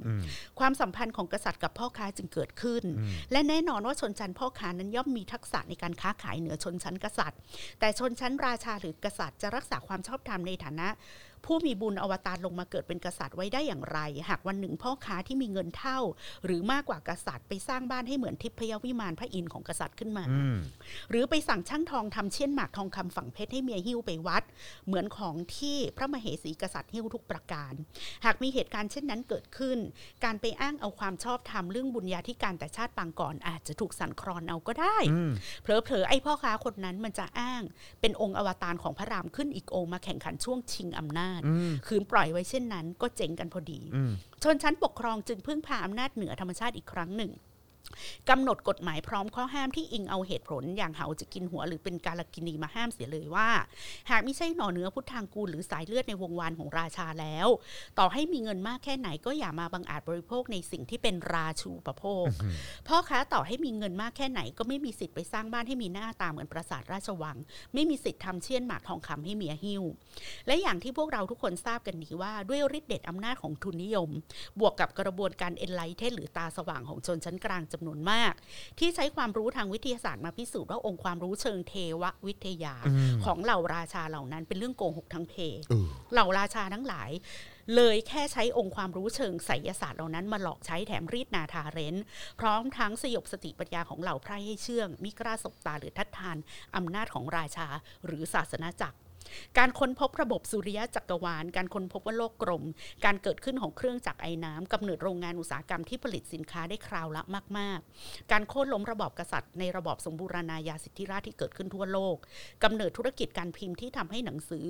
[0.59, 2.83] ความสัมพันธ์ของกษัตริย์กับพ่อค้าจึงเกิดขึ้น
[3.31, 7.39] และแน่นอนว่าชนชั้นพ่อค้านั้นย่อมมีทักษะในการค้าขายเหนือชนชั้นกษัตริย์
[7.79, 10.89] แต่ชนชั้นราชาหรือกษัตริย์จะรักษาความชอบธรรมในฐานะ
[11.45, 15.99] ผู้มีบุญอวตารลงมาเกิดเป็นกษัตริย์ไว้ได้อย่างไร หากวันหนึ่งพ่อค้าที่มีเงินเท่า
[16.45, 20.23] หรือมากกว่ากษัตริย์ ไปสร้างบ้านให้เหมือนทิพยวิมานพระอินทร์ของกษัตริย์ขึ้นมา
[21.09, 24.43] หรือไปสั่งช่างทองทำเช่นหมากทองคำฝังเพชรให้เมียหิ้วไปวัด
[24.87, 27.73] เหมือนของที่พระมเหสีกษัตริย์หิ้วทุกประการ
[28.25, 29.77] หากมีเหตุการณ์เช่นนั้นเกิดขึ้น
[30.23, 34.97] การไปอ้างเอาความชอบธรรมเรื่องบุญญาธิการแต่ชาติปางก่อนอาจจะถูกสั่นคลอนเอาก็ได้
[35.61, 37.61] เผลอๆไอ้พ่อค้าคนนั้นมันจะอ้าง
[38.01, 41.28] เป็นองค์อวตารของพระรามขึ้นอีกองค์มาแข่งขันช่วงชิงอำนาจ
[41.87, 43.79] คืนปล่อยไว้เช่นนั้น ก็เจ๊งกันพอดี
[44.43, 47.31] ชนชั้นปกครองจึงพึ่งพาอำนาจเหนือธรรมชาติอีกครั้งหนึ่ง
[48.29, 53.49] กำหนดกฎหมายพร้อมข้อห้ามที่อิงเอาเหตุผล อย่างเหาจะกินหัวหรือเป็นการลกินีมาห้ามเสียเลยว่า
[54.09, 57.47] หากไม่ใช่หน่อเนื้อพุทธทางกูลหรือสายเลือดในวงวานของราชาแล้ว
[57.99, 62.25] ต่อให้มีเงินมากแค่ไหนก็อย่ามาบังอาจบริโภคในสิ่งที่เป็นราชูประโภค
[62.87, 67.37] พ่อค้าต่อให้มีเงินมากแค่ไหนก็ไม่มีสิทธิ์ไปสร้างบ้านให้มีหน้าตาเหมือนปราสาทราชวัง
[67.73, 69.83] ไม่มีสิทธิ์ทำเชี่ยนหมากทองคำให้เมียหิ้ว
[70.47, 74.09] และอย่างที่พวกเราทุกคนทราบกันดีว่าด้วยฤทธิ์เดชอำนาจของทุนนิยม
[74.59, 78.33] บวกกับกระบวนการ enlighten หรือตาสว่างของชนชั้นกลางจำนวนมาก
[78.79, 82.75] ที่ใช้ความรู้ทางวิทยาศาสตร์มาพิสูจน์ว่าองค์ความรู้เชิงเทววิทยา
[83.25, 85.33] ของเหล่าราชาเหล่านั้นเป็นเรื่องโกหกทั้งเพ
[86.13, 87.09] เหล่าราชาทั้งหลาย
[87.75, 91.95] เลยแค่ใช้องค์ความรู้เชิงไสยศาสตร์เหล่านั้นมาหลอกใช้แถมรีดนาทาเร้น
[92.39, 96.37] พร้อมทั้งสยบสติปัญญาของเหล่าไพร่ให้เชื่อง มิกล้าสบตาหรือทัดทาน
[96.75, 97.67] อำนาจของราชา
[98.05, 98.97] หรือศาสนาจักร
[99.57, 102.63] การค้นพบระบบสุริยะจักรวาล การค้นพบว่าโลกกลม
[103.05, 107.21] การเกิดขึ้นของเครื่องจักรไอ้น้ำกำเนิดโรงงานอุตสาหกรรมที่ผลิตสินค้าได้คราวละ
[107.57, 112.15] มาก ๆ การโค่นล้มระบอบกษัตริย์ในระบอบสมบูรณาญาสิทธิราชที่เกิดขึ้นทั่วโลก
[112.63, 114.67] กำเนิดธุรกิจการพิมพ์ที่ทำให้หนังสือ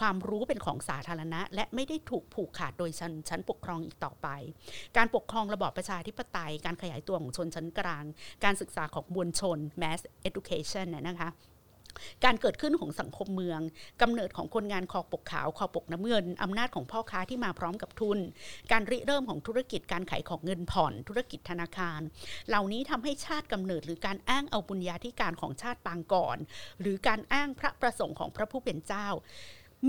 [0.00, 4.28] ความรู้เป็นของสาธารณะ และไม่ได้ถูกผูกขาดโดยชั้นชั้นปกครองอีกต่อไป
[4.96, 8.04] การปกครองระบอบประชาธิปไตย การขยายตัวของชนชั้นกลาง
[8.44, 11.28] การศึกษาของมวลชน mass education นะคะ
[12.24, 13.60] การเกิดขึ้นของสังคมเมือง
[14.02, 18.18] กำเนิดของคนงานคอปกขาวคอปกน้ำเงินอำนาจของพ่อค้าที่มาพร้อมกับทุน
[18.72, 22.00] การริเริ่มของธุรกิจการขายของเงินผ่อน ธุรกิจธนาคาร
[22.48, 26.38] เหล่านี้ทำให้ชาติกำเนิดหรือการอ้างเอาบุญญาธิการของชาติปางก่อน
[26.80, 29.08] หรือการอ้างพระประสงค์ของพระผู้เป็นเจ้า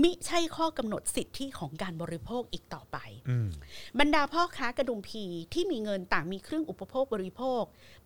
[0.02, 3.48] มิใช่ข้อกำหนดสิทธิของการบริโภคอีกต่อไปอืม
[4.00, 5.24] บรรดาพ่อค้ากระดุมพี
[5.54, 7.62] ที่มีเงินต่างมีเครื่องอุปโภคบริโภค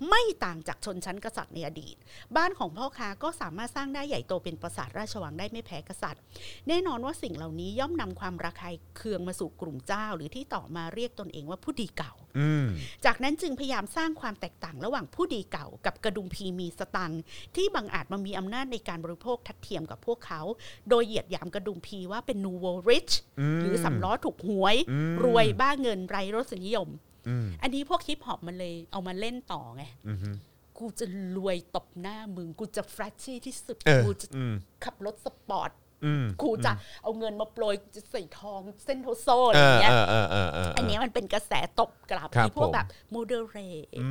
[0.09, 1.97] ไม่ต่างจากชนชั้นกษัตริย์ในอดีต
[2.37, 6.23] บ้านของพ่อค้าก็สามารถสร้างได้ใหญ่โตเป็นปราสาทราชวังได้ไม่แพ้กษัตริย์
[6.69, 12.67] แน่นอนว่าสิ่งเหล่านี้ย่อมนำความระคายเคืองมาสู่กลุ่มเจ้า หรือที่ต่อมาเรียกตนเองว่าผู้ดีเก่าอืม
[13.05, 17.23] จากนั้นจึงพยายามสร้างความแตกต่างระหว่างผู้ดีเก่า กับกระดุมพีมีสตังค์
[17.57, 20.41] ที่บังอาจมามีอำนาจในการบริโภคทัดเทียมกับพวกเขา
[20.89, 23.11] โดยเหยียดหยามกระฎุมพีว่าเป็น nouveau riche
[23.41, 26.89] อืมหรือสามล้อถูกหวยอืมรวยบ้าเงินไร้รสนิยม
[27.29, 30.31] อืมอันนี้พวกฮิปฮอปมันเลยเอามาเล่นต่อไงอืมฮึ
[30.79, 31.07] กูจะ
[31.37, 34.55] รวยตบหน้ามึง กูจะ flashy ที่สุดเออกูจะอืม
[34.85, 35.71] ขับรถสปอร์ต
[36.05, 36.73] อืมกูจะ
[37.03, 43.57] เอาเงินมาโปรยกูจะใส่ทองเส้นเท่าโซ่อะไรอย่างเงี้ยเออเออเออเอออันเนี้ยมันเป็นกระแสตบกลับครับที่พวกผมแบบ moderate
[44.01, 44.09] อื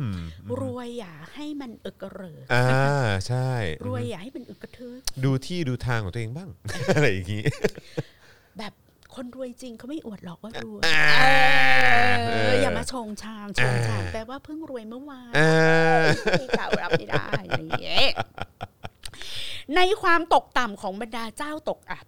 [0.00, 0.02] ม
[0.60, 3.50] รวยอย่าให้มันเอิกเกริกอ่าใช่
[3.86, 6.48] รวยอย่าให้มันอึกกระทึกดูที่ดูทางของตัวเองบ้าง
[6.94, 7.44] อะไรอย่างงี้
[8.58, 8.72] แบบ
[9.14, 11.24] คนรวยจริงเขาไม่อวดหรอกว่ารวยอ่าเอ
[12.26, 16.02] เออออย่ามาชงชามชงชามอ่าแปลว่าเพิ่งรวยเมื่อวานอ่า
[16.40, 18.06] ที่เก่ารับไม่ได้อะไรอย่างเงี้ย
[19.76, 22.06] ในความตกต่ำของบรรดาเจ้าตกอับ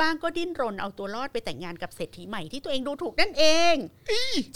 [0.00, 3.74] บ้างก็ดิ้นรนเอาตัวรอดไปแต่งงานกับเศรษฐีใหม่ที่ตัวเองดูถูกนั่นเอง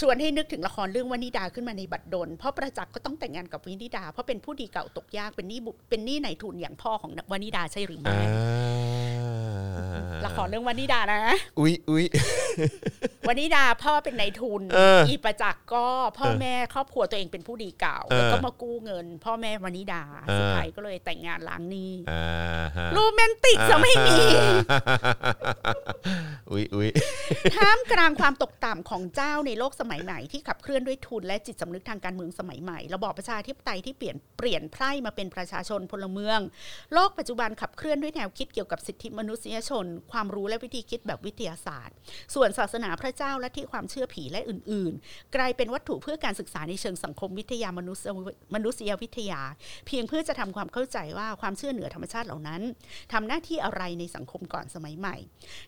[0.00, 9.91] ชวนให้นึกถึงละครเรื่องวานิดาขึ้นมาในบัดดล เพราะประจักษ์ก็ต้องแต่งงานกับวานิดา เพราะเป็นผู้ดีเก่าตกยากเป็นหนี้บุเป็นหนี้ในทุนอย่างพ่อของวานิดาใช่หรือไม่อ่า
[10.26, 11.22] ละครเรื่องวานิดานะ
[11.58, 12.04] อุ๊ยอุ๊ย
[13.28, 15.86] วันนิดาพ่อเป็นนายทุนเอออีประจักษ์ก็
[16.18, 22.24] พ่อเออแม่ครอบครัวตัวเองเป็นผู้ดีเก่าเออแล้วก็มากู้เงิน พ่อแม่วันนิดาเออสุดท้ายก็เลยแต่งงานล้างหนี้อ่า
[22.76, 24.16] ฮะโรแมนติกจะไม่มี
[26.50, 26.88] อุ๊ยอุ๊ย
[27.56, 36.40] ท่ามกลางความตกต่ำของเจ้าในโลกสมัยใหม่ที่ขับเคลื่อนด้วยทุนและจิตสำนึกทางการเมืองสมัยใหม่ระบอบประชาธิปไตยที่เปลี่ยนเปลี่ยนไพร่มาเป็นประชาชนพลเมือง
[36.94, 41.94] โลกปัจจุบันขับเคลื่อนด้วยแนวคิดเกี่ยวกับสิทธิมนุษยชนความรู้และวิธีคิดแบบวิทยาศาสตร์
[42.34, 48.04] ส่วนศาสนาพระเจ้าและที่ความเชื่อผีและอื่น ๆ กลายเป็นวัตถุเพื่อการศึกษาในเชิงสังคมวิทยามนุษย
[48.54, 49.40] มนุษยวิทยา
[49.86, 52.62] เพียงเพื่อจะทำความเข้าใจว่าความเชื่อเหนือธรรมชาติเหล่านั้น
[53.12, 55.16] ทำหน้าที่อะไรในสังคมก่อนสมัยใหม่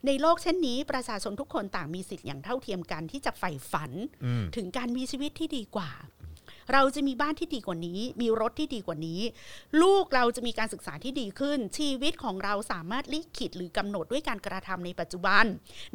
[0.07, 3.92] ในโลกเช่นนี้ ประชาชนทุกคนต่างมีสิทธิ์อย่างเท่าเทียมกันที่จะใฝ่ฝัน
[4.24, 5.90] อืมถึงการมีชีวิตที่ดีกว่า
[6.73, 9.21] เราจะมีบ้านที่ดีกว่านี้ มีรถที่ดีกว่านี้
[9.83, 15.45] ลูกเราจะมีการศึกษาที่ดีขึ้น ชีวิตของเราสามารถลิขิตหรือกำหนดด้วยการกระทำในปัจจุบัน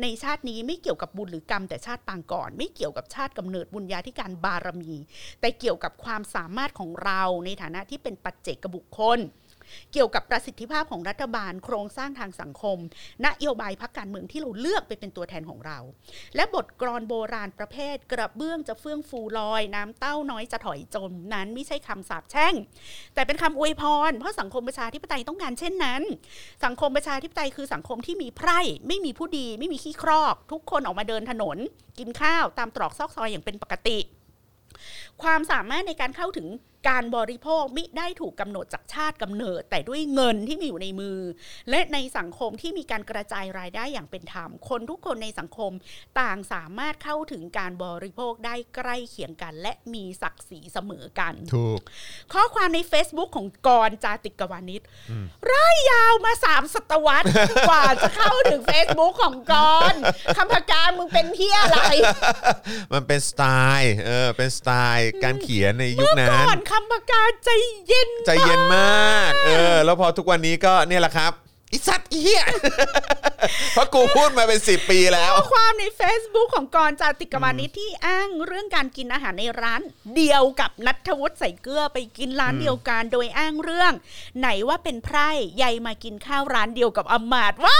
[0.01, 4.93] ในชาตินี้ไม่เกี่ยวกับบุญหรือกรรมแต่ชาติปางก่อน ไม่เกี่ยวกับชาติกำเนิดบุญญาธิการบารมี
[5.41, 9.19] แต่เกี่ยวกับความสามารถของเราในฐานะที่เป็นปัจเจกบุคคล
[9.93, 12.77] เกี่ยวกับประสิทธิภาพของรัฐบาล โครงสร้างทางสังคม
[13.25, 15.79] นโยบายพักการเมืองที่เราเลือกไปเป็นตัวแทนของเรา
[16.35, 22.53] และบทกลอนโบราณประเภท กระเบื้องจะเฟื่องฟูลอย น้ำเต้าน้อยจะถอยจมนั้นไม่ใช่คำสาปแช่ง
[23.13, 26.01] แต่เป็นคำอวยพร เพราะสังคมประชาธิปไตยต้องการเช่นนั้น
[26.65, 31.57] สังคมประชาธิปไตยคือสังคมที่มีไพร่ไม่มีผู้ดี ไม่มีขี้ครอก ทุกคนออกมาเดินถนน
[31.99, 33.97] กินข้าวตามตรอกซอกซอยอย่างเป็นปกติ
[35.23, 36.47] ความสามารถในการเข้าถึง
[36.87, 41.19] การบริโภคมิได้ถูกกำหนดจากชาติกำเนิด แต่ด้วยเงินที่มีอยู่ในมือ
[41.69, 45.71] และในสังคมที่มีการกระจายรายได้อย่างเป็นธรรม คนทุกคนในสังคม
[46.19, 51.79] ต่างสามารถเข้าถึงการบริโภคได้ใกล้เคียงกัน และมีศักดิ์ศรีเสมอกัน ถูก
[52.33, 54.81] ข้อความใน Facebook ของกรจาติกวานิช
[55.51, 57.27] ร่ายยาวมาสามศตวรรษ
[57.69, 59.53] กว่าจะเข้าถึง Facebook ของก
[59.91, 59.93] ร
[60.37, 61.79] คำพการมึงเป็นเที่ยอะไร
[62.93, 63.43] มันเป็นสไต
[63.79, 67.49] ล์เออเป็นสไตล์การเขียนในยุคเมื่อนั้ก่อนนคำพการใจ
[67.87, 71.33] เย็นใจเย็นมาก เออ แล้วพอทุกวันนี้ก็เนี่ยแหละครับ
[71.71, 72.43] ไอิสัตว์เหี้ย
[73.73, 79.81] เพราะกูพูดมาเป็นสิบปีแล้ว ข้อความใน Facebook ของกรจาติกวานิชที่อ้างเรื่องการกินอาหารในร้าน
[80.15, 83.93] เดียวกับนัทวุฒิใส่เกลือไปกินร้านเดียวกันโดยอ้างเรื่อง
[84.39, 87.79] ไหนว่าเป็นไพร่ใยมากินข้าวร้านเดียวกับอำมาตย์ว่า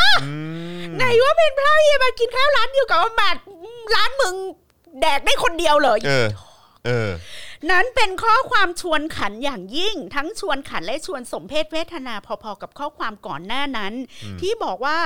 [0.98, 3.42] ไหนว่าเป็นไพร่ใยมากินข้าวร้านเดียวกับอำมาตย์
[3.94, 4.36] ร้านมึง
[5.02, 6.28] แดกได้คนเดียวเลยเออ
[6.86, 7.12] เออ
[7.72, 13.94] นั้นเป็นข้อความชวนขันอย่างยิ่ง ทั้งชวนขันและชวนสมเพศเวทนาพอๆกับข้อความก่อนหน้านั้น
[14.42, 14.98] ที่บอกว่า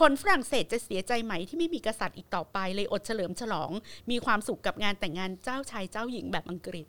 [0.00, 3.70] คนฝรั่งเศสจะเสียใจไหมที่ไม่มีกษัตริย์อีกต่อไปเลยอดเฉลิมฉลอง
[4.10, 6.86] มีความสุขกับงานแต่งงานเจ้าชายเจ้าหญิงแบบอังกฤษ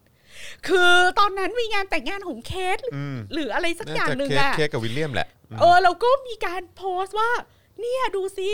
[0.68, 5.28] คือตอนนั้นมีงานแต่งงานของเคสอืมหรืออะไรสักอน่าย่างจะหนึ่งเค้กอะเค้กกับวิลเลียมแหละ
[5.60, 7.32] เออเราก็มีการโพสต์ว่า
[7.80, 8.50] เนี่ยดูสิ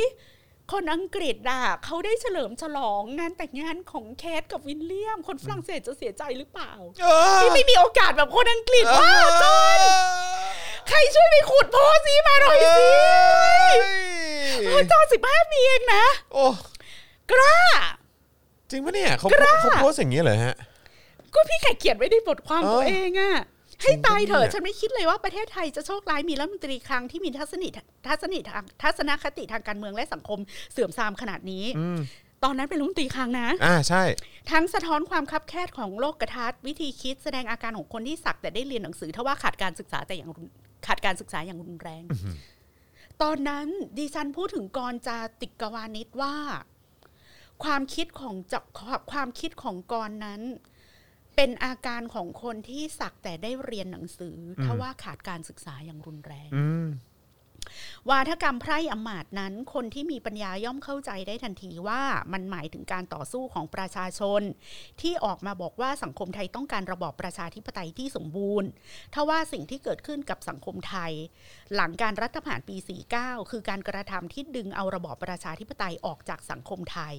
[0.72, 6.72] คนอังกฤษอะเขาได้เฉลิมฉลองงานแต่งงานของเคสกับวิลเลียม คนฝรั่งเศสจะเสียใจหรือเปล่า
[7.02, 9.12] เออที่ไม่มีโอกาสแบบคนอังกฤษว่า
[9.44, 9.80] จอน
[10.88, 12.88] ใครช่วยไปขุดโพสต์นี้มาหน่อยสิ
[14.66, 16.46] โอ้ยจอนสิบห้าปีเองนะ โอ้
[17.32, 17.58] กล้า
[18.70, 20.56] จริงปะเนี่ยเขากล้าเขาโพสต์อย่างนี้เหรอฮะ
[21.34, 23.34] ก็พี่ไข่เขียนไว้ในบทความเออตัวเองอะ
[23.82, 27.68] ให้ตายเถอะจริฉังปะเนี่ยนไม่คิดเลยว่าประเทศไทยจะโชคร้ายมีรัฐมนตรีครั้งที่มีทัศนิ
[28.08, 30.40] ทัศนิทางทัศนคติทางการเมืองและสังคม
[30.74, 31.66] เสื่อมทรามขนาดนี้
[32.44, 34.04] ตอนนั้นเป็นรัฐมนตรีครั้งนะ อ่าใช่
[34.52, 40.48] ทั้งสะท้อนความคับแคบของโลกกระทัดวิธีคิดแสดงอาการของคนที่สักแต่ได้เรียนหนังสือทว่าขาดการศึกษาแต่อย่างรุน
[40.88, 42.04] ขาดการศึกษาอย่างรุนแรง
[43.22, 46.36] ตอนนั้นดิฉันพูดถึงกรจาติกวานิชว่า
[47.64, 48.60] ความคิดของจะ
[49.12, 50.42] ความคิดของกรนั้น
[51.36, 56.88] เป็นอาการของคนที่สักแต่ได้เรียนหนังสือทว่าขาดการศึกษาอย่างรุนแรงอืม
[58.10, 62.02] วาทกรรมไพร่อำมาตนั้น คนที่มีปัญญาย่อมเข้าใจได้ทันทีว่า
[62.34, 64.42] มันหมายถึงการต่อสู้ของประชาชน
[65.02, 68.70] ที่ออกมาบอกว่าสังคมไทยต้องการระบอบประชาธิปไตยที่สมบูรณ์
[69.14, 71.12] ทว่าสิ่งที่เกิดขึ้นกับสังคมไทย
[71.76, 72.76] หลังการรัฐประหารปี
[73.14, 77.16] 49 คือการกระทำที่ดึงเอาระบอบประชาธิปไตยออกจากสังคมไทย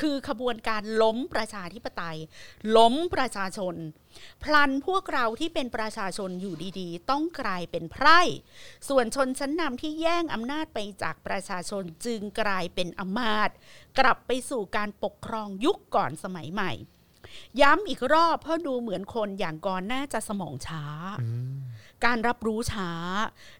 [0.00, 2.18] คือขบวนการล้มประชาธิปไตย
[2.76, 3.74] ล้มประชาชน
[4.42, 8.20] พลันพวกเราที่เป็นประชาชนอยู่ดีๆ ต้องกลายเป็นไพร่
[8.88, 13.54] ส่วนชนชั้นนำที่แย่งอำนาจไปจากประชาชนจึงกลายเป็นอำมาตย์
[13.98, 16.72] กลับไปสู่การปกครองยุคก่อนสมัยใหม่
[17.60, 20.84] ย้ำอีกรอบเพราะดูเหมือนคนอย่างกอนน่าจะสมองช้า
[22.04, 22.90] การรับรู้ช้า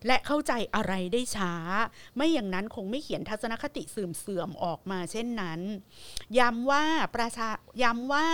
[0.06, 1.52] และเข้าใจอะไรได้ช้า
[2.16, 5.60] ไม่อย่างนั้นคงไม่เขียนทัศนคติเสื่อมๆออกมาเช่นนั้น
[6.38, 6.84] ย้ำว่า
[7.16, 7.48] ประชา
[7.82, 8.28] ย้ำว่า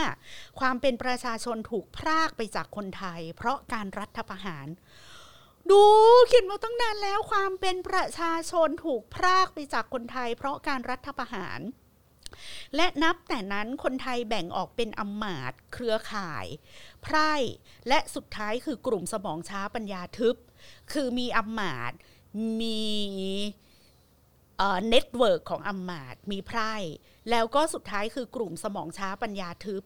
[0.60, 4.68] ความเป็นประชาชนถูกพรากไปจากคนไทย เพราะการรัฐประหาร
[5.70, 5.82] ดู
[6.28, 11.60] เขียนมาตั้งนานแล้วความเป็นประชาชนถูกพรากไปจากคนไทย เพราะการรัฐประหาร
[12.76, 16.46] และนับแต่นั้นคนไทยแบ่งออกเป็นอำมาตย์เครือข่าย
[17.02, 17.32] ไพร่
[17.88, 20.36] และสุดท้ายคือกลุ่มสมองช้าปัญญาทึบ
[20.92, 21.98] คือมีอำมาตย์
[22.60, 22.82] มี
[24.88, 26.74] network ของอำมาตย์มีไพร่
[27.30, 29.84] แล้วก็สุดท้ายคือกลุ่มสมองช้าปัญญาทึบ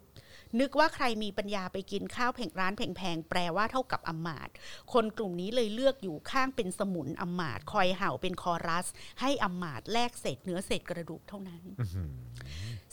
[0.60, 4.54] นึกว่าใครมีปัญญาไปกินข้าวแผงร้านแพงๆแปลว่าเท่ากับอำมาตย์
[4.92, 8.86] คนกลุ่มนี้เลยเลือกอยู่ข้างเป็นสมุนอำมาตย์คอยเห่าเป็นคอรัส
[9.20, 11.62] ให้อำมาตย์แลกเศษเนื้อเศษกระดูกเท่านั้น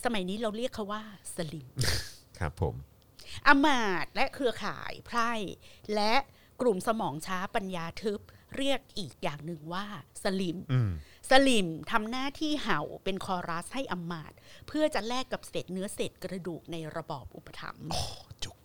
[0.03, 1.01] สมัยนี้เราเรียกเขาว่า
[1.35, 1.67] สลิ่ม
[2.39, 2.75] ครับผม
[3.47, 5.31] อำมาตย์และเครือข่ายไพร่
[5.95, 6.13] และ
[6.61, 8.19] กลุ่มสมองช้าปัญญาทึบ
[8.57, 9.85] เรียกอีกอย่างหนึ่งว่า
[10.23, 10.91] สลิ่มอืม
[11.29, 14.37] สลิ่มทำหน้าที่เห่าเป็นคอรัสให้อำมาตย์
[14.67, 17.85] เพื่อจะแลกกับเศษเนื้อเศษกระดูกในระบอบอุปถัมภ์
[18.43, 18.57] จุก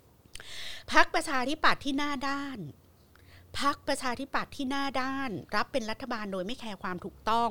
[0.93, 2.59] พรรคประชาธิปัตย์ที่หน้าด้าน
[3.61, 7.51] พรรคประชาธิปัตย์ที่หน้าด้าน รับเป็นรัฐบาลโดยไม่แคร์ความถูกต้อง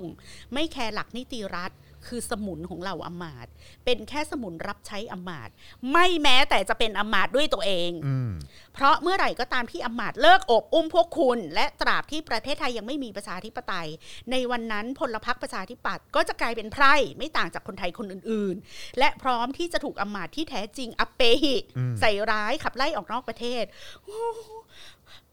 [0.53, 1.72] ไม่แคร์หลักนิติรัฐ
[2.08, 3.52] คือสมุนของเหล่าอำมาตย์
[3.86, 5.54] เป็นแค่สมุนรับใช้อำมาตย์
[5.92, 8.32] ไม่แม้แต่จะเป็นอำมาตย์ด้วยตัวเองอืม
[8.74, 13.90] เพราะเมื่อไหร่ก็ตามที่อำมาตย์เลิกอบอุ้มพวกคุณ และตราบที่ประเทศไทยยังไม่มีประชาธิปไตย
[14.32, 21.56] ในวันนั้นพลพรรคประชาธิปัตย์ก็จะกลายเป็นไพร่ไม่ต่างจากคนไทยคนอื่น ๆ และพร้อมที่จะถูกอำมาตย์ที่แท้จริงอัปเปหิ
[22.00, 23.64] ใส่ร้ายขับไล่ออกนอกประเทศ
[24.04, 24.42] โอ้โห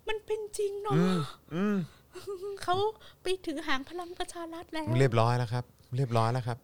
[0.08, 0.96] มันเป็นจริงเนาะ
[1.54, 1.78] อืม
[2.62, 2.76] เขา
[3.22, 5.64] ไปถือหางพลังประชารัฐแล้ว เรียบร้อยแล้วครับ
[5.96, 6.58] เรียบร้อยแล้วครับ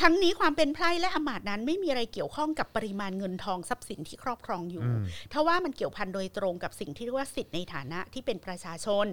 [0.00, 4.84] ทั้งนี้ความเป็นไพร่และอำมาตย์นั้นไม่มีอะไรเกี่ยวข้องกับปริมาณเงินทองทรัพย์สินที่ครอบครองอยู่
[5.32, 9.06] ทว่ามันเกี่ยวพันโดยตรงกับสิ่งที่เรียกว่าสิทธิในฐานะที่เป็นประชาชน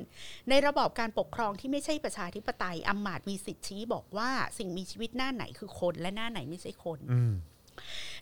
[0.50, 7.34] ในระบอบการปกครองที่ไม่ใช่ประชาธิปไตยอำมาตย์มีสิทธิชี้บอกว่าสิ่งมีชีวิตหน้าไหนคือคนและหน้าไหนไม่ใช่คนอืม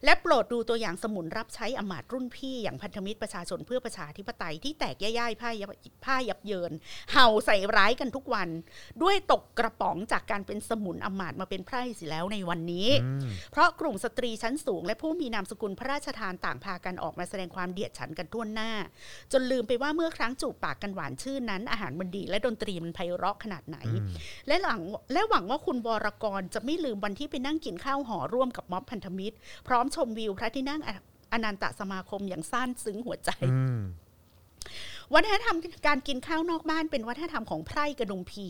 [0.05, 5.69] และโปรดดูตัวอย่างสมุนรับใช้อำมาตย์รุ่นพี่อย่างพันธมิตรประชาชนเพื่อประชาธิปไตยที่แตกย่ายๆผ้ายับ
[6.05, 6.71] ผ้ายับเยิน
[7.11, 8.49] เห่าใส่ร้ายกันทุกวัน
[9.03, 12.89] ด้วยตกกระป๋องจากการเป็นสมุนอำมาตย์มาเป็นไพร่เสิแล้วในวันนี้
[13.51, 18.71] เพราะกลุ่มสตรีชั้นสูง และผู้มีนามสกุลพระราชทานต่างพากันออกมาแสดงความเดียดฉันกันทั่วหน้า
[19.31, 23.77] จนลืมไปว่าเมื่อครั้งจูบปากกันหวานชื่นนั้น อาหารมันดีและดนตรีมันไพเราะขนาดไหน
[24.47, 24.81] และหลัง
[25.13, 29.35] และหวังว่าคุณวรกรจะไม่ลืมวันที่ไปนั่งกินข้าวห่อร่วมกับม็อบพันธมิตร
[29.67, 30.89] พร้อมชมวิวพระที่นั่งอ
[31.33, 33.79] อนันตสมาคมอย่างซ่านซึ้งหัวใจอืม
[35.13, 35.57] วัฒนธรรม
[35.87, 38.47] การกินข้าวนอกบ้านเป็นวัฒนธรรมของไพร่กระดุมพี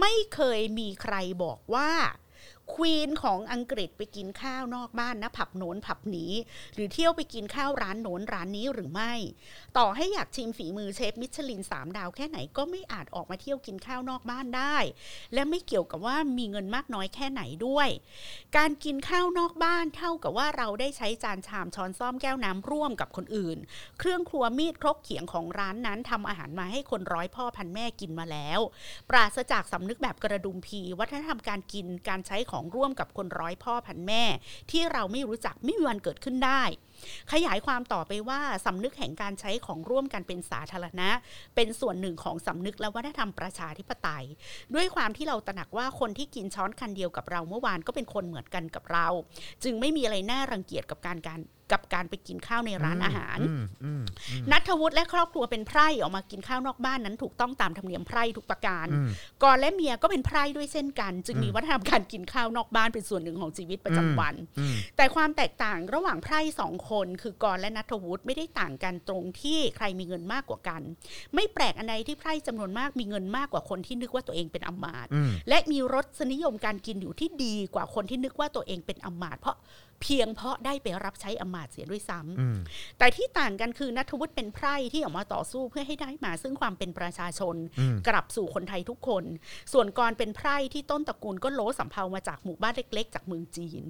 [0.00, 1.90] ไม่เคยมีใครบอกว่า
[2.72, 6.32] ควีนของอังกฤษไปกินข้าวนอกบ้านนะผับโน้นผับนี้
[6.74, 9.12] หรือเที่ยวไปกินข้าวร้านโน้นร้านนี้หรือไม่
[9.78, 14.76] ต่อให้อยากชิมฝีมือเชฟมิชลินสามดาวแค่ไหนก็ไม่อาจออกมาเที่ยวกินข้าวนอกบ้านได้
[15.34, 17.88] และไม่เกี่ยวกับว่ามีเงินมากน้อยแค่ไหนด้วย
[18.56, 23.58] การกินข้าวนอกบ้านเท่ากับว่าเราได้ใช้จานชามช้อนซ่อมแก้วน้ำร่วมกับคนอื่น
[23.98, 28.60] เครื่องครัวมีดครกเขียงของร้านนั้นทำอาหารมาให้คนร้อยพ่อพันแม่กินมาแล้ว
[29.10, 34.24] ปราศจากสำนึกแบบกระดุมพีวัฒนธรรมการกินการใช้ของร่วมกับคนร้อยพ่อพันแม่
[34.70, 36.62] ที่เราไม่รู้จักไม่มีวันเกิดขึ้นได้
[37.32, 41.08] ขยายความต่อไปว่าสำนึกแห่งการใช้ของร่วมกันเป็นสาธารณะ
[41.54, 44.24] เป็นส่วนหนึ่งของสำนึกและวัฒนธรรมประชาธิปไตย
[44.74, 49.06] ด้วยความที่เราตระหนักว่าคนที่กินช้อนคันเดียวกับเราเมื่อวานก็เป็นคนเหมือนกันกับเรา
[49.64, 51.40] จึงไม่มีอะไรน่ารังเกียจกับการการ
[51.72, 53.38] กับการไปกินข้าวในร้านอาหาร
[54.50, 58.86] นัทวุฒิและครอบครัวเป็นไพร่ออกมากินข้าวนอกบ้านนั้นถูกต้องตามธรรมเนียมไพร่ทุกประการ
[59.42, 64.34] กรและเมียก็เป็นไพร่ด้วยเช่นกัน จึงมีวัฒนธรรมการกินข้าวนอกบ้านเป็นส่วนหนึ่งของชีวิตประจำวัน
[64.96, 70.80] แต่ความแตกต่างระหว่างไพร่สองคน คือกรและนัทวุฒิไม่ได้ต่างกันตรงที่ใครมีเงินมากกว่ากัน
[71.34, 75.10] ไม่แปลกอันใดที่ไพร่จำนวนมากมีเงินมากกว่าคนที่นึกว่าตัวเองเป็นอำมาตย์
[75.48, 79.56] และมีรสนิยมการกินอยู่ที่ดีกว่าคนที่นึกว่าตัวเองเป็นอำมาตย์เพราะ
[80.02, 87.56] เพียงเพราะได้ไปรับใช้อำมาตย์เสียด้วยซ้ำแต่ที่ต่างกันคือนัทวุฒิเป็นไพร่ที่ออกมาต่อสู้เพื่อให้ได้มาซึ่งความเป็นประชาชน
[88.08, 89.24] กลับสู่คนไทยทุกคน
[89.72, 93.84] ส่วนกรเป็นไพร่ที่ต้นตระกูลก็โลสำเภามาจากหมู่บ้านเล็ก ๆ จากเมืองจีน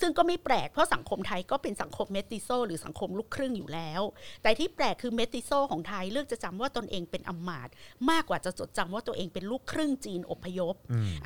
[0.00, 4.02] ซึ่งก็ไม่แปลกเพราะสังคมไทยก็เป็นสังคมเมติโซหรือสังคมลูกครึ่งอยู่แล้ว
[4.42, 7.72] แต่ที่แปลกคือเมติโซของไทยเลือกจะจำว่าตนเองเป็นอำมาตย์
[8.10, 10.74] มากกว่าจะจดจำว่าตัวเองเป็นลูกครึ่งจีนอพยพ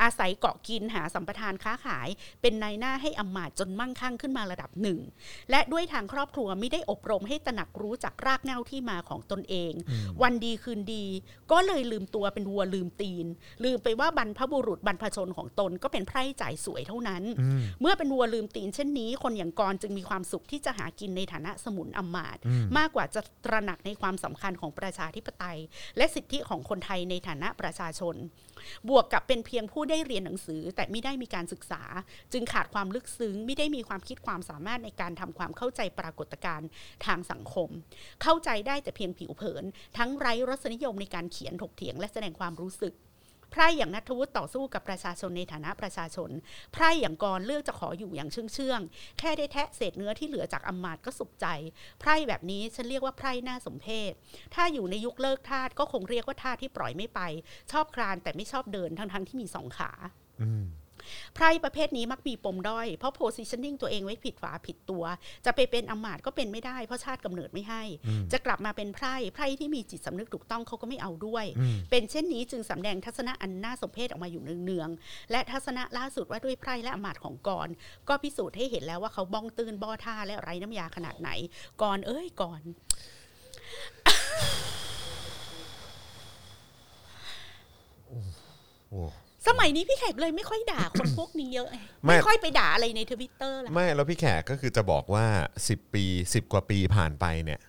[0.02, 2.08] อาศัยเกาะกินหาสัมปทานค้าขาย
[2.42, 4.98] เป็นนายหน้าให้อำมาตย์จนมั่งคั่งขึ้นมาระดับหนึ่ง
[5.50, 9.72] และด้วยทางครอบครัวไม่ได้อบรมให้ตระหนักรู้จากรากเหง้าที่มาของตนเอง
[10.22, 11.04] วันดีคืนดี
[11.52, 13.26] ก็เลยลืมตัวเป็นวัวลืมตีน
[13.64, 17.22] ลืมไปว่าบรรพบุรุษบรรพชนของตนก็เป็นไพร่จ่ายสวยเท่านั้น
[17.80, 22.42] เมื่อเป็นวัวลืมตีนเช่นนี้ คนอย่างกรจึงมีความสุขที่จะหากินในฐานะสมุนอำมาตย์
[22.78, 25.58] มากกว่าจะตระหนักในความสำคัญของประชาธิปไตย
[25.96, 28.14] และสิทธิของคนไทยในฐานะประชาชน
[28.88, 31.82] บวกกับเป็นเพียงผู้ได้เรียนหนังสือ แต่ไม่ได้มีการศึกษา
[32.32, 36.68] จึงขาดความลึกซึ้งไม่ได้มีความคิดความสามารถในการทำความเข้าใจปรากฏการณ์
[37.06, 37.68] ทางสังคม
[38.22, 39.64] เข้าใจได้แต่เพียงผิวเผิน
[39.98, 42.94] ทั้งไร้รสนิยมในการเขียนถกเถียงและแสดงความรู้สึก
[43.52, 46.30] ไพร่อย่างนัทวุฒิต่อสู้กับประชาชนในฐานะประชาชน
[46.72, 48.80] ไพร่อย่างกรเลือกจะขออยู่อย่างเชื่องเชื่อง
[49.18, 51.46] แค่ได้แทะเศษเนื้อที่เหลือจากอำมาตย์ก็สุขใจ
[52.00, 54.12] ไพร่แบบนี้ฉันเรียกว่าไพร่น่าสมเพศ
[54.54, 57.20] ถ้าอยู่ในยุคเลิกทาสก็คงเรียกว่าทาสที่ปล่อยไม่ไป
[57.72, 59.90] ชอบคลานแต่ไม่ชอบเดินทั้งๆที่มีสองขา
[61.34, 65.04] ไพร่ประเภทนี้มักมีปมด้อย เพราะ positioning ตัวเองไว้ผิดฝาผิดตัว
[65.44, 67.82] จะไปเป็นอำมาตย์ก็เป็นไม่ได้เพราะชาติกำเนิดไม่ให้
[68.32, 71.44] จะกลับมาเป็นไพร่ไพร่ที่มีจิตสำนึกถูกต้องเขาก็ไม่เอาด้วย
[71.90, 77.68] เป็นเช่นนี้จึงสำแดงทัศนะอันน่าสมเพชออกมาอยู่เนืองๆและทัศนะล่าสุดว่าด้วยไพร่และอำมาตย์ของกร
[78.08, 81.30] ก็พิสูจน์ให้เห็นแล้วว่าเขาบ้องตื่นบ้อท่าและไร้น้ำยาขนาดไหน
[81.82, 82.62] กรเอ้ยกร
[88.90, 89.02] โอ้
[89.46, 95.26] สมัยนี้พี่แขกเลยไม่ค่อยด่าคนพวกนี้เยอะไงไม่ไม่ค่อยไปด่าอะไรในทวิตเตอร์ละไม่แล้วพี่แขกก็คือจะบอกว่า
[95.60, 97.60] 10 ปี 10 กว่าปีผ่านไปเนี่ย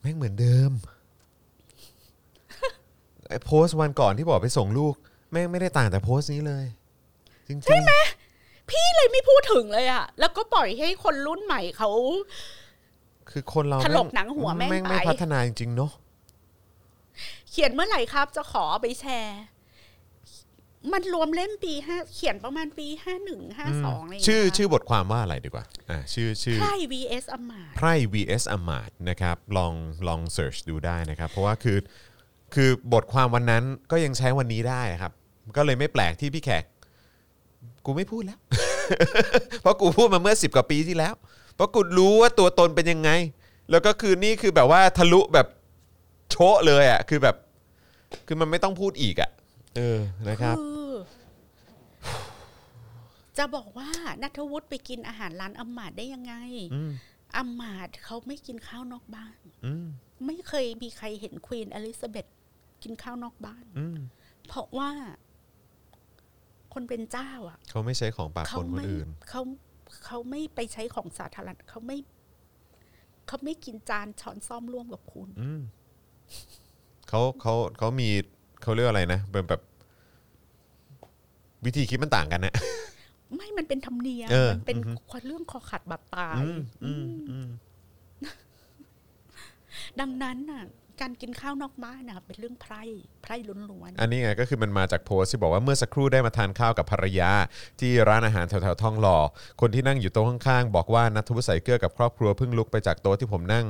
[0.00, 0.72] แม่งเหมือนเดิม
[3.28, 4.94] ไอ้โพสต์วันก่อนที่บอกไปส่งลูก
[5.32, 6.64] แม่งไม่ได้ต่างแต่โพสต์นี้เลย
[7.48, 7.92] จริงๆใช่ไหม
[8.70, 11.90] พี่เลยไม่พูดถึงเลยอะแล้วก็ปล่อยให้คนรุ่นใหม่เขา
[13.30, 15.92] คือคนเราถลกหนังหัวแม่งแม่งไม่ไปพัฒนาจริงๆเนาะ
[17.50, 19.40] เขียนเมื่อไหร่ครับ จะขอเอาไปแชร์
[20.92, 29.72] มันรวมเล่มปีห้าเขียนประมาณปีห้าหนึ่งห้าสองอะไรย่างเงี้ยชื่อชื่อบทความว่าอะไรดีกว่าอ่าชื่อชื่อไพ่ vs อมาตย์ไพร่ vs อมาตย์นะครับลอง
[30.08, 31.78] ลองเสิร์ชดูได้นะครับ เพราะว่าคือ
[32.54, 35.12] คือบทความวันนั้นก็ยังใช้วันนี้ได้ครับ
[35.56, 36.64] ก็เลยไม่แปลกที่พี่แขก
[37.84, 38.38] กูไม่พูดแล้ว
[39.62, 41.14] เพราะกูพูดมาเมื่อ 10 กว่าปีที่แล้ว
[41.54, 43.10] เพราะกูรู้ว่าตัวตนเป็นยังไง
[43.70, 45.46] แล้วก็คือนี่คือแบบว่าทะลุแบบ
[46.30, 47.36] โชะเลยอะคือแบบ
[48.26, 49.30] คือมันไม่ต้องพูดอีกอะ
[49.76, 49.98] เออ
[50.28, 50.71] นะครับ คือ
[53.38, 53.88] จะบอกว่า
[54.22, 56.34] นัทวุฒิไปกินอาหารร้านอำมาตย์ได้ยังไง
[57.36, 59.86] อำมาตย์เขาไม่กินข้าวนอกบ้านอืม
[60.26, 62.26] ไม่เคยมีใครเห็นควีนอลิซาเบธ
[62.82, 63.96] กินข้าวนอกบ้านอืม
[64.46, 64.90] เพราะว่า
[66.72, 69.42] คนเป็นเจ้า อะ เขาไม่ใช้ของปากคเขานคนไม่อื่นเขา
[70.04, 71.98] เขาไม่ไปใช้ของสาธารณะเขาไม่
[73.26, 75.60] เขาไม่กินจานช้อนซ่อมร่วมกับคุณอืม
[77.08, 78.08] เขาเขาเขามี
[78.62, 79.60] เขาเรียกว่าอะไรนะเป็นแบบ
[81.64, 82.54] วิธีคิดมันต่างกันนะ
[83.34, 87.48] ไม่มันเป็นธรรมเนียมเออมันเป็นอือฮึเรื่องคอขัดบัตรตายอืมอืมอืม
[90.00, 90.64] ดังนั้นน่ะ
[91.00, 92.82] การกินข้าวนอกบ้านน่ะเป็นเรื่องไพร่
[93.22, 97.30] ไพร่ล้วนอันนี้ไงก็คือมันมาจากโพสต์ที่บอกว่าเมื่อสักครู่ได้มาทานข้าวกับภรรยา
[97.80, 99.18] ที่ร้านอาหารแถวๆทองหล่อ
[99.60, 103.66] คนที่นั่งอยู่โต๊ะข้างๆ บอกว่านัทวุฒิใส่เกลือกับครอบครัวเพิ่งลุกไปจากโต๊ะที่ผมนั่ง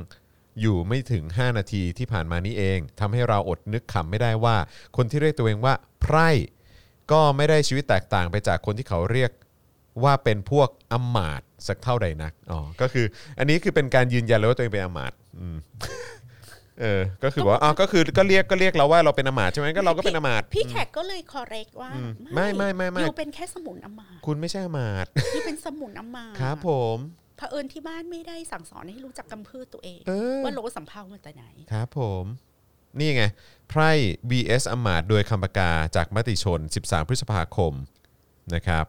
[0.61, 4.57] อยู่ไม่ถึง 5 นาทีที่ผ่านมานี้เองทำให้เราอดนึกขำไม่ได้ว่า
[4.97, 6.31] คนที่เรียกตัวเองว่าไพร่
[7.13, 9.31] ก็ไม่ได้ชีวิตแตกต่างไปจากคนที่เขาเรียก
[10.03, 13.07] ว่าเป็นพวกอำมาตย์สักเท่าใดนักอ๋อก็คือ
[13.39, 15.57] อันนี้คือเป็นการยืนยันเลยว่าตัวเองเป็นอำมาตย์อืม
[16.81, 26.99] เออ ก็คือบอกว่าอ๋อก็คือก็เรียกก็เรียกเราว่าเราเป็นอำมาตย์ใช่ไหมก็เราก็เป็นอำมาตย์ๆพี่แขกก็เลยคอเรกว่าอืมไม่ไม่ไม่ไม่อยู่เป็นแค่สมุนอำมาตย์คุณไม่ใช่อำมาตย์อยู่เป็นสมุนอำมาตย์ครับ ผม
[27.37, 32.25] เผอิญที่บ้านไม่ได้สั่งสอนให้รู้จักกำพืชตัวเองเออว่าโลสัมเพามาแต่ไหนครับผม
[32.99, 33.25] นี่ไง
[33.69, 33.91] ไพร่
[34.31, 37.73] BS อำมาตย์โดยคำประกาจากมติชน 13 พฤษภาคม
[38.55, 38.87] นะครับ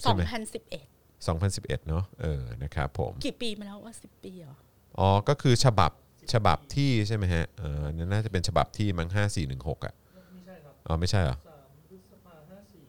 [0.00, 4.56] ใช่ไหม2011 2011เนอะเออนะครับผมกี่ปีมาแล้วว่าสิบปีเหรอ
[4.98, 5.92] อ๋อก็คือฉบับ
[6.32, 9.08] ฉบับที่ใช่ไหมฮะเออนั่นน่าจะเป็นฉบับที่มั้ง
[9.48, 9.94] 5416อะ
[10.32, 12.82] ไม่ใช่ครับอ๋อไม่ใช่เหรอสามพฤษภาห้าสี่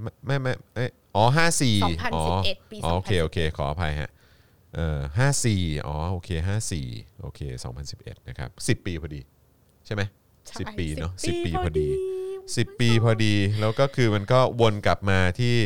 [0.00, 1.82] ไม่ไม่ไม่เอ้ยอ๋อ54
[2.14, 4.10] อ๋อ2011ปีอ๋อโอเคโอเคขออภัยฮะ
[4.74, 5.00] เอ่อ
[5.42, 6.30] 54อ๋อโอเค
[6.78, 7.40] 54โอเค
[7.84, 8.50] 2011นะครับ
[8.80, 9.20] 10ปีพอดี
[9.86, 10.02] ใช่ไหม
[10.46, 11.88] ใช่สิบปีเนาะสิสิบบปีปีพอดีพอดี
[12.56, 15.56] สิบปีพอดี แล้วก็คือมันก็วนกลับมาที่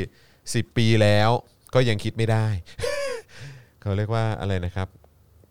[0.55, 1.31] 10 ปีแล้ว
[1.75, 2.47] ก็ยังคิดไม่ได้
[3.81, 4.89] เขาเรียกว่าอะไรนะครับ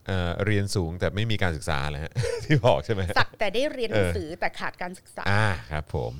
[0.07, 2.13] เอ่อเรียนสูงแต่ไม่มีการศึกษาเลยฮะ
[2.45, 6.11] ที่บอกใช่ไหมสักแต่ได้เรียนหนังสือแต่ขาดการศึกษา อ่าครับ ผม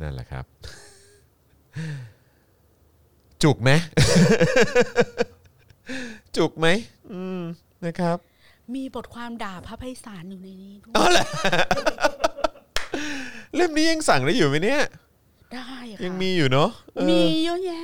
[0.00, 0.44] นั่นแหละครับ
[3.42, 3.70] จุกไหม
[6.36, 6.66] จุกไหม
[7.12, 7.42] อืม
[7.86, 8.16] นะครับ
[8.74, 10.94] มีบทความด่าพระไพศาลอยู่ในนี้ด้วย
[13.54, 14.82] เล่มนี้ยังสั่งได้อยู่ไหมเนี่ย
[15.52, 17.82] ได้ค่ะยังมีอยู่เนาะเออมีเยอะแยะ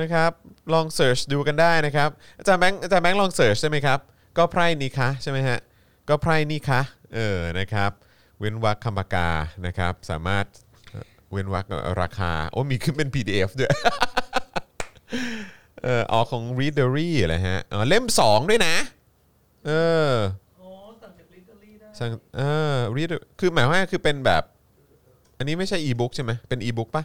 [0.00, 0.32] นะครับ
[0.72, 3.98] ลอง search ดูกันได้นะครับอาจารย์แบงค์อาจารย์แบงค์ลอง search ใช่ไหมครับ
[4.38, 5.58] ก็ไพร่นี่คะใช่ไหมฮะ
[6.08, 6.80] ก็ไพร่นี่คะ
[7.14, 7.90] เออนะครับ
[8.38, 9.28] เว้นวรรคคำปากกา
[9.66, 10.44] นะครับสามารถ
[10.90, 11.66] เอ่อเว้นวรรค
[12.00, 13.70] ราคาโอ้มีขึ้นเป็น PDF ด้วย
[15.82, 18.74] เออออกของ Readery อะไรฮะอ๋อเล่ม 2 ด้วยนะ
[19.66, 19.70] เอ
[20.10, 20.12] อ
[20.60, 20.68] อ๋อ
[21.02, 22.42] ต่างจากลิตเตอรี่ได้สั่งเอ
[22.72, 23.10] อ read
[23.40, 24.42] คือหมายความว่าคือเป็นแบบ
[25.40, 27.04] อันนี้ไม่ใช่อีบุ๊กใช่ไหมเป็นอีบุ๊กปะ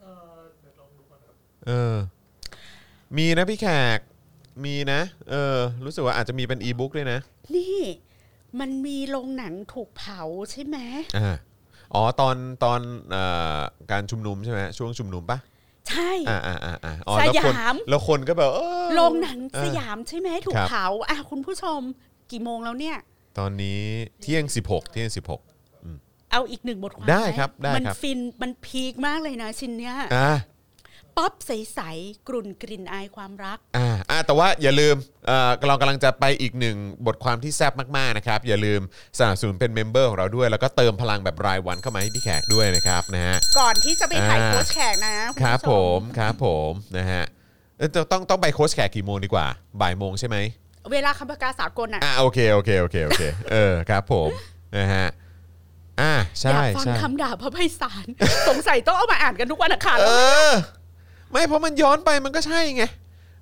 [0.00, 0.06] เอ
[0.36, 1.34] อเดี๋ยวลองดูก่อนครับ
[1.66, 1.94] เออ
[3.16, 3.66] มีนะพี่แข
[3.96, 3.98] ก
[4.64, 5.00] มีนะ
[5.30, 7.18] เออ รู้สึกว่าอาจจะมีเป็นอีบุ๊กด้วยนะ
[7.54, 7.78] นี่
[8.60, 10.78] มันมีโรงหนังถูกเผาใช่ไหม
[11.16, 11.36] อ่า
[11.94, 13.24] อ๋อตอนตอนเอ่
[13.56, 13.58] อ
[13.90, 15.38] การชุมนุมใช่ไหมช่วงชุมนุมปะ
[15.88, 21.80] ใช่ อ่าอ่าอ่าอ่าอ๋อแล้วคนสยาม แล้วคนก็แบบเออ โรงหนังเออสยามใช่ไหมถูกครับ เผาอะคุณผู้ชม
[22.30, 22.96] กี่โมงแล้วเนี่ย
[23.38, 23.80] ตอนนี้
[24.20, 25.53] เที่ยง 16 เที่ยง 16
[26.34, 30.32] เอาอีกหนึ่งบทความได้หมครับได้มันครับฟินมันพีคมากเลยนะชิ้นเนี้ยอ่า
[31.16, 34.96] ป๊อปใสๆกลุ่นกลิ่นอายความรัก อ่าอ่าแต่ว่าอย่าลืม
[35.26, 38.80] เอ่อเรากำลังจะไปอีกหนึ่งบทความที่แซ่บมากๆนะครับ อย่าลืม
[39.18, 47.24] สนับสนุนเป็นเมมเบอร์ของเราด้วย แล้วก็เติมพลังแบบรายวันเข้ามาให้พี่แขกด้วยนะครับนะฮะ ก่อนที่จะไปถ่ายอ่า โค้ชแขกนะณครับผู้ชผมครับผมนะฮะ
[47.78, 49.46] เอ้ยต้องต้องต้องไปโค้ชแขกกี่โมงดีกว่า
[49.80, 50.36] บ่ายโมงใช่ไหม
[50.92, 54.30] เวลาคำประกาศสากลอะ อ่าโอเคโอเคโอเคโอเค เออครับผม
[54.78, 55.06] นะฮะ
[56.00, 58.06] อ่าอใช่ยากฟังใช่คำด่าพระไพศาล
[58.48, 60.14] สงสัยต้องเอามาอ่านกันทุกวันอังคารเอแล้ว
[60.48, 60.52] อ
[61.32, 62.84] ไม่เพราะมันย้อนไปมันก็ใช่ไง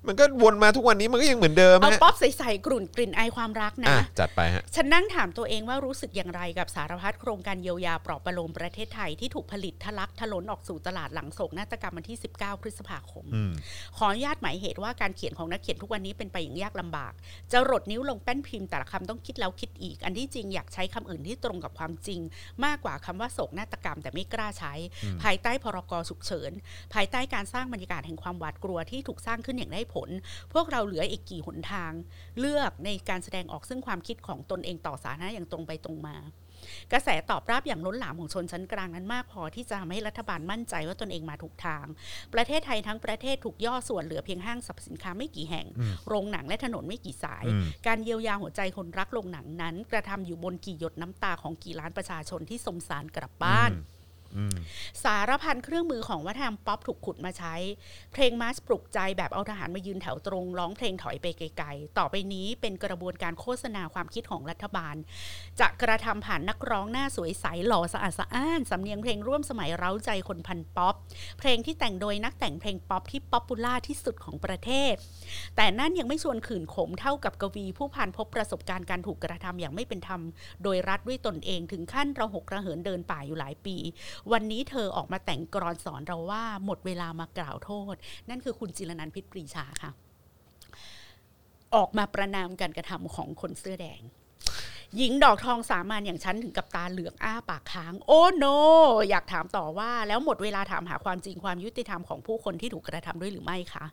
[0.07, 13.51] มันก็วนมาทุกวันนี้มันก็ยังเหมือนเดิมเอาฮะป๊อปใสๆกลุ่นกลิ่นอายความรักนะ อะจัดไปฮะ ฉันนั่งถามตัวเองว่ารู้สึกอย่างไรกับสารพัดโครงการเยียวยาปลอบประโลมประเทศไทยที่ถูกผลิตทะลักทะล้นออกสู่ตลาดหลังโศกนาฏกรรมวันที่ 19 พฤษภาคม อืม
[13.97, 17.13] ขออนุญาตหมายเหตุว่าการเขียนของนักเขียนทุกวันนี้เป็นไปอย่างยากลำบาก
[17.51, 22.21] จะรดนิ้วลงแป้นพิมพ์แต่ละคำต้องคิดแล้วคิดอีก อันที่จริงอยากใช้คำอื่นที่ตรงกับความจริง
[22.65, 24.73] มากกว่าคำว่าโศกนาฏกรรมแต่ไม่กล้าใช้
[25.23, 26.51] ภายใต้พรกฉุกเฉิน
[26.93, 30.09] ภายใต้การสร้างบรรยากาศแห่งความหวาดกลัวที่ถูกสร้างขึ้นอย่างได้ผล
[30.53, 31.91] พวกเราเหลืออีกกี่หนทาง
[32.39, 36.17] เลือกในการแสดงออกซึ่งความคิดของตนเองต่อสาธารณะอย่างตรงไปตรงมา
[36.91, 41.85] กระแสตอบรับอย่างล้นหลามของชนชั้นกลางนั้นมากพอที่จะทำให้รัฐบาลมั่นใจว่าตนเองมาถูกทาง
[42.33, 45.67] ประเทศไทยทั้งประเทศถูกย่อส่วนเหลือเพียงห้างสรรพสินค้าไม่กี่แห่ง
[46.07, 53.92] โรงหนังและถนนไม่กี่สายอืมการเยียวยาหัวใจคนรักโรงหนังนั้น กระทำอยู่บนกี่หยดน้ำตาของกี่ล้านประชาชนที่สมสารกลับบ้านอืม
[55.03, 57.55] สารพันเครื่องมือของวัฒนธรรมป๊อปถูกขุดมาใช้
[58.13, 64.95] เพลงมาร์ชปลุกใจแบบเอาทหารมายืนแถวตรง ร้องเพลงถอยไปไกลๆ ต่อไปนี้เป็นกระบวนการโฆษณาความคิดของรัฐบาล
[65.59, 70.95] จะกระทำผ่านนักร้องหน้าสวยใสหล่อสะอาดสะอ้านสำเนียงเพลงร่วมสมัยเร้าใจคนพันธุ์ป๊อป
[71.39, 74.93] เพลงที่แต่งโดยนักแต่งเพลงป๊อปที่ popular ที่สุดของประเทศ
[75.55, 80.21] แต่นั่นยังไม่ชวนขื่นขมเท่ากับกวีผู้ผ่านพบประสบการณ์การถูกกระทำอย่างไม่เป็นธรรม
[80.63, 83.77] โดยรัฐด้วยตนเองถึงขั้นระหกระเหินเดินป่าอยู่หลายปี
[84.31, 87.95] วันนี้เธอออกมาแต่งกรอนสอนเราว่าหมดเวลามากล่าวโทษ
[88.29, 89.91] นั่นคือคุณจิรนันพิษปรีชาค่ะ
[91.75, 94.01] ออกมาประนามการกระทำของคนเสื้อแดง
[94.97, 98.45] หญิงดอกทองสามัญอย่างฉันถึงกับตาเหลือกอ้าปากค้าง โอ้โน
[99.09, 103.85] อยากถามต่อว่า แล้วหมดเวลาถามหาความจริงความยุติธรรมของผู้คนที่ถูกกระทำด้วยหรือไม่คะ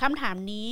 [0.00, 0.70] คำถามนี้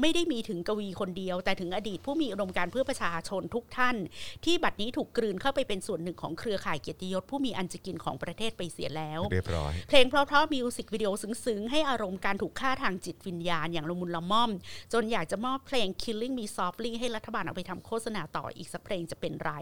[0.00, 3.96] ไม่ได้มีถึงกวีคนเดียว แต่ถึงอดีตผู้มีอุดมการณ์เพื่อประชาชนทุกท่าน
[4.44, 14.50] ที่บัดนี้ถูกกลืนเข้าไปเป็นส่วนหนึ่งของเครือข่ายเกียรติยศผู้มีอันจะกินของประเทศไปเสียแล้วเรียบร้อยเพลงเพราะๆมิวสิกวิดีโอซึ้งๆ ให้อารมณ์การถูกฆ่าทางจิตวิญญาณอย่างละมุนละม่อม
[14.92, 19.52] จนอยากจะมอบเพลง Killing Me Softly ให้รัฐบาลเอาไปทำโฆษณาต่ออีกสักเพลงจะเป็นไร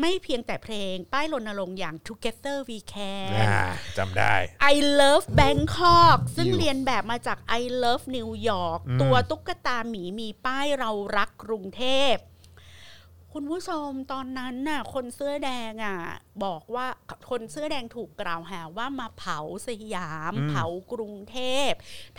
[0.00, 3.64] ไม่เพียงแต่เพลงป้ายรณรงค์อย่าง Together We Can อ่า
[3.98, 4.34] จำได้
[4.72, 12.14] I Love Bangkok ซึ่งอยู่เรียนแบบมาจาก I Love New York ตัวตุ๊กตาหมีมีป้ายเรารักกรุงเทพ
[13.36, 15.98] คุณผู้ชมตอนนั้นน่ะ คนเสื้อแดงอะ
[16.44, 16.86] บอกว่า
[17.30, 19.38] คนเสื้อแดงถูกกล่าวหาว่ามาเผา
[19.68, 21.38] สยามอืมเผากรุงเท
[21.68, 21.70] พ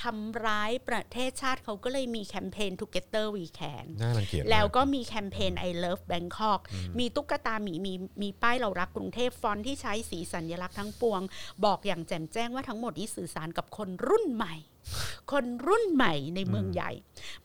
[0.01, 6.61] ทำร้ายประเทศชาติเขาก็เลยมีแคมเปญ Together We Can น่ารังเกียจมากแล้วก็มีแคมเปญ I Love Bangkok
[6.99, 11.21] มีตุ๊กตาหมีมีมีป้ายเรารักกรุงเทพฟอนต์ที่ใช้สีสัญลักษณ์ทั้งปวง
[11.65, 14.55] บอกอย่างแจ่มแจ้งว่าทั้งหมดนี้สื่อสารกับคนรุ่นใหม่
[15.31, 16.91] คนรุ่นใหม่ในเมืองใหญ่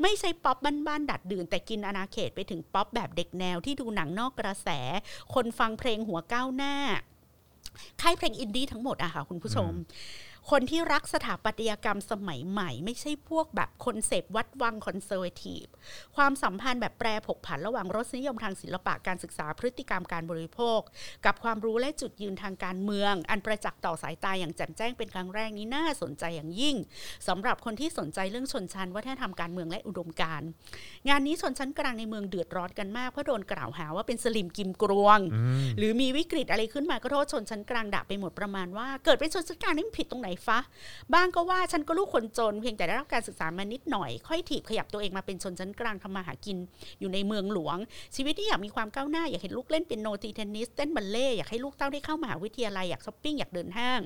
[0.02, 4.68] ไม่ใช่ป๊อปบ้านๆดาษดื่น แต่กินอาณาเขตไปถึงป๊อปแบบเด็กแนวที่ดูหนังนอกกระแส
[5.34, 6.74] คนฟังเพลงหัวก้าวหน้า
[8.02, 9.72] ค่ายเพลงอินดี้ทั้งหมดอะค่ะคุณผู้ชม
[10.54, 15.64] คนที่รักสถาปัตยกรรมสมัยใหม่ ไม่ใช่พวกแบบคอนเซปต์วัดวัง conservative
[16.16, 20.80] ความสัมพันธ์แบบแปรผกผันระหว่างรสนิยมทางศิลปะการศึกษาพฤติกรรมการบริโภค
[21.26, 26.76] กับความรู้และจุดยืนทางการเมือง อันประจักษ์ต่อสายตาอย่างแจ่มแจ้งเป็นครั้งแรกนี้น่าสนใจอย่างยิ่ง
[27.28, 30.48] สำหรับคนที่สนใจเรื่องชนชั้นวัฒนธรรมการเมืองและอุดมการณ์
[31.08, 35.18] งานนี้ชนชั้นกลางในเมืองเดือดร้อนกันมากเพราะโดนกล่าวหาว่าเป็นสลิ่มกิมกรวง
[35.78, 40.58] หรือมีวิกฤตอะไรขึ้นมาก็โทษชนชั้นกลางด่าไปหมดประมาณว่าเกิดเป็นชนชั้นกลางนี่มันผิดตรงไหนฟะ
[41.14, 46.58] บ้างก็ว่าฉันก็ลูกคนจนเพียงแต่ได้รับการศึกษามานิดหน่อย ค่อยถีบขยับตัวเองมาเป็นชนชั้นกลางทำมาหากิน
[47.00, 47.76] อยู่ในเมืองหลวง
[48.16, 54.00] ชีวิตที่อยากมีความก้าวหน้าอยากเห็นลูกเล่นเปียโนตีเทนนิสเต้นบัลเลต์อยากให้ลูกเต้าได้เข้ามหาวิทยาลัยอยากช้อปปิ้งอยากเดินห้าง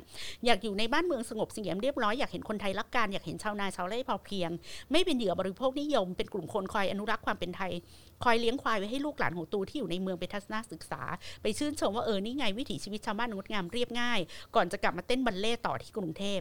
[0.47, 4.51] อยากอยู่ในบ้านเมืองสงบเสงี่ยมเรียบร้อยอยากเห็นคนไทยรักกันอยากเห็นชาวนาชาวไร่พอเพียง
[4.93, 7.73] ไม่เป็นเหยื่อบริโภคนิยมเป็นกลุ่มคนคอยอนุรักษ์ความเป็นไทย
[8.25, 11.03] คอยเลี้ยงควายไว้ให้ลูกหลานของตูที่อยู่ในเมืองไปทัศนศึกษา
[11.43, 14.21] ไปชื่นชมว่าเออนี่ไงวิถีชีวิตชาวบ้านงดงามเรียบง่าย
[14.55, 16.39] ก่อนจะกลับมาเต้นบัลเล่ต่อที่กรุงเทพ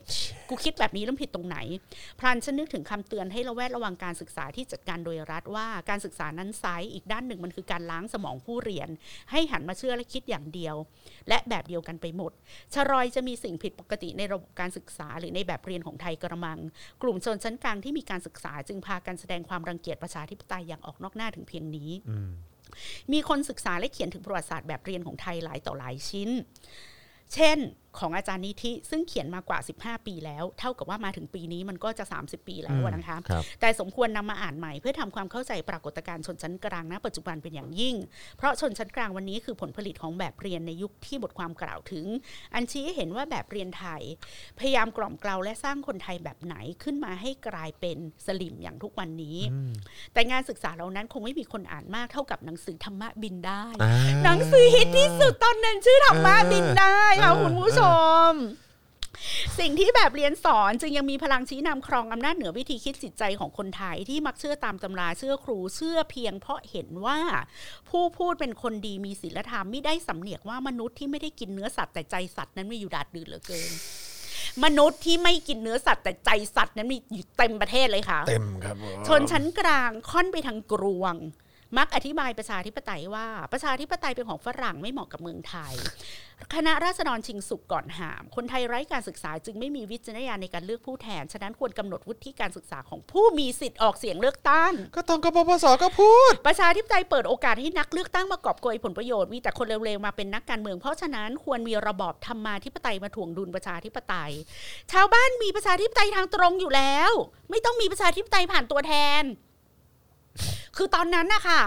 [0.50, 1.58] กูคิดแบบนี้แล้วผิดตรงไหน
[2.20, 8.90] พลันฉันนึกถึงคำเตือนให้ระแวดระวังการศึกษาที่จัดการโดยรัฐว่าการศึกษานั้นไซส์อีกด้านหนึ่งมันคือการล้างสมองผู้เรียน
[9.32, 10.76] ให้หันมาเชื่อและคิดอย่างเดียว
[11.30, 12.32] และแบบเดียวกันไปหมด
[12.74, 16.60] ชรอยจะมีสิ่งผิดปกติในระบบการศึกษาหรือในแบบเรียนของไทยกระมัง
[17.02, 21.91] กลุ่มชนชั้นกลางที่มีการศึกษาจึงพากันแสดงความรังเกียจประชาธิปไตยอย่างออกนอกหน้าถึงเพียงนี้
[23.14, 26.30] มีคนศึกษาและเขียนถึงประวัติศาสตร์แบบเรียนของไทยหลายต่อหลายชิ้น
[27.34, 27.57] เช่น
[27.99, 37.95] ของอาจารย์นิธิซึ่งเขียนมากว่า 15 ปีแล้ว เท่ากับว่ามาถึงปีนี้มันก็จะ 30 ปีแล้วอะนะคะครับแต่สมควรนำมาอ่านใหม่เพื่อทำความเข้าใจปรากฏการณ์ชนชั้นกลางณปัจจุบันเป็นอย่างยิ่ง
[38.38, 42.06] เพราะชนชั้นกลางวันนี้คือผลผลิตของแบบเรียนในยุคที่บทความกล่าวถึง
[42.53, 44.02] อันชี้ให้เห็นว่าแบบเรียนไทย
[44.60, 49.38] พยายามกล่อมเกลาและสร้างคนไทยแบบไหนขึ้นมาให้กลายเป็นสลิมอย่างทุกวันนี้
[50.14, 53.91] แต่งานศึกษาเหล่านั้นคงไม่มีคนอ่านมากเท่ากับหนังสือธรรมะบินได้อ่า
[54.24, 57.82] หนังสือฮิตที่สุดตอนนั้นชื่อธรรมะบินได้ค่ะเออคุณผู้ช
[58.34, 58.35] ม
[59.60, 67.19] สิ่งที่แบบเรียนสอนจึงยังมีพลังชี้นำครองอำนาจเหนือวิธีคิดจิตใจของคนไทยที่มักเชื่อตามตำราเชื่อครูเชื่อเพียงเพราะเห็นว่า
[67.89, 73.72] ผู้พูดเป็นคนดีมีศีลธรรมไม่ได้สำเนียกว่ามนุษย์ที่ไม่ได้กินเนื้อสัตว์แต่ใจสัตว์นั้นมีอยู่ดาดดื่นเหลือเกิน
[74.64, 81.15] มนุษย์ที่ไม่กินเนื้อสัตว์แต่ใจสัตว์นั้นมีอยู่เต็มประเทศเลยค่ะ เต็มครับผมชนชั้นกลางค่อนไปทางกรวง
[81.78, 85.74] มักอธิบายประชาธิปไตยว่าประชาธิปไตยเป็นของฝรั่งไม่เหมาะกับเมืองไทย
[86.56, 104.32] คณะราษฎรชิงสุกก่อนหาม คนไทยไร้การศึกษาจึงไม่มีวิจารณญาณในการเลือกผู้แทน ฉะนั้นควรกำหนดวุฒิการศึกษาของผู้มีสิทธิ์ออกเสียงเลือกตั้ง ก็ต้องกปปสก็พูด ประชาธิปไตยเปิดโอกาสให้นักเลือกตั้งมากอบโกยผลประโยชน์มีแต่คนเร็วๆมาเป็นนักการเมือง เพราะฉะนั้นควรมีระบอบธรรมาธิปไตยมาถ่วงดุลประชาธิปไตย
[104.91, 107.12] ชาวบ้านมีประชาธิปไตยทางตรงอยู่แล้ว
[107.50, 109.24] ไม่ต้องมีประชาธิปไตยผ่านตัวแทน
[110.77, 111.61] คือตอนนั้นนะคะ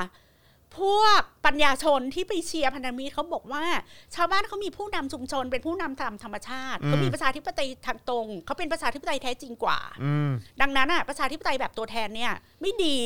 [0.78, 3.64] พวกปัญญาชนที่ไปเชียร์พันธมิตรเขาบอกว่า
[4.14, 10.30] ชาวบ้านเขามีผู้นำชุมชน เป็นผู้นำตามธรรมชาติเขามีประชาธิปไตยทางตรงเขาเป็นประชาธิปไตยแท้จริงกว่าอืม
[10.60, 12.98] ดังนั้นอะประชาธิปไตยแบบตัวแทนเนี่ย ไม่ดี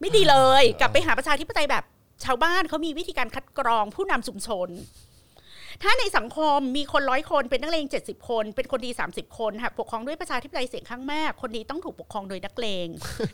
[0.00, 1.84] ไม่ดีเลย กลับไปหาประชาธิปไตยแบบ
[2.24, 4.68] ชาวบ้านเขามีวิธีการคัดกรองผู้นำชุมชน
[5.82, 12.86] ถ้าในสังคมมีคนร้อยคนเป็นนักเลง 70 คน เป็นคนดี 30 คนค่ะปกครองด้วยประชาธิปไตยเสียงข้างมาก คนดีต้องถูกปกครองโดยนักเลง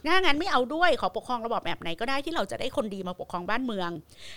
[0.07, 3.91] ถ้างั้นไม่เอาด้วยขอปกครองระบอบแบบไหนก็ได้ที่เราจะได้คนดีมาปกครองบ้านเมือง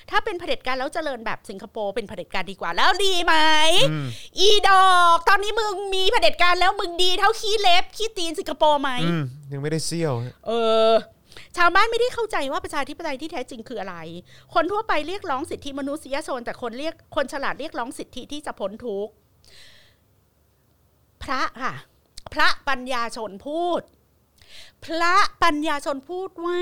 [0.09, 3.35] ถ้าเป็นเผด็จการแล้วเจริญแบบสิงคโปร์เป็นเผด็จการดีกว่าแล้วดีไหม
[4.39, 10.51] อีดอกตอนนี้มึงมีเผด็จการแล้วมึงดีเท่าขี้เล็บขี้ตีนสิงคโปร์ไหมอืมยังไม่ได้เซี่ยวฮะเอ
[10.89, 10.91] อ
[11.57, 13.95] ชาวบ้านไม่ได้เข้าใจว่าประชาธิปไตยที่แท้จริงคืออะไร
[14.53, 19.11] คนทั่วไปเรียกร้องสิทธิมนุษยชน แต่คนเรียกคนฉลาดเรียกร้องสิทธิที่จะพ้นทุกข์
[21.23, 21.73] พระค่ะ
[22.33, 23.81] พระปัญญาชนพูด
[24.85, 26.61] พระปัญญาชนพูดว่า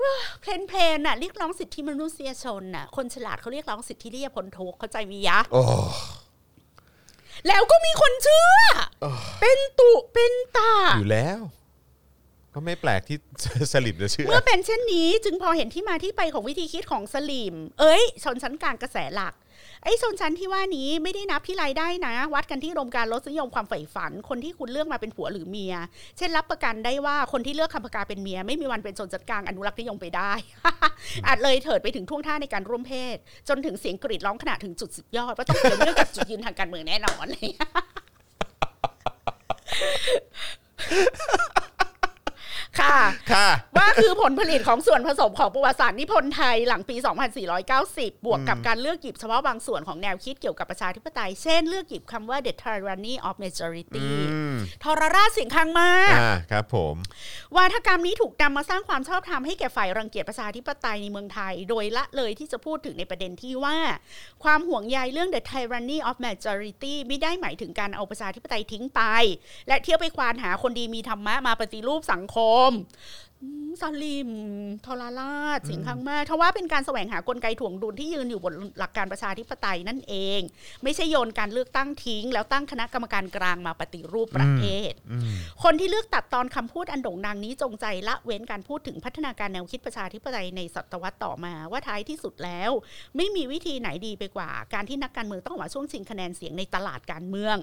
[0.00, 5.62] ว้าเพลนเพลนน่ะเรียกร้องสิทธิมนุษยชนน่ะ คนฉลาดเขาเรียกร้องสิทธิที่จะพ้นทุกข์เข้าใจมียะโอ้
[7.48, 8.50] แล้วก็มีคนเชื่อ
[9.40, 11.40] เป็นตุเป็นตา อยู่แล้ว
[12.58, 13.18] ก็ไม่แปลกที่
[13.72, 19.34] สลิมจะเชื่อ เมื่อเป็นเช่นนี้จึงพอเห็นที่มาที่ไปของวิธีคิดของสลิม เอ้ยชนชั้นกลางกระแสหลัก
[19.84, 25.74] ไอ้ชนชั้นที่ว่านี้ไม่ได้นับที่รายได้นะ วัดกันที่รวมการลดนิยมความใฝ่ฝัน คนที่คุณเลือกมาเป็นผัวหรือเมีย
[26.18, 30.32] เช่นรับประกันได้ว่าคนที่เลือกคำประกาเป็นเมีย ไม่มีวันเป็นชนชั้นกลางอนุรักษ์นิยมไปได้
[31.26, 33.16] อาจเลยเถิดไปถึงท่วงท่าในการร่วมเพศ
[33.48, 37.48] จนถึงเสียงกรีดร้องขณะถึงจุดสุดยอดว่าต้องเกี่ยวเนื่องกับจุดยืนทางการเมืองแน่นอนเลย
[42.80, 42.98] ค่ะ
[43.32, 46.96] ค่ะ ว่าคือผลผลิตของส่วนผสมของประวัติศาสตร์นิพนธ์ไทยหลังปี
[47.60, 56.96] 2490 บวกกับการเลือกหยิบเฉพาะบางส่วนของแนวคิดเกี่ยวกับประชาธิปไตย เช่นเลือกหยิบคำว่า the tyranny of majority อืมทรราชเสียงข้างมากอ่าครับผม
[57.56, 63.76] วาทกรรมนี้ถูกนำมาสร้างความชอบธรรมให้แก่ฝ่ายรังเกียจประชาธิปไตยในเมืองไทย โดยละเลยที่จะพูดถึงในประเด็นที่ว่า
[64.44, 69.02] ความห่วงใยเรื่อง the tyranny of majority ไม่ได้หมายถึงการเอาประชาธิปไตยทิ้งไป
[69.68, 72.36] และเที่ยวไปควานหาคนดีมีธรรมะมาปฏิรูปสังค
[72.67, 72.74] มอื
[73.68, 74.30] มสลิม
[74.86, 80.40] ทรราชเสียงข้างมากทว่าเป็นการแสวงหากลไกถ่วงดุลที่ยืนอยู่บนหลักการประชาธิปไตยนั่นเอง
[80.82, 84.92] ไม่ใช่โยนการเลือกตั้งทิ้ง แล้วตั้งคณะกรรมการกลางมาปฏิรูปประเทศ
[85.62, 92.70] คนที่เลือกตัดตอนคำพูดอันโด่งดังนี้จงใจละเว้นการพูดถึงพัฒนาการแนวคิดประชาธิปไตยในศตวรรษต่อมาว่าท้ายที่สุดแล้ว
[93.16, 97.56] ไม่มีวิธีไหนดีไปกว่า การที่นักการเมืองต้องออกมาช่วงชิงคะแนนเสียงในตลาดการเมือง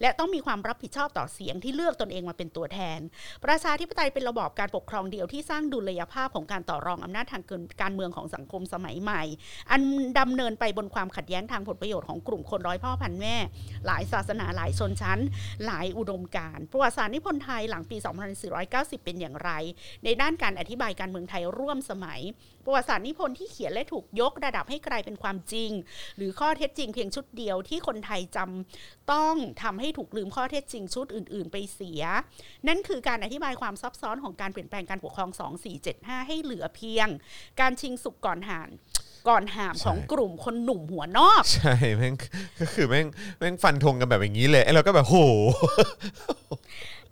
[0.00, 3.00] และต้องมีความรับผิดชอบต่อเสียงที่เลือกตนเองมาเป็นตัวแทน
[3.44, 7.42] ประชาธิปไตยเป็นระบอบการปกครองเดียวที่สร้างดุลยภาพของการต่อรองอำนาจทาง
[7.82, 9.22] การเมืองของสังคมสมัยใหม่
[9.70, 9.82] อัน
[10.20, 13.36] ดำเนินไปบนความขัดแย้งทางผลประโยชน์ของกลุ่มคนร้อยพ่อพันแม่
[13.86, 15.20] หลายศาสนาหลายชนชั้น
[15.66, 17.96] หลายอุดมการณ์ประวัติศาสตร์นิพนธ์ไทยหลังปี
[18.50, 19.50] 2490 เป็นอย่างไร
[20.04, 22.20] ในด้านการอธิบายการเมืองไทยร่วมสมัย
[22.64, 25.70] ประวัติศาสตร์นิพนธ์ที่เขียนและถูกยกระดับให้กลายเป็นความจริง
[26.16, 32.02] หรือข้อเท็จจริงเพียงชุดเดียวที่คนไทยจำต้องทำให้ถูกลืมข้อเท็จจริงชุดอื่น ๆ ไปเสีย
[32.68, 35.30] นั่นคือการอธิบายความซับซ้อนของการเปลี่ยนแปลงการปกครอง
[35.78, 37.08] 2475 ให้เหลือเพียง
[37.60, 38.68] การชิงสุกก่อนหาน
[39.28, 42.14] ก่อนหามของกลุ่มคนหนุ่มหัวนอก ใช่แม่ง
[42.60, 43.06] ก็คือแม่ง
[43.38, 45.16] แม่งฟันธงกันแบบอย่างนี้เลยไอ้เราก็แบบโห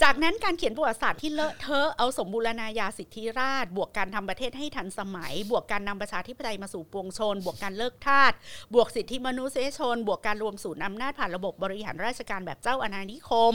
[0.04, 8.32] จากนั้นการเขียนประวัติศาสตร์ที่เลอะเทอะเอาสมบูรณาญาสิทธิราช บวกการทำประเทศให้ทันสมัย บวกการนำประชาธิปไตยมาสู่ปวงชน บวกการเลิกทาส
[8.74, 13.54] บวกสิทธิมนุษยชน บวกการรวมศูนย์อำนาจผ่านระบบบริหารราชการแบบเจ้าอาณานิคม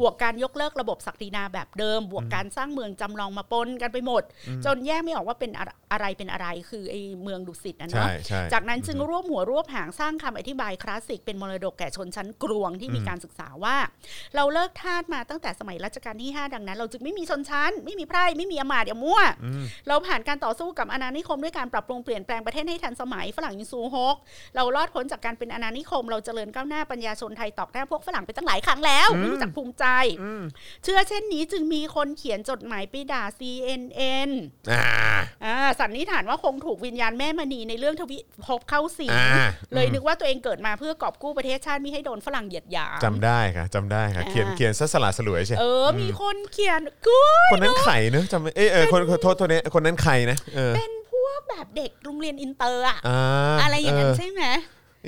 [0.00, 4.22] บวกการยกเลิกระบบศักดินาแบบเดิม บวกการสร้างเมืองจำลองมาปนกันไปหมด
[4.64, 13.76] จนแยกไม่ออกว่าเป็นอะอะไรเป็นอะไรคือไอ้เมืองดุสิตนะใช่เนาะใช่จากนั้นจึงรวบหัวรวบหางสร้างคำอธิบายคลาสสิกเป็นมรดกแก่ชนชั้นกรวงที่มีการศึกษาว่า
[14.34, 19.20] เราเลิกทาสมาตั้งแต่สมัยรัชกาลที่ 5 ดังนั้น เราจึงไม่มีชนชั้น ไม่มีไพร่ไม่มีอำมาตย์อย่ามั่ว
[19.88, 24.16] เราผ่านการต่อสู้กับอาณานิคมด้วยการปรับปรุงเปลี่ยนแปลงประเทศให้ทันสมัยฝรั่งยิงซูฮก
[24.56, 29.84] เรารอดพ้นจากการเป็นอาณานิคม เราเจริญก้าวหน้าปัญญาชนไทยตอกหน้าพวกฝรั่งไปตั้งหลายครั้งแล้วไม่รู้จักภูมิใจ
[30.84, 34.30] เชื่อเช่นนี้จึงมีคนเขียนจดหมายไปด่า CNN
[34.72, 34.84] อ่า
[35.44, 47.18] อ่าสันนิษฐานว่าคงถูกวิญญาณแม่มณีในเรื่องทวิภพเข้าสิงอ่าเลยนึกว่าตัวเองเกิดมาเพื่อกอบกู้ประเทศชาติไม่ให้โดนฝรั่งเหยียดหยามจำได้ค่ะจำได้ค่ะอ่าเขียนเขียนซะสละสลวยใช่เออมีคนเขียนกู
[47.52, 53.20] คนนั้นไข่เนอะจำไม่เอยเออคนคนโทษโทษเนี่ยคนนั้นใครนะเออเป็นพวกแบบเด็กโรงเรียนอินเตอร์อะอ่า
[53.62, 54.42] อะไรอย่างนั้นเใช่ไหม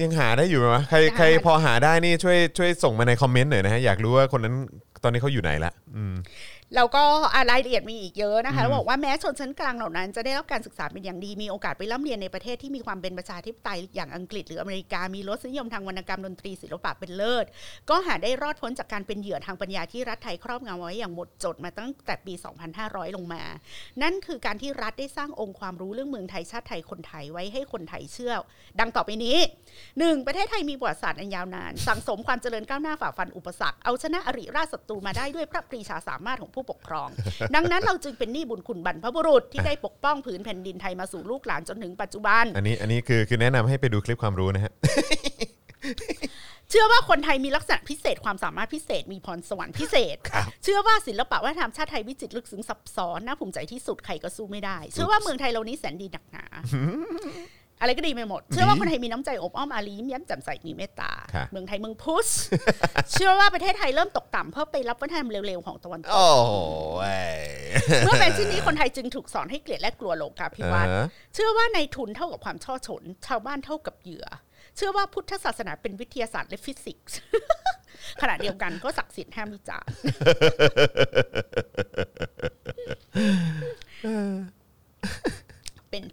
[0.02, 4.54] ยังหาได้อยู่ไหมวะใครได้ใครพอหาได้นี่ช่วยช่วยส่งมาในคอมเมนต์หน่อยนะฮะอยากรู้ว่าคนนั้น
[5.02, 6.14] ตอนนี้เขาอยู่ไหนละอืม
[6.74, 17.44] แล้วก็อ่ารายละเอียดมีอีกเยอะนะคะแล้วบอกว่าแม้ชนชั้นกลางเหล่านั้นจะได้รับการศึกษาเป็นอย่างดีมีโอกาสไปร่ำเรียนในประเทศที่มีความเป็นประชาธิปไตยอย่างอังกฤษหรืออเมริกามีรสนิยมทางวรรณกรรมดนตรีศิลปะเป็นเลิศ
[17.90, 22.34] ก็หาได้รอดพ้นจากการเป็นเหยื่อทางปัญญาที่รัฐไทยครอบงำไว้อย่างหมดจดมาตั้งแต่ปี
[22.74, 23.42] 2500 ลงมา
[24.02, 28.34] นั่นคือการที่รัฐได้สร้างองค์ความรู้เรื่องเมืองไทยชาติไทยคนไทยไว้ให้คนไทยเชื่อ
[28.80, 29.38] ดังต่อไปนี้
[29.98, 37.08] หนึ่งประเทศไทยมีประวัติศาสตร์อันยาวนาน สั่งสมความเจริญก้าวหน้าฝ่าฟันอุปสรรคเอาชนะอริราชศัตรูมาได้ด้วยพระปรีชาสามารถของผู้ปกครอง
[37.56, 44.72] ดังนั้นเราจึงเป็นหนี้บุญคุณบรรพบุรุษที่ได้ปกป้องผืนแผ่นดินไทยมาสู่ลูกหลานจนถึงปัจจุบัน อันนี้อันนี้คือคือแนะนำให้ไปดูคลิปความรู้นะฮะ
[46.70, 50.16] เชื่อว่าคนไทยมีลักษณะพิเศษความสามารถพิเศษมีพรสวรรค์พิเศษ
[50.62, 56.44] เชื่อว่าศิลปะวัฒนธรรมชาติไทยวิจิตรลึกซึ้งซับซ้อนน่าภูมิใจที่สุดใครก็สู้ไม่ได้ เชื่อว่าเมืองไทยเรานี้แสนดีหนักหนา
[57.80, 62.26] อะไรก็ดีไปหมด เชื่อว่าคนไทยมีน้ำใจอบอ้อมอารียิ้มแย้มแจ่มใสมีเมตตาครับเมืองไทยเมืองพุทธ
[63.12, 66.52] เชื่อว่าประเทศไทยเริ่มตกต่ำเพื่อไปรับวัฒนธรรมเร็วๆของตะวันตกโอ้โห
[66.96, 67.38] เว้ย
[68.04, 74.26] เมื่อเป็นเช่นนี้คนไทยจึงถูกสอนให้เกลียดและกลัวโลกาภิวัตน์อ่าฮะเชื่อว่าในทุนเท่ากับความช่อฉน ชาวบ้านเท่ากับเหยื่อ
[74.76, 77.18] เชื่อว่าพุทธศาสนาเป็นวิทยาศาสตร์และฟิสิกส์
[78.22, 79.90] ขณะเดียวกันก็ศักดิ์สิทธิ์ห้ามวิจารณ์
[85.90, 86.04] เป็น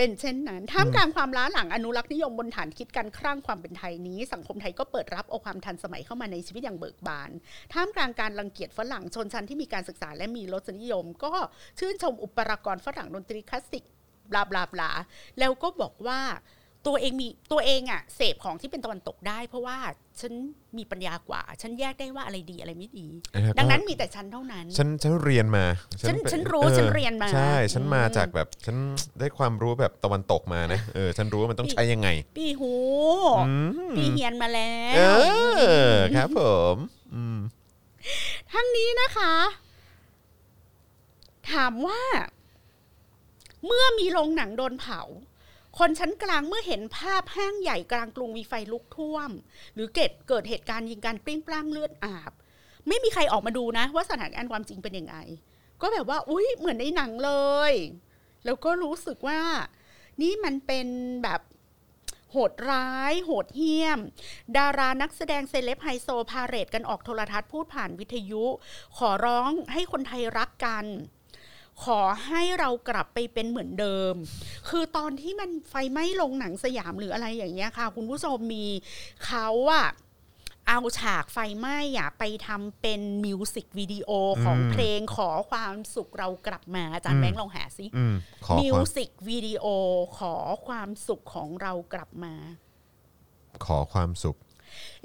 [0.00, 7.30] เป็นเช่นนั้นท่ามกลางความล้าหลังอนุรักษ์นิยมบนฐานคิดการครั่งความเป็นไทยนี้ สังคมไทยก็เปิดรับเอาความทันสมัยเข้ามาในชีวิตอย่างเบิกบาน
[7.72, 11.32] ท่ามกลางการรังเกียจฝรั่งชนชั้นที่มีการศึกษาและมีรสนิยม ก็
[11.78, 13.84] ชื่นชมอุปรากรฝรั่งดนตรีคลาสสิก
[14.30, 14.90] บลาบลาบลา
[15.38, 16.20] แล้วก็บอกว่า
[16.88, 19.76] ตัวเองมีตัวเองอะเสพของที่เป็นตะวันตกได้ เพราะว่า
[20.20, 20.32] ฉัน
[20.78, 25.64] มีปัญญากว่า ฉันแยกได้ว่าอะไรดีอะไรไม่ดีแล้วก็ดังนั้นมีแต่ฉันเท่านั้น ฉันฉันเรียนมา
[26.08, 28.76] ฉันไปฉันรู้ออฉันเรียนมาใช่ฉันมาอืมจากแบบฉัน
[29.20, 32.72] ได้ความรู้แบบตะวันตกมานะเออฉันรู้ว่ามันต้องใช้ยังไง ปีหู
[33.46, 33.52] อื
[33.88, 35.20] มปีเฮียนมาแล้เอว
[35.92, 36.40] อครับผ
[36.74, 36.76] ม
[37.14, 37.38] อืม
[38.52, 39.34] ทั้งนี้นะคะ
[41.52, 42.02] ถามว่า
[43.66, 45.00] เมื่อมีโรงหนังโดนเผา
[45.78, 49.30] คนชั้นกลางเมื่อเห็นภาพห้างใหญ่กลางกรุงมีไฟลุกท่วม
[49.74, 52.32] หรือเกิดเกิดเหตุการณ์ยิงการปลิ้งปล้างเลือดอาบ
[52.88, 55.16] ไม่มีใครออกมาดูนะ ว่าสถานการณ์ความจริงเป็นยังไง
[55.82, 57.32] ก็แบบว่า อุ๊ยเหมือนในหนังเล
[57.70, 57.72] ย
[58.44, 59.40] แล้วก็รู้สึกว่า
[60.22, 60.86] นี่มันเป็น
[61.24, 61.40] แบบ
[62.32, 63.98] โหดร้าย โหดเหี้ยม
[64.56, 68.44] ดารานักแสดงเซเลบไฮโซพาเรดกันออกโทรทัศน์พูดผ่านวิทยุ
[68.98, 70.84] ขอร้องให้คนไทยรักกัน
[71.84, 74.14] ขอให้เรากลับไปเป็นเหมือนเดิม
[74.68, 78.66] คือตอนที่มันไฟไหม้ลงหนังสยามหรืออะไรอย่างเงี้ยค่ะ คุณผู้ชมมี
[79.26, 79.88] เขาอะ
[80.68, 84.10] เอาฉากไฟไหม้อะไปทำเป็นมิวสิกวิดีโอ
[84.44, 88.14] ของอืมเพลงขอความสุขเรากลับมาอาจารย์แบงค์ลองหาสิอืม
[88.46, 89.66] ขอมิคววามสิกวิดีโอ
[90.18, 90.34] ขอ
[90.66, 92.34] ความสุขของเรากลับมา
[93.64, 94.36] ขอความสุข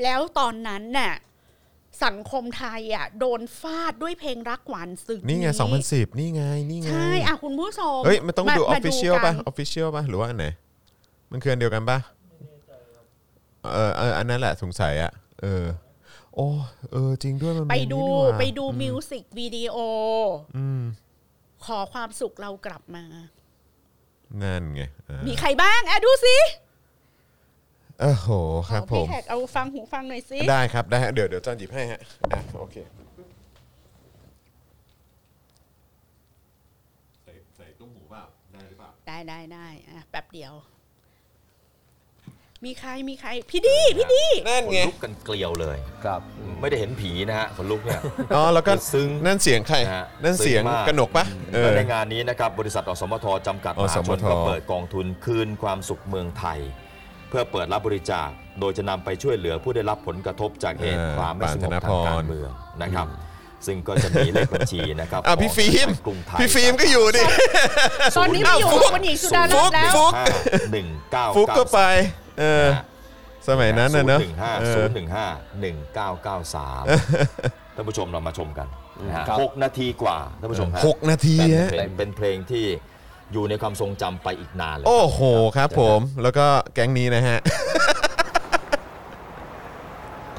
[0.04, 1.14] แล้วตอนนั้นน่ะ
[2.06, 5.48] สังคมไทยอะโดนฟาดด้วยเพลงรักหวานซึ้งนี่ไง
[5.84, 10.46] 2010 นี่ไง นี่ไง ใช่อะคุณผู้ชมเฮ้ย มันต้องดูออมาฟฟิเชียลกัป่ะนออฟฟิเชียลป่ะ หรือว่าอันไหน
[11.32, 11.98] มันคืออันเดียวกันป่ะ
[13.74, 15.12] เออเอออันนั้นแหละสงสัยอะ
[15.42, 15.66] เออ
[16.36, 16.48] โอ้
[16.92, 19.76] เออ จริงด้วยมันไปเป็นดูนี่นี่หว่าไปดูมิวสิกวิดีโอ
[20.58, 20.82] อืม
[21.66, 23.04] ขอความสุขเรากลับมา
[24.42, 26.38] นั่นไงอ่ามีใครบ้างอะดูสิ
[28.02, 28.30] เออโห
[28.70, 32.00] ครับเอาผพี่มแขกเอาฟังหูฟังหน่อยสิได้ครับได้ฮะเดี๋ยวเดี๋ยวจอนหยิบให้ฮะ
[32.32, 32.76] อะโอเค
[37.24, 40.54] ใส่ใส่ตุ้มหูเปล่าได้หรือเปล่าได้ได้ได้อะแป๊บเดียว
[42.66, 46.22] มีใครมีใคร พี่ดีพี่ดี นั่นขนไงลุกกันเกลียวเลย ครับ
[46.62, 48.00] ไม่ได้เห็นผีนะฮะขนลุกเนี่ย
[48.36, 58.30] อ๋อแล้วก็ซึ้งนั่นเสียงใครนะฮะนั่นเสียงซึ้งมาก กนกปะเออ และในงานนี้นะครับบริษัทอสมทจำกัดมอสหามชนทก็เปิดกองทุนคืนความสุขเมืองไทยเพื่อเปิดรับบริจาค
[58.60, 62.52] โดยจะนำไปช่วยเหลือผู้ได้รับผลกระทบจากเหตุเออความไม่สงบปานธนทางกาพรรเมือง
[62.82, 63.08] นะครับ
[63.66, 67.24] ซึ่งก็จะมีเลขบัญชีนะครับอะพี่ของฟิล์มกรุงไทยพี่ฟิล์มก็อยู่ดิ
[68.18, 70.14] ตอนนี้ไม่อยู่ฟุ๊กคุณหญิงสุดารัตน์แล้ว ฟุ๊ก
[70.72, 71.80] หนึ่งเก้าฟุกก็ไป
[72.40, 72.68] เออ
[73.48, 75.28] สมัยนั้นนะเนอะศูย์หนึ่งห้าเอศูอนย์หนึ่งห้า
[75.62, 76.84] หนึ่งเก้าเก้าสาม
[77.76, 78.68] ท่านผู้ชมเรามาชมกัน
[79.08, 82.66] นะฮะครับ หกนาทีกว่าท่านผู้ชมฮะหกนาทีเป็นฮะเพลงเป็นเพลงที่
[83.34, 85.20] อยู่ในความทรงจำไปอีกนานเลย โอ้โห
[85.58, 87.38] ครับผมแล้วก็แก๊งนี้นะฮะ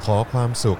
[0.05, 0.79] ขอความสุข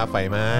[0.00, 0.50] าพไฟไหม้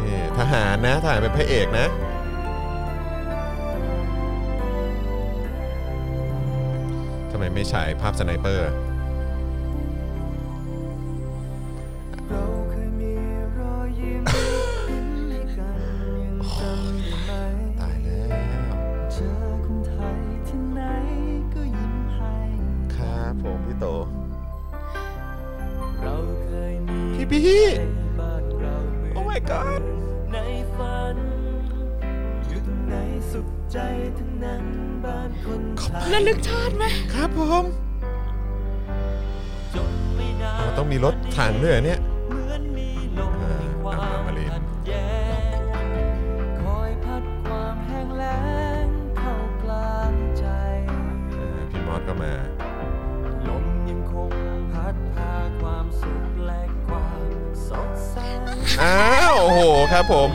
[0.00, 1.86] นี่ทหารนะทหารเป็นพระเอกนะ
[7.30, 8.70] ทำไมไม่ฉายภาพสไนเปอร์
[41.62, 45.10] ด้วยเหรอเนี่ยเหมือนมีลมอ่าแห่งควาอ่ามมาเลยขัดแย้
[45.58, 45.60] ง
[46.62, 48.40] คอยพัดความแห้งแล้
[48.84, 48.86] ง
[49.18, 50.46] เข้ากลางใจ
[51.38, 52.32] อ่าพี่มอสก็มา
[53.48, 54.30] ลมยังคง
[54.72, 57.30] พัดพาความสุขและความ
[57.68, 58.16] สดใส
[58.82, 58.98] อ้า
[59.32, 59.60] วโอ้โห
[59.92, 60.30] ครับผม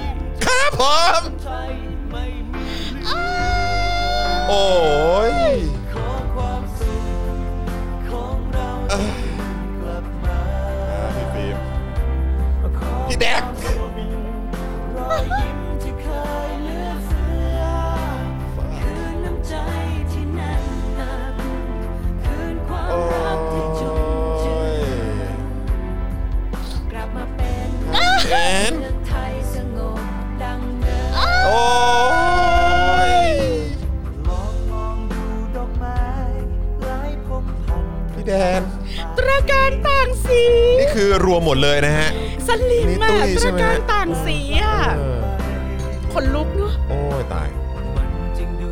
[46.88, 47.50] โอ้ยตาย
[47.96, 48.08] มัน
[48.38, 48.72] จึงดู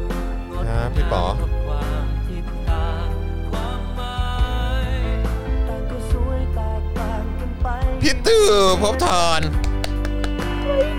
[0.50, 3.10] งดครับพี่ป๋องามเพราะความผิดตาม
[3.52, 4.22] ความหมา
[4.88, 4.90] ย
[5.66, 7.68] แต่ก็สวยแตกต่างกันไป
[8.02, 8.50] พี่ตื่อ
[8.82, 9.42] ภพบทอน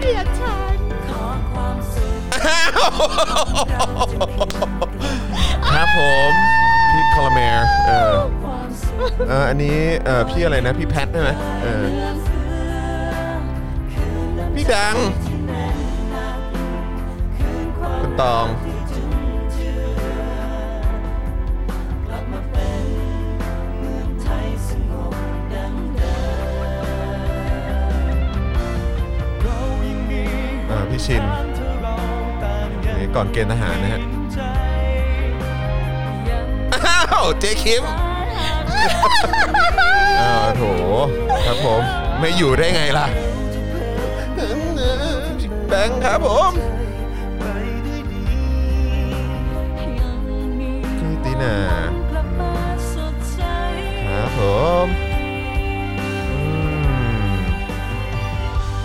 [0.00, 0.76] เดียดฉัน
[1.08, 2.90] ขอความสุขอ้าว
[5.72, 6.32] ครับผม
[6.90, 8.14] พี่คอลเมร์เออ
[8.44, 11.30] ความสุขเอออันนี้เออพี่อะไรนะ พี่แพทใช่ไหม
[11.62, 12.38] เออเรื่องเสื
[12.70, 12.74] อ
[13.92, 14.96] คืนน้ำพี่ดัง
[18.20, 19.12] ตองที่จุน
[19.52, 20.08] เจือ
[22.06, 22.84] กลับมาเป็น
[23.78, 25.14] เมืองไทยสงบ
[25.52, 26.16] ดังเดิ
[26.54, 26.56] ม
[29.42, 29.58] เรา
[29.88, 30.22] ยังมี
[30.70, 31.94] อ่าพี่ชินทางที่เรา
[32.42, 34.00] ต่างยังนี่ก่อนเกณฑ์ทหารนะฮะ
[34.32, 34.40] ใจ
[36.28, 37.82] ยังอ้าว เจ๊คิม
[40.20, 40.62] อ้าวโถ
[41.46, 41.82] ครับผม
[42.18, 43.06] ไม่อยู่ได้ไงล่ะ
[45.68, 46.52] แบงค์ครับผม
[51.42, 51.56] น่า
[52.10, 52.54] กลับมา
[52.94, 53.40] สดใส
[54.06, 54.40] ครับผ
[54.84, 54.86] ม
[56.10, 56.44] อื
[57.30, 57.34] ม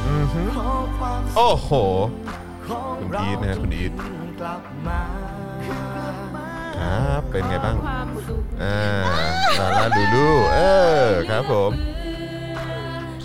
[0.05, 1.71] อือหือขอความโอ้โห
[2.99, 3.91] คุณอีทนะคุณอีท
[6.77, 7.75] ครับเป็นไงบ้าง
[8.63, 8.77] อ่า
[9.59, 10.59] ลาลาลูลู เอ
[11.05, 11.71] อ ครับผม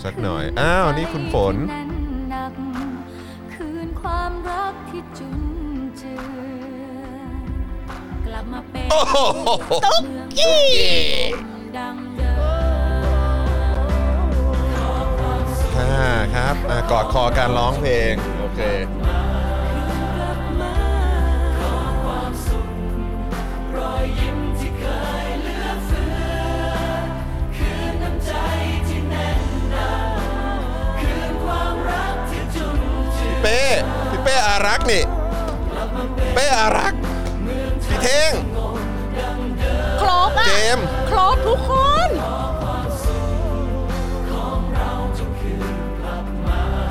[0.03, 1.55] สักหน่อย อ้าว นี่คุณฝน
[9.85, 9.99] ตุ๊
[10.37, 10.59] กี้
[15.75, 16.05] ค่ะ
[16.35, 18.61] ครับอ่ากอดคอการร้องเพลง โอเค
[33.19, 33.61] พี่เป้
[34.09, 35.03] พี่เป้อารักษ์นี่
[36.33, 36.99] เป้อารักษ์
[37.87, 38.31] พี่เท่ง
[40.03, 41.71] ครบอะเจมส์ ครบทุกค
[42.07, 42.09] น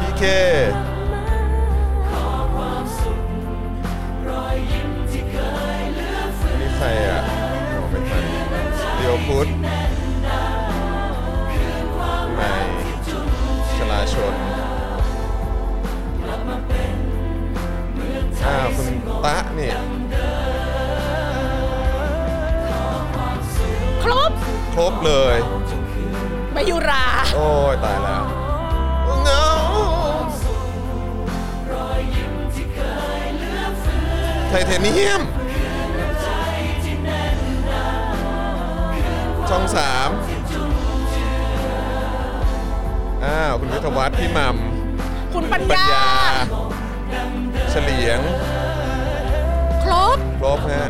[0.00, 0.24] พี่เค
[6.60, 8.18] นี่ใครอะโอ้ไม่ใช่
[8.96, 9.48] เดียวพุทธ
[12.34, 12.54] ใหม่
[13.74, 14.34] ชลาชน
[18.46, 18.86] อ้าว คุณ
[19.24, 19.91] ตะนี่ค
[24.74, 25.36] ครบเลย
[26.54, 27.04] มายุรา
[27.36, 28.24] โอ้ยตายแล้ว
[29.24, 29.46] เงา
[34.48, 35.22] ไทเทเนียม
[39.48, 40.10] ช่องสาม
[43.24, 44.56] อ้าว คุณวิทยวัฒน์พี่หมัม
[45.32, 46.08] คุณปัญปัญญา ญา
[47.70, 48.20] เฉลียง
[49.82, 50.88] ครบ ครบฮะ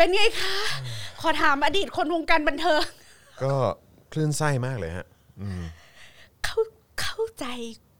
[0.00, 0.56] เป็นไงคะ
[1.20, 2.82] ขอถามอดีตคนวงการบันเทิง
[3.42, 3.54] ก็
[4.12, 5.06] คลื่นไส้มากเลยฮะ
[6.44, 6.60] เข้า
[7.00, 7.46] เข้าใจ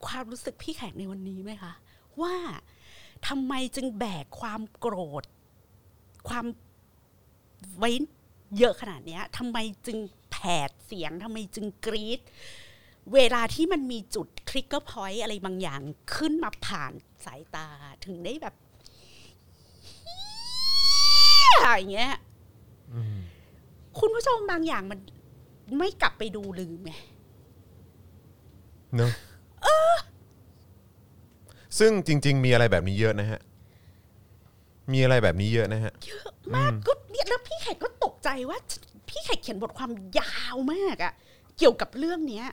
[0.07, 1.73] ความรู้สึกพี่แขกในวันนี้ไหมคะ
[2.23, 2.35] ว่า
[3.29, 5.25] ทำไมจึงแบกความโกรธ
[6.29, 6.45] ความ
[7.79, 7.91] ไว้
[8.59, 9.99] เยอะขนาดเนี้ยทำไมจึง
[10.31, 10.37] แผ
[10.69, 12.21] ดเสียงทำไมจึงกรี๊ด
[13.15, 15.81] เวลาที่มันมีจุดทริกเกอร์พอยต์อะไรบางอย่าง
[16.15, 16.93] ขึ้นมาผ่าน
[17.25, 17.69] สายตา
[18.05, 18.55] ถึงได้แบบ
[21.79, 22.13] อย่างเงี้ย
[23.99, 24.99] คุณผู้ชมบางอย่างมัน
[25.79, 26.93] ไม่กลับไปดูลืมไง
[28.97, 29.13] เนอะ
[31.79, 33.41] ซึ่งจริง ๆ มีอะไรแบบนี้เยอะนะฮะ
[34.93, 38.59] มีอะไรแบบนี้เยอะนะฮะ เยอะมากก็เนี่ยแล้วพี่แขกก็ตกใจว่า
[39.09, 41.13] พี่แขกเขียนบทความยาวมากอะ
[41.59, 42.47] เกี่ยวกับเรื่องเนี้ย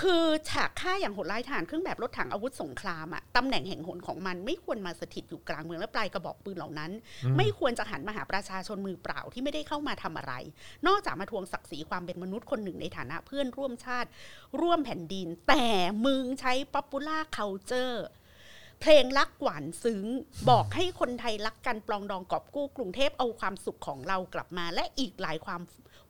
[0.00, 6.90] คือฉากฆ่าอย่างโหดร้ายฐานเครื่องแบบรถถังอาวุธสงครามอะตำแหน่งแห่งหนของมันไม่ควรมาสถิตอยู่กลางเมืองและปลายกระบอกปืนเหล่านั้น
[7.36, 10.32] ไม่ควรจะหันมาหาประชาชนมือเปล่าที่ไม่ได้เข้ามาทำอะไร
[10.86, 14.08] นอกจากมาทวงศักดิ์ศรีความเป็นมนุษย์คนหนึ่งในฐานะเพื่อนร่วมชาติ
[14.60, 15.66] ร่วมแผ่นดิน แต่
[16.06, 17.96] มึงใช้ popular culture
[18.80, 20.04] เพลงรักหวานซึ้ง
[20.50, 25.60] บอกให้คนไทยรักกันปลองดองกอบกู้กรุงเทพเอาความสุขของเรากลับมา และอีกหลายความ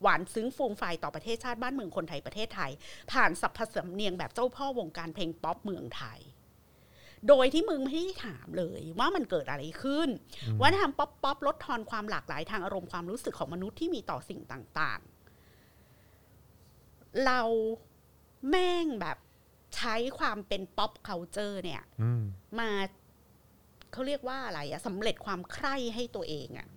[0.03, 2.71] หวานซึ้งฟูมฟายต่อประเทศชาติบ้านเมืองคนไทยประเทศไทย
[3.13, 6.21] ผ่านสรรพสำเนียงแบบเจ้าพ่อวงการเพลงป๊อปเมืองไทย
[7.29, 10.09] โดยที่มึงไม่ได้ถามเลยว่ามันเกิดอะไรขึ้น
[10.63, 17.41] วัฒนธรรมป๊อปป๊อปลดทอนความหลากหลายทางอารมณ์ความรู้สึกของมนุษย์ที่มีต่อสิ่งต่างๆ เรา
[18.51, 19.19] แม่งแบบ
[19.77, 22.23] ใช้ความเป็น pop culture เนี่ยอืม
[22.59, 22.71] มา
[23.93, 26.69] เขาเรียกว่าอะไรอะสำเร็จความใคร่ให้ตัวเองอะ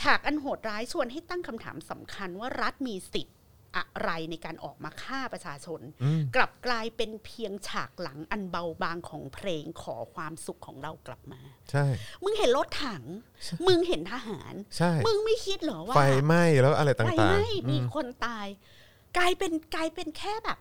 [0.00, 3.36] ฉากอันโหดร้ายชวนให้ตั้งคำถามสำคัญว่ารัฐมีสิทธิ์
[3.76, 11.84] อะไรในการออกมาฆ่าประชาชนอืมกลับกลายเป็นเพียงฉากหลังอันเบาบางของเพลงขอความสุขของเรากลับมาใช่
[12.24, 13.04] มึงเห็นรถถัง
[13.66, 18.46] มึงเห็นทหารใช่มึงไม่คิดเหรอว่าไฟไหม้แล้วอะไรต่างๆไฟไหม้มีอืคนตาย
[19.16, 20.58] กลายเป็นกลายเป็นแค่แบบ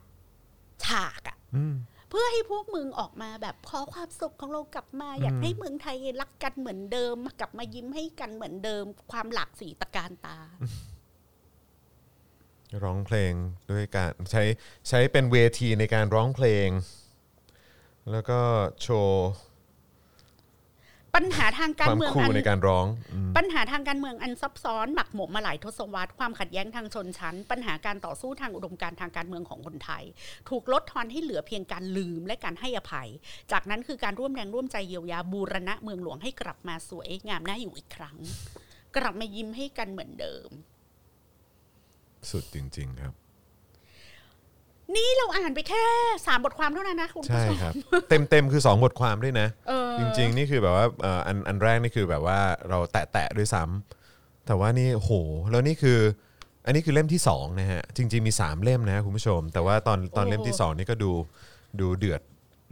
[0.85, 1.75] ฉากอะอืม
[2.09, 10.39] เพื่อให้พวกมึงออกมาแบบขอความสุขของเรากลับมา อยากอืมให้เมืองไทยรักกันเหมือนเดิมกลับมายิ้มให้กันเหมือนเดิม ความหลากสีตะการตา
[12.83, 13.33] ร้องเพลง
[13.71, 14.43] ด้วยการใช้
[14.89, 16.69] ใช้เป็นเวทีในการร้องเพลง
[18.11, 18.39] แล้วก็
[18.81, 19.27] โชว์
[21.17, 30.03] ปัญหาทางคการวามเมืองคูอัลนในการร้องอืมปัญหาทางการเมืองอันซับซ้อนหมักหมมมาหลายทศวรรษความขัดแย้งทางชนชั้น ปัญหาการต่อสู้ทางอุดมการณ์ทางการเมืองของคนไทย
[30.49, 33.09] ถูกลดทอนให้เหลือเพียงการลืมและการให้อภัย
[33.51, 38.17] จากนั้นคือการร่วมแรงร่วมใจเยียวยาบูรณะเมืองหลวงให้กลับมาสวยงามน่าอยู่อีกครั้ง
[38.97, 40.49] กลับมายิ้มให้กันเหมือนเดิม
[42.29, 43.13] สุดจริง ๆ ครับ
[44.95, 45.83] นี่เราอ่านไปแค่
[46.27, 47.73] สามบทความเท่านั้นนะคุณผู้ใช่ชมครับ
[48.09, 52.39] เต็มเต็มๆคือ 2 บทความด้วยนะ เออ จริง ๆ นี่คือแบบว่าเอ่ออันอันแรกนี่คือแบบว่า
[52.69, 55.11] เราแตะแตะๆด้วยซ้ำแต่ว่านี่โห
[55.51, 55.99] แล้วนี่คือ
[56.65, 61.11] อันนี้คือเล่มที่ 2 นะฮะ จริง ๆ มี 3 เล่มนะคุณผู้ชม แต่ว่าตอนตอนเล่มที่ 2 นี่ก็ดู
[61.81, 62.21] ดูเดือด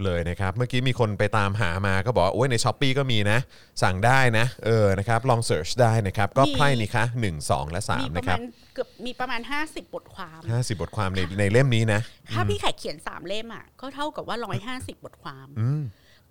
[0.04, 3.40] เลยนะครับเมื่อกี้มีคนไปตามหามาก็บอกว่าโอ้ยในช้อปปีก็มีนะ
[3.84, 8.42] สั่งได้นะเออนะครับลองเสิร์ชได้นะครับ ก็มีไพร่นี่คะ1 2 และ มี3ประนะคมารับ ณ
[8.74, 12.02] เกือบมีประมาณห้าสิบบทความ 50 บทความในในเล่มนี้นะ
[12.34, 15.82] ถ้าพี่แขกเขียนสามเล่มอะก็เท่ากับว่าร้อยห้าสิบบทความ อืม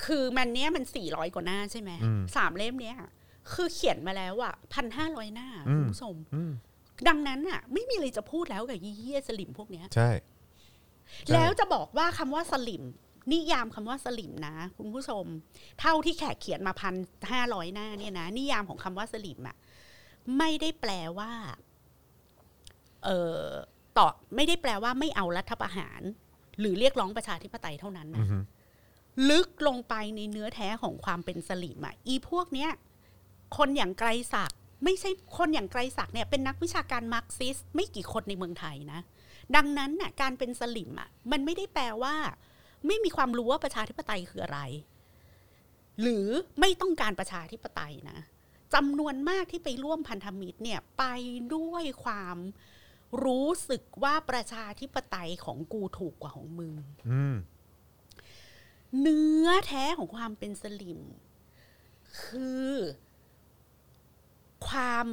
[0.04, 2.96] คือมันเนี้ยมันสี่ร้อยกว่าหน้าใช่ไหมอืมสามเล่มเนี้ย
[3.52, 6.52] คือเขียนมาแล้วอะพันห้าร้อยหน้าอืม คุณผู้ชมอืม
[7.08, 10.10] ดังนั้นอะ ไม่มีอะไรจะพูดแล้วกับยี่เยี่ยสลิมพวกเนี้ย ใช่
[11.26, 12.82] ใช่ แล้วจะบอกว่าคำว่าสลิม
[13.32, 15.24] นิยามคำว่าสลิ่มนะ คุณผู้ชม
[15.80, 16.94] เท่าที่แขกเขียนมาพัน
[17.30, 19.56] ห้าร้อยหน้าเนี่ยนะ นิยามของคำว่าสลิ่มอะ
[20.38, 21.32] ไม่ได้แปลว่า
[23.04, 23.42] เออ
[23.98, 24.06] ต่อ
[24.36, 26.02] ไม่ได้แปลว่าไม่เอารัฐประหาร
[26.60, 28.38] หรือเรียกร้องประชาธิปไตยเท่านั้นอืนะอฮึ
[29.30, 32.70] ลึกลงไปในเนื้อแท้ของความเป็นสลิ่มอะอีพวกเนี้ย
[33.56, 39.00] คนอย่างไกรศักดิ์ไม่ใช่คนอย่างไกรศักดิ์เนี่ยเป็นนักวิชาการมาร์กซิสต์ไม่กี่คนในเมืองไทยนะ
[39.56, 42.14] ดังนั้นน่ะการเป็นสลิมอะมันไม่ได้แปลว่า
[42.86, 44.60] ไม่มีความรู้ว่าประชาธิปไตยคืออะไร
[46.00, 46.26] หรือ
[46.60, 48.18] ไม่ต้องการประชาธิปไตยนะ
[48.74, 51.04] จำนวนมากที่ไปร่วมพันธมิตรเนี่ยไป
[51.54, 52.36] ด้วยความ
[53.24, 56.72] รู้สึกว่าประชาธิปไตยของกูถูกกว่าของมึง
[57.10, 57.36] อืม
[59.00, 61.00] เนื้อแท้ของความเป็นสลิม
[62.22, 62.72] คือ
[64.68, 65.06] ความ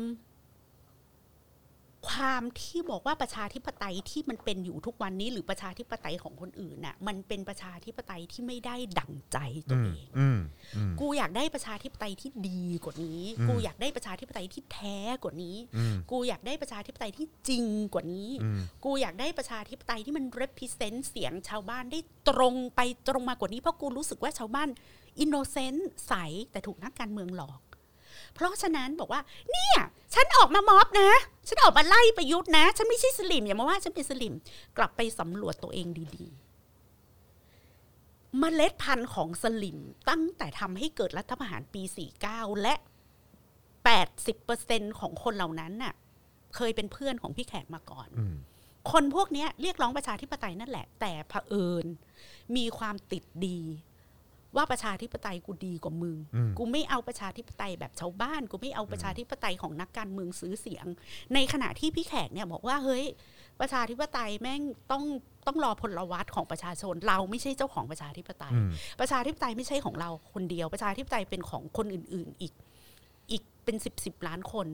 [2.10, 9.38] ความที่บอกว่าประชาธิปไตยที่มันเป็นอยู่ทุกวันนี้ หรือประชาธิปไตยของคนอื่นน่ะ มันเป็นประชาธิปไตยที่ไม่ได้ดั่งใจ
[9.70, 10.40] ตัวเองอืม
[10.76, 22.00] อืมกูอยากได้ประชาธิปไตยที่ดีกว่านี้อืมกูอยากได้ประชาธิปไตยที่แท้กว่านี้อืมกูอยากได้ประชาธิปไตยที่จริงกว่านี้อืมกูอยากได้ประชาธิปไตยที่มัน represent เสียงชาวบ้านได้
[22.30, 24.70] ตรงไปตรงมากว่านี้เพราะกูรู้สึกว่าชาวบ้าน
[25.24, 26.14] innocent ใส
[26.52, 27.60] แต่ถูกนักการเมืองหลอก
[28.34, 29.22] เพราะฉะนั้นบอกว่า
[29.52, 29.78] เนี่ย
[30.14, 31.12] ฉันออกมาม็อบนะ
[31.48, 34.34] ฉันออกมาไล่ประยุทธ์นะ ฉันไม่ใช่สลิมอย่ามาว่าฉันเป็นสลิม
[34.78, 36.40] กลับไปสำรวจตัวเองดีๆ
[38.40, 39.78] เมล็ดพันธุ์ของสลิม
[40.10, 41.82] ตั้งแต่ทำให้เกิดรัฐประหารปี
[42.22, 42.74] 49 และ
[44.28, 45.94] 80%ของคนเหล่านั้นน่ะ
[46.56, 48.36] เคยเป็นเพื่อนของพี่แขกมาก่อนอืม
[48.92, 51.86] คนพวกเนี้ยเรียกร้องประชาธิปไตยนั่นแหละ แต่เผอิญ
[52.56, 53.60] มีความติดดี
[54.56, 60.86] ว่าประชาธิปไตยกูดีกว่ามึงอืมกูไม่เอาประชาธิปไตยแบบชาวบ้าน กูไม่เอาประชาธิปไตยของนักการเมืองซื้อเสียง
[61.34, 63.06] ในขณะที่พี่แขกเนี่ยบอกว่าเฮ้ย
[63.60, 64.62] ประชาธิปไตยแม่ง
[64.92, 65.04] ต้อง
[65.48, 68.70] ต้องรอพลวัตของประชาชน เราไม่ใช่เจ้าของประชาธิปไตยอืม
[69.00, 72.54] ประชาธิปไตยไม่ใช่ของเราคนเดียว ประชาธิปไตยเป็นของคนอื่น ๆ อีก
[73.32, 74.68] อีกเป็นสิบสิบล้านคน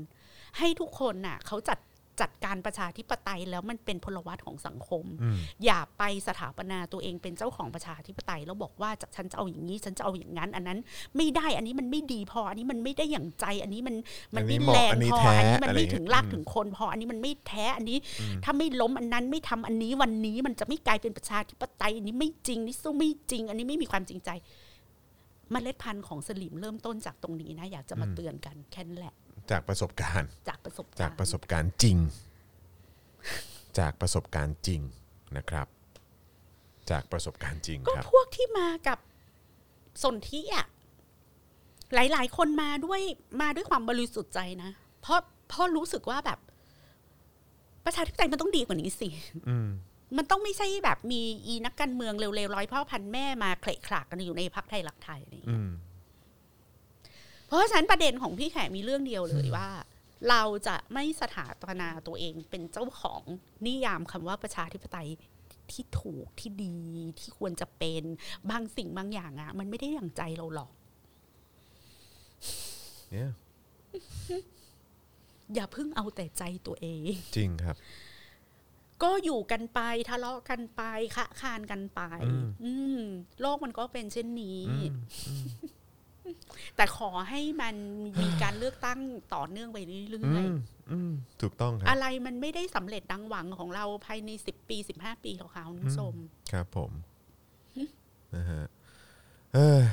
[0.58, 1.80] ให้ทุกคนน่ะเขาจัด
[2.22, 10.80] จัดการประชาธิปไตยแล้วมันเป็นพลวัตของสังคมอืมอย่าไปสถาปนาตัวเองเป็นเจ้าของประชาธิปไตยแล้วบอกว่าจะฉันจะเอาอย่างนี้ฉันจะเอาอย่างนั้น อันนั้น
[11.18, 13.96] ไม่ได้อันนี้มันไม่ดีพออันนี้มันไม่ได้อย่างใจ อันนี้มัน
[14.36, 17.98] มันอันนี้ไม่เหแรมาะงอันนี้พอแท้อันนี้มันไม่อะไรถึงเงี้ยรากอืมถึงคนพออันนี้มันไม่แท้อันนี้
[18.44, 24.30] ถ้าไม่ล้มอันนั้นไม่ทำอันนี้วันนี้มันจะไม่กลายเป็นประชาธิปไตยอันนี้ไม่จริงนี่สู้ไม่จริง อันนี้ไม่มีความจริงใจ
[25.52, 29.16] เมล็ดพันธุ์ของสลิมเริ่มต้นจากตรงนี้นะ อยากจะมาเตือนกันแค่นั้นแหละ
[29.52, 31.98] จากประสบการณ์จากประสบการณ์จากประสบการณ์จริง
[33.80, 34.82] จากประสบการณ์จริง
[35.38, 35.68] นะครับ
[36.92, 39.00] จากประสบการณ์จริงก็ครับ พวกที่มากับ
[40.04, 40.66] สนธิอะ
[41.94, 43.02] หลาย ๆ คนมาด้วย
[43.42, 44.72] มาด้วยความบริสุทธิ์ใจนะ
[45.02, 46.40] เพราะเพราะรู้สึกว่าแบบ
[47.86, 49.08] ประชาธิปไตยมันต้องดีกว่านี้สิ
[49.50, 49.70] อืม
[50.18, 55.70] มันต้องไม่ใช่แบบมีอีนักการเมืองเร็วๆร้อยพ่อพันแม่มาเคละขลากกันอยู่ในพักไทยรักไทยอะไรอย่างเงี้ยอืม
[57.48, 59.70] เพราะฉะนั้นประเด็นของพี่แขกมีเรื่องเดียวเลยว่า
[60.30, 63.22] เราจะไม่สถาปนาตัวเองเป็นเจ้าของ
[63.68, 65.10] นิยามคำว่าประชาธิปไตย
[65.72, 66.78] ที่ถูกที่ดี
[67.20, 68.04] ที่ควรจะเป็น
[68.50, 70.72] บางสิ่งบางอย่างอะมันไม่ได้อย่างใจเราหรอก
[73.12, 73.32] เนี่ย
[75.54, 77.76] อย่าเพิ่งเอาแต่ใจตัวเอง จริงครับ
[79.04, 79.80] ก็อยู่กันไป
[80.10, 80.82] ทะเลาะกันไป
[81.16, 83.02] คะคานกันไป อืมอืม
[83.42, 84.94] โลกมันก็เป็นเช่นนี้อืม
[86.76, 87.76] แต่ขอให้มัน
[88.22, 89.00] มีการเลือกตั้ง
[89.34, 89.78] ต่อเนื่องไป
[90.10, 90.56] เรื่อือยม
[90.92, 96.14] อืมถูกต้องคๆรับอะไรมันไม่ได้สำเร็จดังหวังของเราภายในสิบปีสิบห้าปีหรอกค่ะคุณผู้ชม
[96.52, 96.92] ครับผม
[98.36, 98.64] นะฮะ
[99.54, 99.84] เอ้ย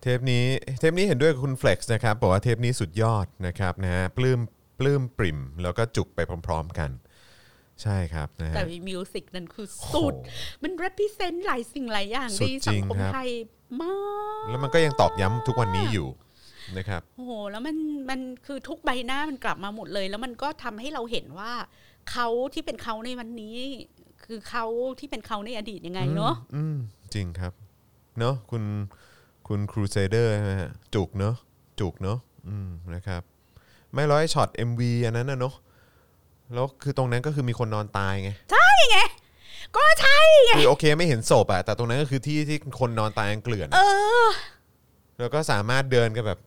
[0.00, 0.44] เทปนี้
[0.78, 4.40] เทปนี้เห็นด้วยกับคุณ Flex นะครับบอกว่าเทปนี้สุดยอดนะครับนะฮะปลื้ม
[4.78, 6.90] ปลื้มปริ่ม แล้วก็จุกไปพร้อม ๆ กัน
[7.82, 10.14] ใช่ครับนะฮะแต่มิวสิกนั่นคือสุด
[10.62, 13.30] มัน represent หลายสิ่งหลายอย่างสุในดจสัริงงคมครับไทย
[13.82, 13.94] มา
[14.42, 16.08] ก แล้วมันก็ยังตอกย้ำทุกวันนี้อยู่
[16.78, 17.76] นะครับโอ้โหแล้วมัน
[18.10, 21.52] มันคือทุกใบหน้ามันกลับมาหมดเลย แล้วมันก็ทำให้เราเห็นว่า
[22.10, 23.56] เขาที่เป็นเขาในวันนี้
[24.24, 24.64] คือเขา
[24.98, 26.76] ที่เป็นเขาในอดีตยังไงเนาะอืม
[27.14, 27.52] จริงครับ
[28.18, 28.62] เนอะคุณ
[29.48, 31.34] คุณครูเซเดอร์ใช่ไหมฮะจุกเนอะ
[31.80, 33.22] จุกเนอะอืมนะครับ
[33.94, 35.54] ไม่ร้อยช็อต MV อันนั้นนะเนอะ
[36.54, 38.30] แล้วคือตรงนั้นก็คือมีคนนอนตายไง
[39.76, 40.20] ก็ใช่
[40.56, 44.30] คือโอเคไม่เห็นศพอะแต่ตรงนั้นก็คือที่ที่คนนอนตายกันเกลื่อน เออะอ
[45.18, 46.40] แล้วก็สามารถเดินกันแบบ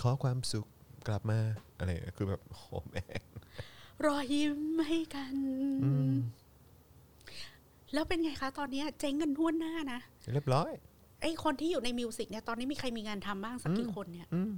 [0.00, 0.66] ขอความสุข
[1.08, 1.38] กลับมา
[1.78, 3.22] อะไรคือแบบโอ้โหแม่ง
[4.06, 5.34] รอยยิ้มให้กัน
[7.92, 10.00] แล้วเป็นไงคะ ตอนเนี้ยเจ๊งกันทั่วหน้านะ
[10.32, 10.70] เรียบร้อย
[11.22, 14.52] ไอ้คนที่อยู่ใน music เนี่ยตอนนี้มีใครมีงานทำบ้างสักกี่คนเนี่ย อืม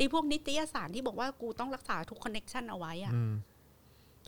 [0.00, 3.12] ไอ้พวกนิตยสารที่บอกว่ากูต้องรักษาทุก connection เอาไว้อะ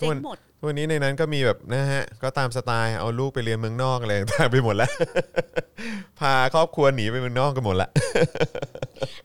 [0.02, 4.90] เจ๊งหมดวันนี้ในนั้นก็มีแบบนะฮะ ก็ตามสไตล์เอาลูกไปเรียนเมืองนอกอะไรต่างๆไปหมดแล้ว
[6.20, 7.88] พาครอบครัวหนีไปเมืองนอกกันหมดละ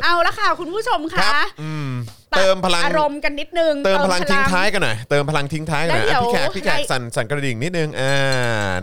[0.03, 1.89] เอาละค่ะ คุณผู้ชมครัคะบอืม
[2.31, 8.15] ปรับเติมพลังอารมณ์กันนิดนึง เติมพลังทิ้งท้ายกันหน่อยเติมพลังทิ้งท้ายกันหน่อยแล้วอะเดี๋พี่แขกพี่แขกให้สั่นสั่นกระดิ่งนิดนึงอ่า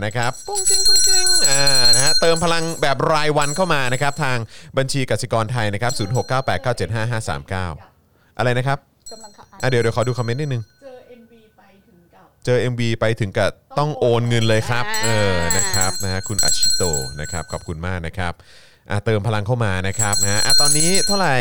[0.05, 1.65] นะครับกุ้งกิ้งกุ้งกิ้งอ่า
[1.95, 4.37] นะฮะเติมพลังแบบรายวันเข้ามานะครับ ทาง
[4.77, 5.93] บัญชีกสิกรไทยนะครับ
[6.75, 8.77] 0698975539อะไรนะครับ
[9.11, 13.49] กำลังค่ะอะเดี๋ยวเดี๋ยวขอดูคอมเมนต์นิดนึง เจอ MV ไปถึงกับ เจอ MV ไปถึงกับ
[13.79, 16.83] ต้องโอนเงินเลยครับอ่าเออนะครับนะฮะคุณอาชิโต
[17.21, 18.33] นะครับขอบคุณมากนะครับ
[18.89, 21.35] อะเติมพลังเข้ามานะครับนะฮะอะตอนนี้เท่าไหร่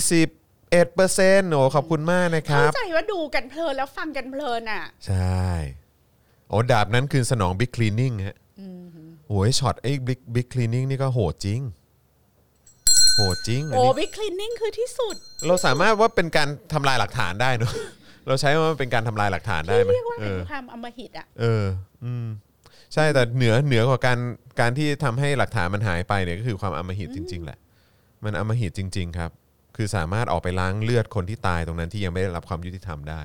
[0.00, 5.44] 21เปอร์เซ็นต์โอ้ขอบคุณมากนะคเข้ารับใจว่าดูกันเพลินแล้วฟังกันเพลินอะ ใช่
[6.48, 8.36] โอ้ดาบนั้นคือสนองบิ๊กคลีนนิ่งฮะ
[9.28, 11.60] โอ้ยช็อตไอ้บิ๊กบิ๊กคลีนนิ่งนี่ก็โหดจริง
[13.16, 15.14] โหดจริงอันโอ้นี้บิ๊กคลีนนิ่งคือที่สุด
[15.46, 17.72] เราสามารถว่าเป็นการทำลายหลักฐานได้เนอะ
[18.26, 21.64] เราใช้ว่าเป็นการทำลายหลักฐานได้ที่ไหมเรียกว่าเอเป็นอความอมหิตอะ เออ
[22.04, 22.26] อืม
[22.94, 24.18] ใช่ แต่เหนือ เหนือกว่าการ
[24.60, 27.58] การที่ทำให้หลักฐานมันหายไปเนี่ย ก็คือความอำมหิตจริง ๆ แหละ
[28.24, 29.30] มันอำมหิตจริง ๆ ครับ
[29.76, 33.22] คือสามารถออกไปล้างเลือดคนที่ตายตรงนั้นที่ยังไม่ได้รับความยุติธรรมได้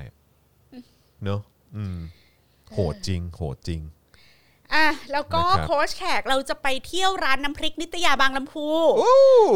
[1.24, 1.42] เนอะ
[1.78, 1.98] อืม
[2.74, 3.82] โหดจริง โหดจริง
[4.76, 8.68] อะแล้วก็นะครับโค้ชแขกเราจะไปเที่ยวร้านน้ำพริกนิตยาบางลำพู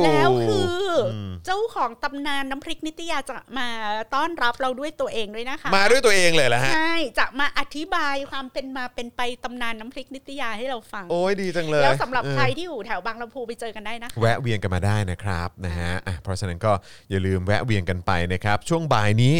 [0.05, 0.83] แล้วคือ
[1.13, 3.67] อมเจ้าของตำนานน้ำพริกนิตยาจะมา
[4.15, 16.71] ต้อนรับเราด้วยตัวเองด้วยนะคะ มาด้วยตัวเองเลยเหรอฮะใช่จะมาอธิบายความเป็นมาเป็นไปตำนานน้ำพริกนิตยาให้เราฟัง โอ้ยดีจังเลย แล้วสำหรับเออใครที่อยู่แถวบางลำพูไปเจอกันได้นะคะแวะเวียนกันมาได้นะครับนะฮะอะเพราะฉะนั้นก็
[17.09, 19.35] อย่าลืมแวะเวียนกันไปนะครับ ช่วงบ่ายนี้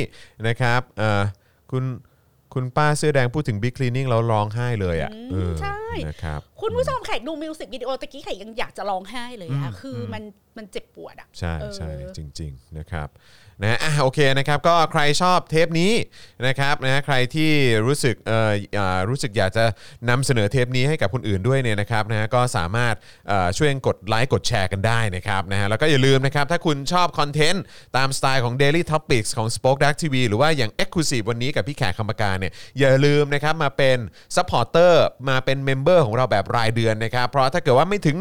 [0.47, 1.21] นะครับเอ่อ
[1.71, 1.83] คุณ
[2.53, 10.23] คุณป้าเสื้อแดงพูดถึงบิ๊กคลีนิ่งแล้วร้องไห้เลยอะอืมเออใช่นะครับคุณผู้ชมแขกดูมิวสิกวิดีโอตะกี้แขกยังอยากจะร้องไห้เลยอะคืออมัน
[10.57, 13.09] มันเจ็บปวดอะใช่เออใช่จริง ๆ นะครับ
[13.61, 15.93] นะอะโอเคนะครับก็ใครชอบเทปนี้
[16.47, 17.51] นะครับนะใครที่
[17.87, 19.65] รู้สึกเอ่ออ่ารู้สึกอยากจะ
[20.09, 22.95] นำเสนอเทปนี้ให้กับคนอื่นด้วยเนี่ยนะครับนะก็สามารถ
[23.27, 27.63] เอ่อช่วยกดไลค์กดแชร์กันได้นะครับนะฮะแล้วก็อย่าลืมนะครับถ้าคุณชอบ content
[27.97, 33.97] ตามสไตล์ของ Daily Topics ของ Spoke Dark TV หรือว่าอย่าง Exclusive วันนี้กับพี่แขกคำผกาเนี่ยอย่าลืมนะครับมาเป็น
[34.35, 38.15] supporter มาเป็น member ของเราแบบรายเดือนนะครับเพราะถ้าเกิดว่าไม่ถึง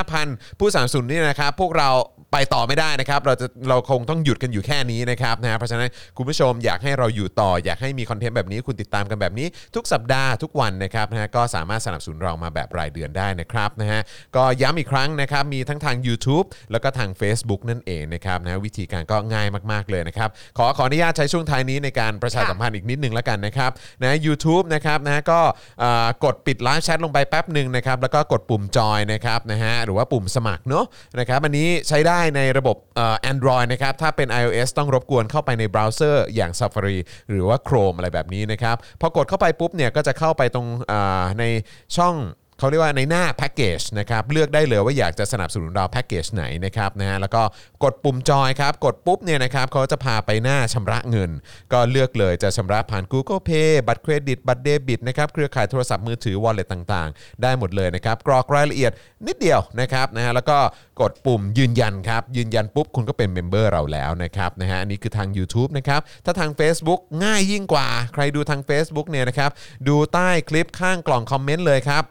[0.00, 1.90] 15,000 ผู้สนับสนุนนี่นะครับพวกเรา
[2.32, 14.00] ไปต่อไม่ได้นะครับ เราจะเราคงต้องหยุดกันอยู่แค่นี้นะครับนะเพราะฉะนั้นคุณผู้ชมอยากให้เราอยู่ต่อ อยากให้มี content แบบนี้คุณติดตามกันแบบนี้ทุกสัปดาห์ทุกวันนะครับนะก็สามารถสนับสนุนเรามาแบบรายเดือนได้นะครับนะฮะ
[14.36, 20.28] ก็ย้ำอีกครั้งนะครับมีทั้งทาง YouTube แล้วก็ทาง Facebook นั่นเองนะครับนะวิธีการก็ง่ายมาก ๆ เลยนะครับ
[20.58, 23.70] ขอขออนุญาตใช้ช่วงท้ายนี้ในการประชาสัมพันธ์อีกนิดนึงแล้วกันนะครับ
[24.02, 25.40] นะยูทูบนะครับนะก็
[26.24, 30.84] กดปิด live chat ลงไปแป๊บหนึ่งนะครับแล้วก็กดปุ่มจอยนะครับนะฮะหรือว่าปุ่มสมัครเนาะ
[31.18, 36.98] นะครับอันนี้ใช้ได้ได้ในระบบเอ่อ Android นะครับ ถ้าเป็น iOS ต้องรบกวนเข้าไปในเบราว์เซอร์อย่าง Safari
[37.30, 40.66] หรือว่า Chrome อะไรแบบนี้นะครับ พอกดเข้าไปปุ๊บเนี่ยก็จะเข้าไปตรง
[41.40, 41.44] ใน
[41.96, 42.14] ช่อง
[42.58, 47.42] เขาเรียกว่าในหน้าแพ็กเกจนะครับเลือกได้เลยว่าอยากจะสนับสนุนเราแพ็กเกจไหนนะครับนะฮะแล้วก็
[47.84, 51.30] กดปุ่มจอยครับกดปุ๊บเนี่ยนะครับเขาจะพาไปหน้าชำระเงิน
[51.72, 58.92] ก็เลือกเลยจะชำระผ่าน Google Pay บัตรเครดิตบัตรเดบิตนะครับเครือข่ายโทรศัพท์มือถือ wallet ต่างๆ ได้หมดเลยนะครับกรอกรายละเอียด
[59.26, 60.58] นิดเดียวนะครับนะฮะแล้วก็
[61.00, 69.50] กดปุ่มยืนยันครับยืนยันปุ๊บคุณก็เป็น member เราแล้วนะครับนะฮะอันนี้คือทาง YouTube นะครับถ้าทาง Facebook ง่ายยิ่งกว่า ใครดูทาง Facebook เนี่ยนะครับ
[69.88, 72.04] ดูใต้คลิปข้างกล่อง comment เลยครับ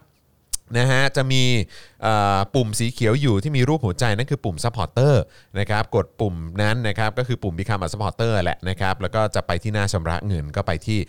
[0.76, 1.42] นะฮะจะมี
[2.54, 5.14] ปุ่มสีเขียวอยู่ที่มีรูปหัวใจนั่นคือปุ่ม supporter
[5.58, 11.00] นะครับกดปุ่มนั้นนะครับก็คือปุ่ม become a supporter แหละนะครับแล้วก็จะไปที่หน้าชำระเงินก็ไปที่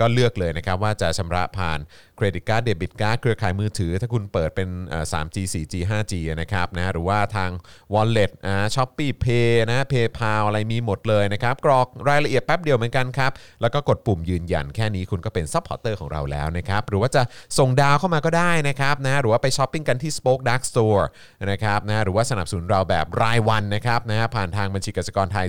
[0.00, 1.78] ก็เลือกเลยนะครับว่าจะชำระผ่าน
[2.16, 4.68] credit card debit card เครือข่ายมือถือ ถ้าคุณเปิดเป็น
[5.12, 7.50] 3G 4G 5G นะครับนะหรือว่าทาง
[7.94, 17.22] wallet อ่า Shopee Pay นะ PayPal อะไรมีหมดเลยนะครับกรอกรายละเอียดแป๊บเดียวเหมือนกันครับแล้วก็กดปุ่มยืนยันแค่นี้คุณก็เป็น supporter ของเราแล้วนะครับหรือว่าจะ
[17.58, 21.04] ส่งดาวเข้ามาก็ได้นะครับนะหรือว่าไปช้อปปิ้งกันที่ Spoke Dark Store
[21.50, 25.46] นะครับนะหรือว่าสนับสนุนเราแบบรายวันนะครับนะผ่านทางบัญชีกสิกรไทย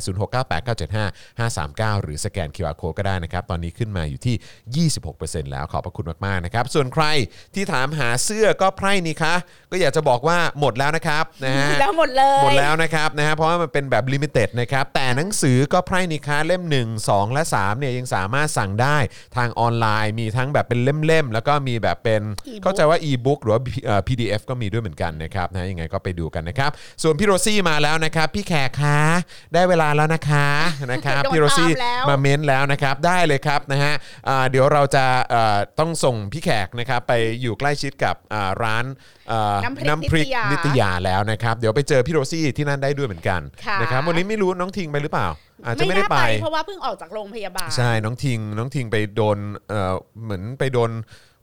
[1.95, 7.05] 0698975539 หรือสแกน QR Code ก็ได้นะครับ ตอนนี้ขึ้นมาอยู่ที่ 26%แล้วขอบพระคุณมากๆนะครับ ส่วนใคร
[7.55, 9.35] ที่ถามหาเสื้อก็ไพร่นี่คะ
[9.71, 18.97] ก็อยากจะบอกว่าหมดแล้วนะครับนะฮะแล้วหมดเลยหมดแล้วนะครับนะฮะเพราะว่ามันเป็นแบบ limited นะครับแต่หนังสือก็ไพร่นี่คะเล่ม 1 2 และ3เนี่ยยังสามารถสั่งได้
[19.37, 23.61] ทางออนไลน์ มีทั้งแบบเป็นเล่มๆแล้วก็มีแบบเป็น E-book เข้าใจว่า e-book หรือว่า
[24.26, 26.71] เอ่อ PDF ก็มีด้วยเหมือนกันนะครับนะยังไงก็ไปดูกันนะครับ
[27.03, 28.99] ส่วนพี่โรซี่มาแล้วนะครับพี่แขกคะ
[29.53, 30.47] ได้เวลาแล้วนะคะ
[30.91, 33.93] นะครับโดนพี่โรซี่ตามแล้วมาเม้นแล้วนะครับได้เลยครับนะฮะ
[34.27, 38.85] อ่าเดี๋ยวเราจะเอ่อต้องส่งพี่แขกนะครับไปอยู่ใกล้ชิดกับอ่าร้าน
[39.29, 45.29] เอ่อน้ำพริกน้ำพริกนินิตตยายาแล้วนะครับ เดี๋ยวไปเจอพี่โรซี่ที่นั่นได้ด้วยเหมือนกันค่ะนะครับวันนี้ไม่รู้น้องทิงไปหรือเปล่า
[45.65, 49.37] อาจจะไม่ได้น่าไปเพราะว่าเพิ่งออกจากโรงพยาบาลใช่น้องทิงน้องทิงไปโดน
[49.69, 49.93] เอ่อ
[50.23, 50.91] เหมือนไปโดน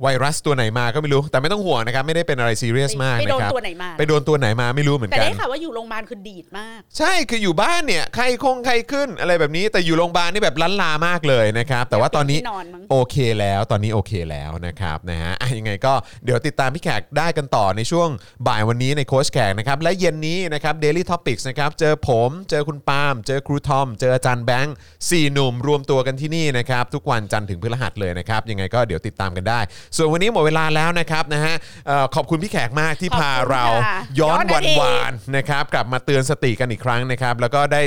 [0.05, 15.95] ไวรัสตัวไหนมาก็ไม่รู้ แต่ไม่ต้องห่วงนะครับ ไม่ได้เป็นอะไรซีเรียสมากไปนะโดนครับตัวไหนมา ไปโดนตัวไหนมาไม่รู้เหมือนแต่กัน ได้ข่าวว่าอยู่โรงพยาบาลคือดีดมาก ใช่คืออยู่บ้านเนี่ยไข้คงไข้ขึ้นอะไรแบบนี้ แต่อยู่โรงพยาบาลนี่แบบล้านลามากเลยนะครับ แต่ว่าตอนนี้ที่นอนมั้ง โอเคแล้วตอนนี้โอเคแล้วนะครับนะฮะอะยังไงก็
[16.25, 18.09] เดี๋ยวติดตามพี่แขกได้กันต่อในช่วง
[18.49, 24.75] บ่ายวันนี้ในโค้ชแขกนะครับ และเย็นนี้นะครับ Daily Topics นะครับ เจอผม เจอคุณปาล์มเจอครูทอม เจออาจารย์แบงค์
[25.11, 29.61] สี่หนุ่มรวมตัวกันที่นี่นะครับ ทุกวันจันทร์ถึงพฤหัสเลยนะครับ ยังไงก็เดี๋ยวติดตามกันได้
[29.97, 31.55] ส่วนวันนี้หมดเวลาแล้วนะครับนะฮะ
[31.87, 37.83] เอ่อขอบคุณพี่แขกมากที่พาขอบคุณเราค่ะย้อนย้อนอดีต วันวานนะครับกลับมาเตือนสติกันอีกครั้งนะครับแล้วก็ได้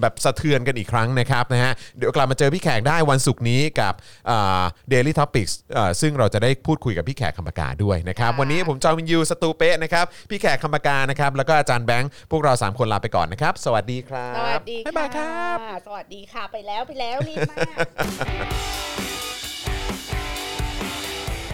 [0.00, 3.94] แบบสะเทือนกันอีกครั้งนะครับนะฮะเดี๋ยวกลับมาเจอพี่แขกได้วันศุกร์นี้กับ
[4.90, 5.58] Daily Topics
[6.00, 17.78] ซึ่งเราจะได้พูดคุยกับพี่แขกคำผกาด้วยนะครับค่ะวันนี้ผมจอห์นวิญญูสตูเป๊ะนะครับพี่แขกคำผกานะครับแล้วก็อาจารย์แบงค์พวกเรา3คนลาไปก่อนนะครับ สวัสดีครับสวัสดีบ๊ายบายครับ สวัสดีค่ะไปแล้วไปแล้วรีบมาก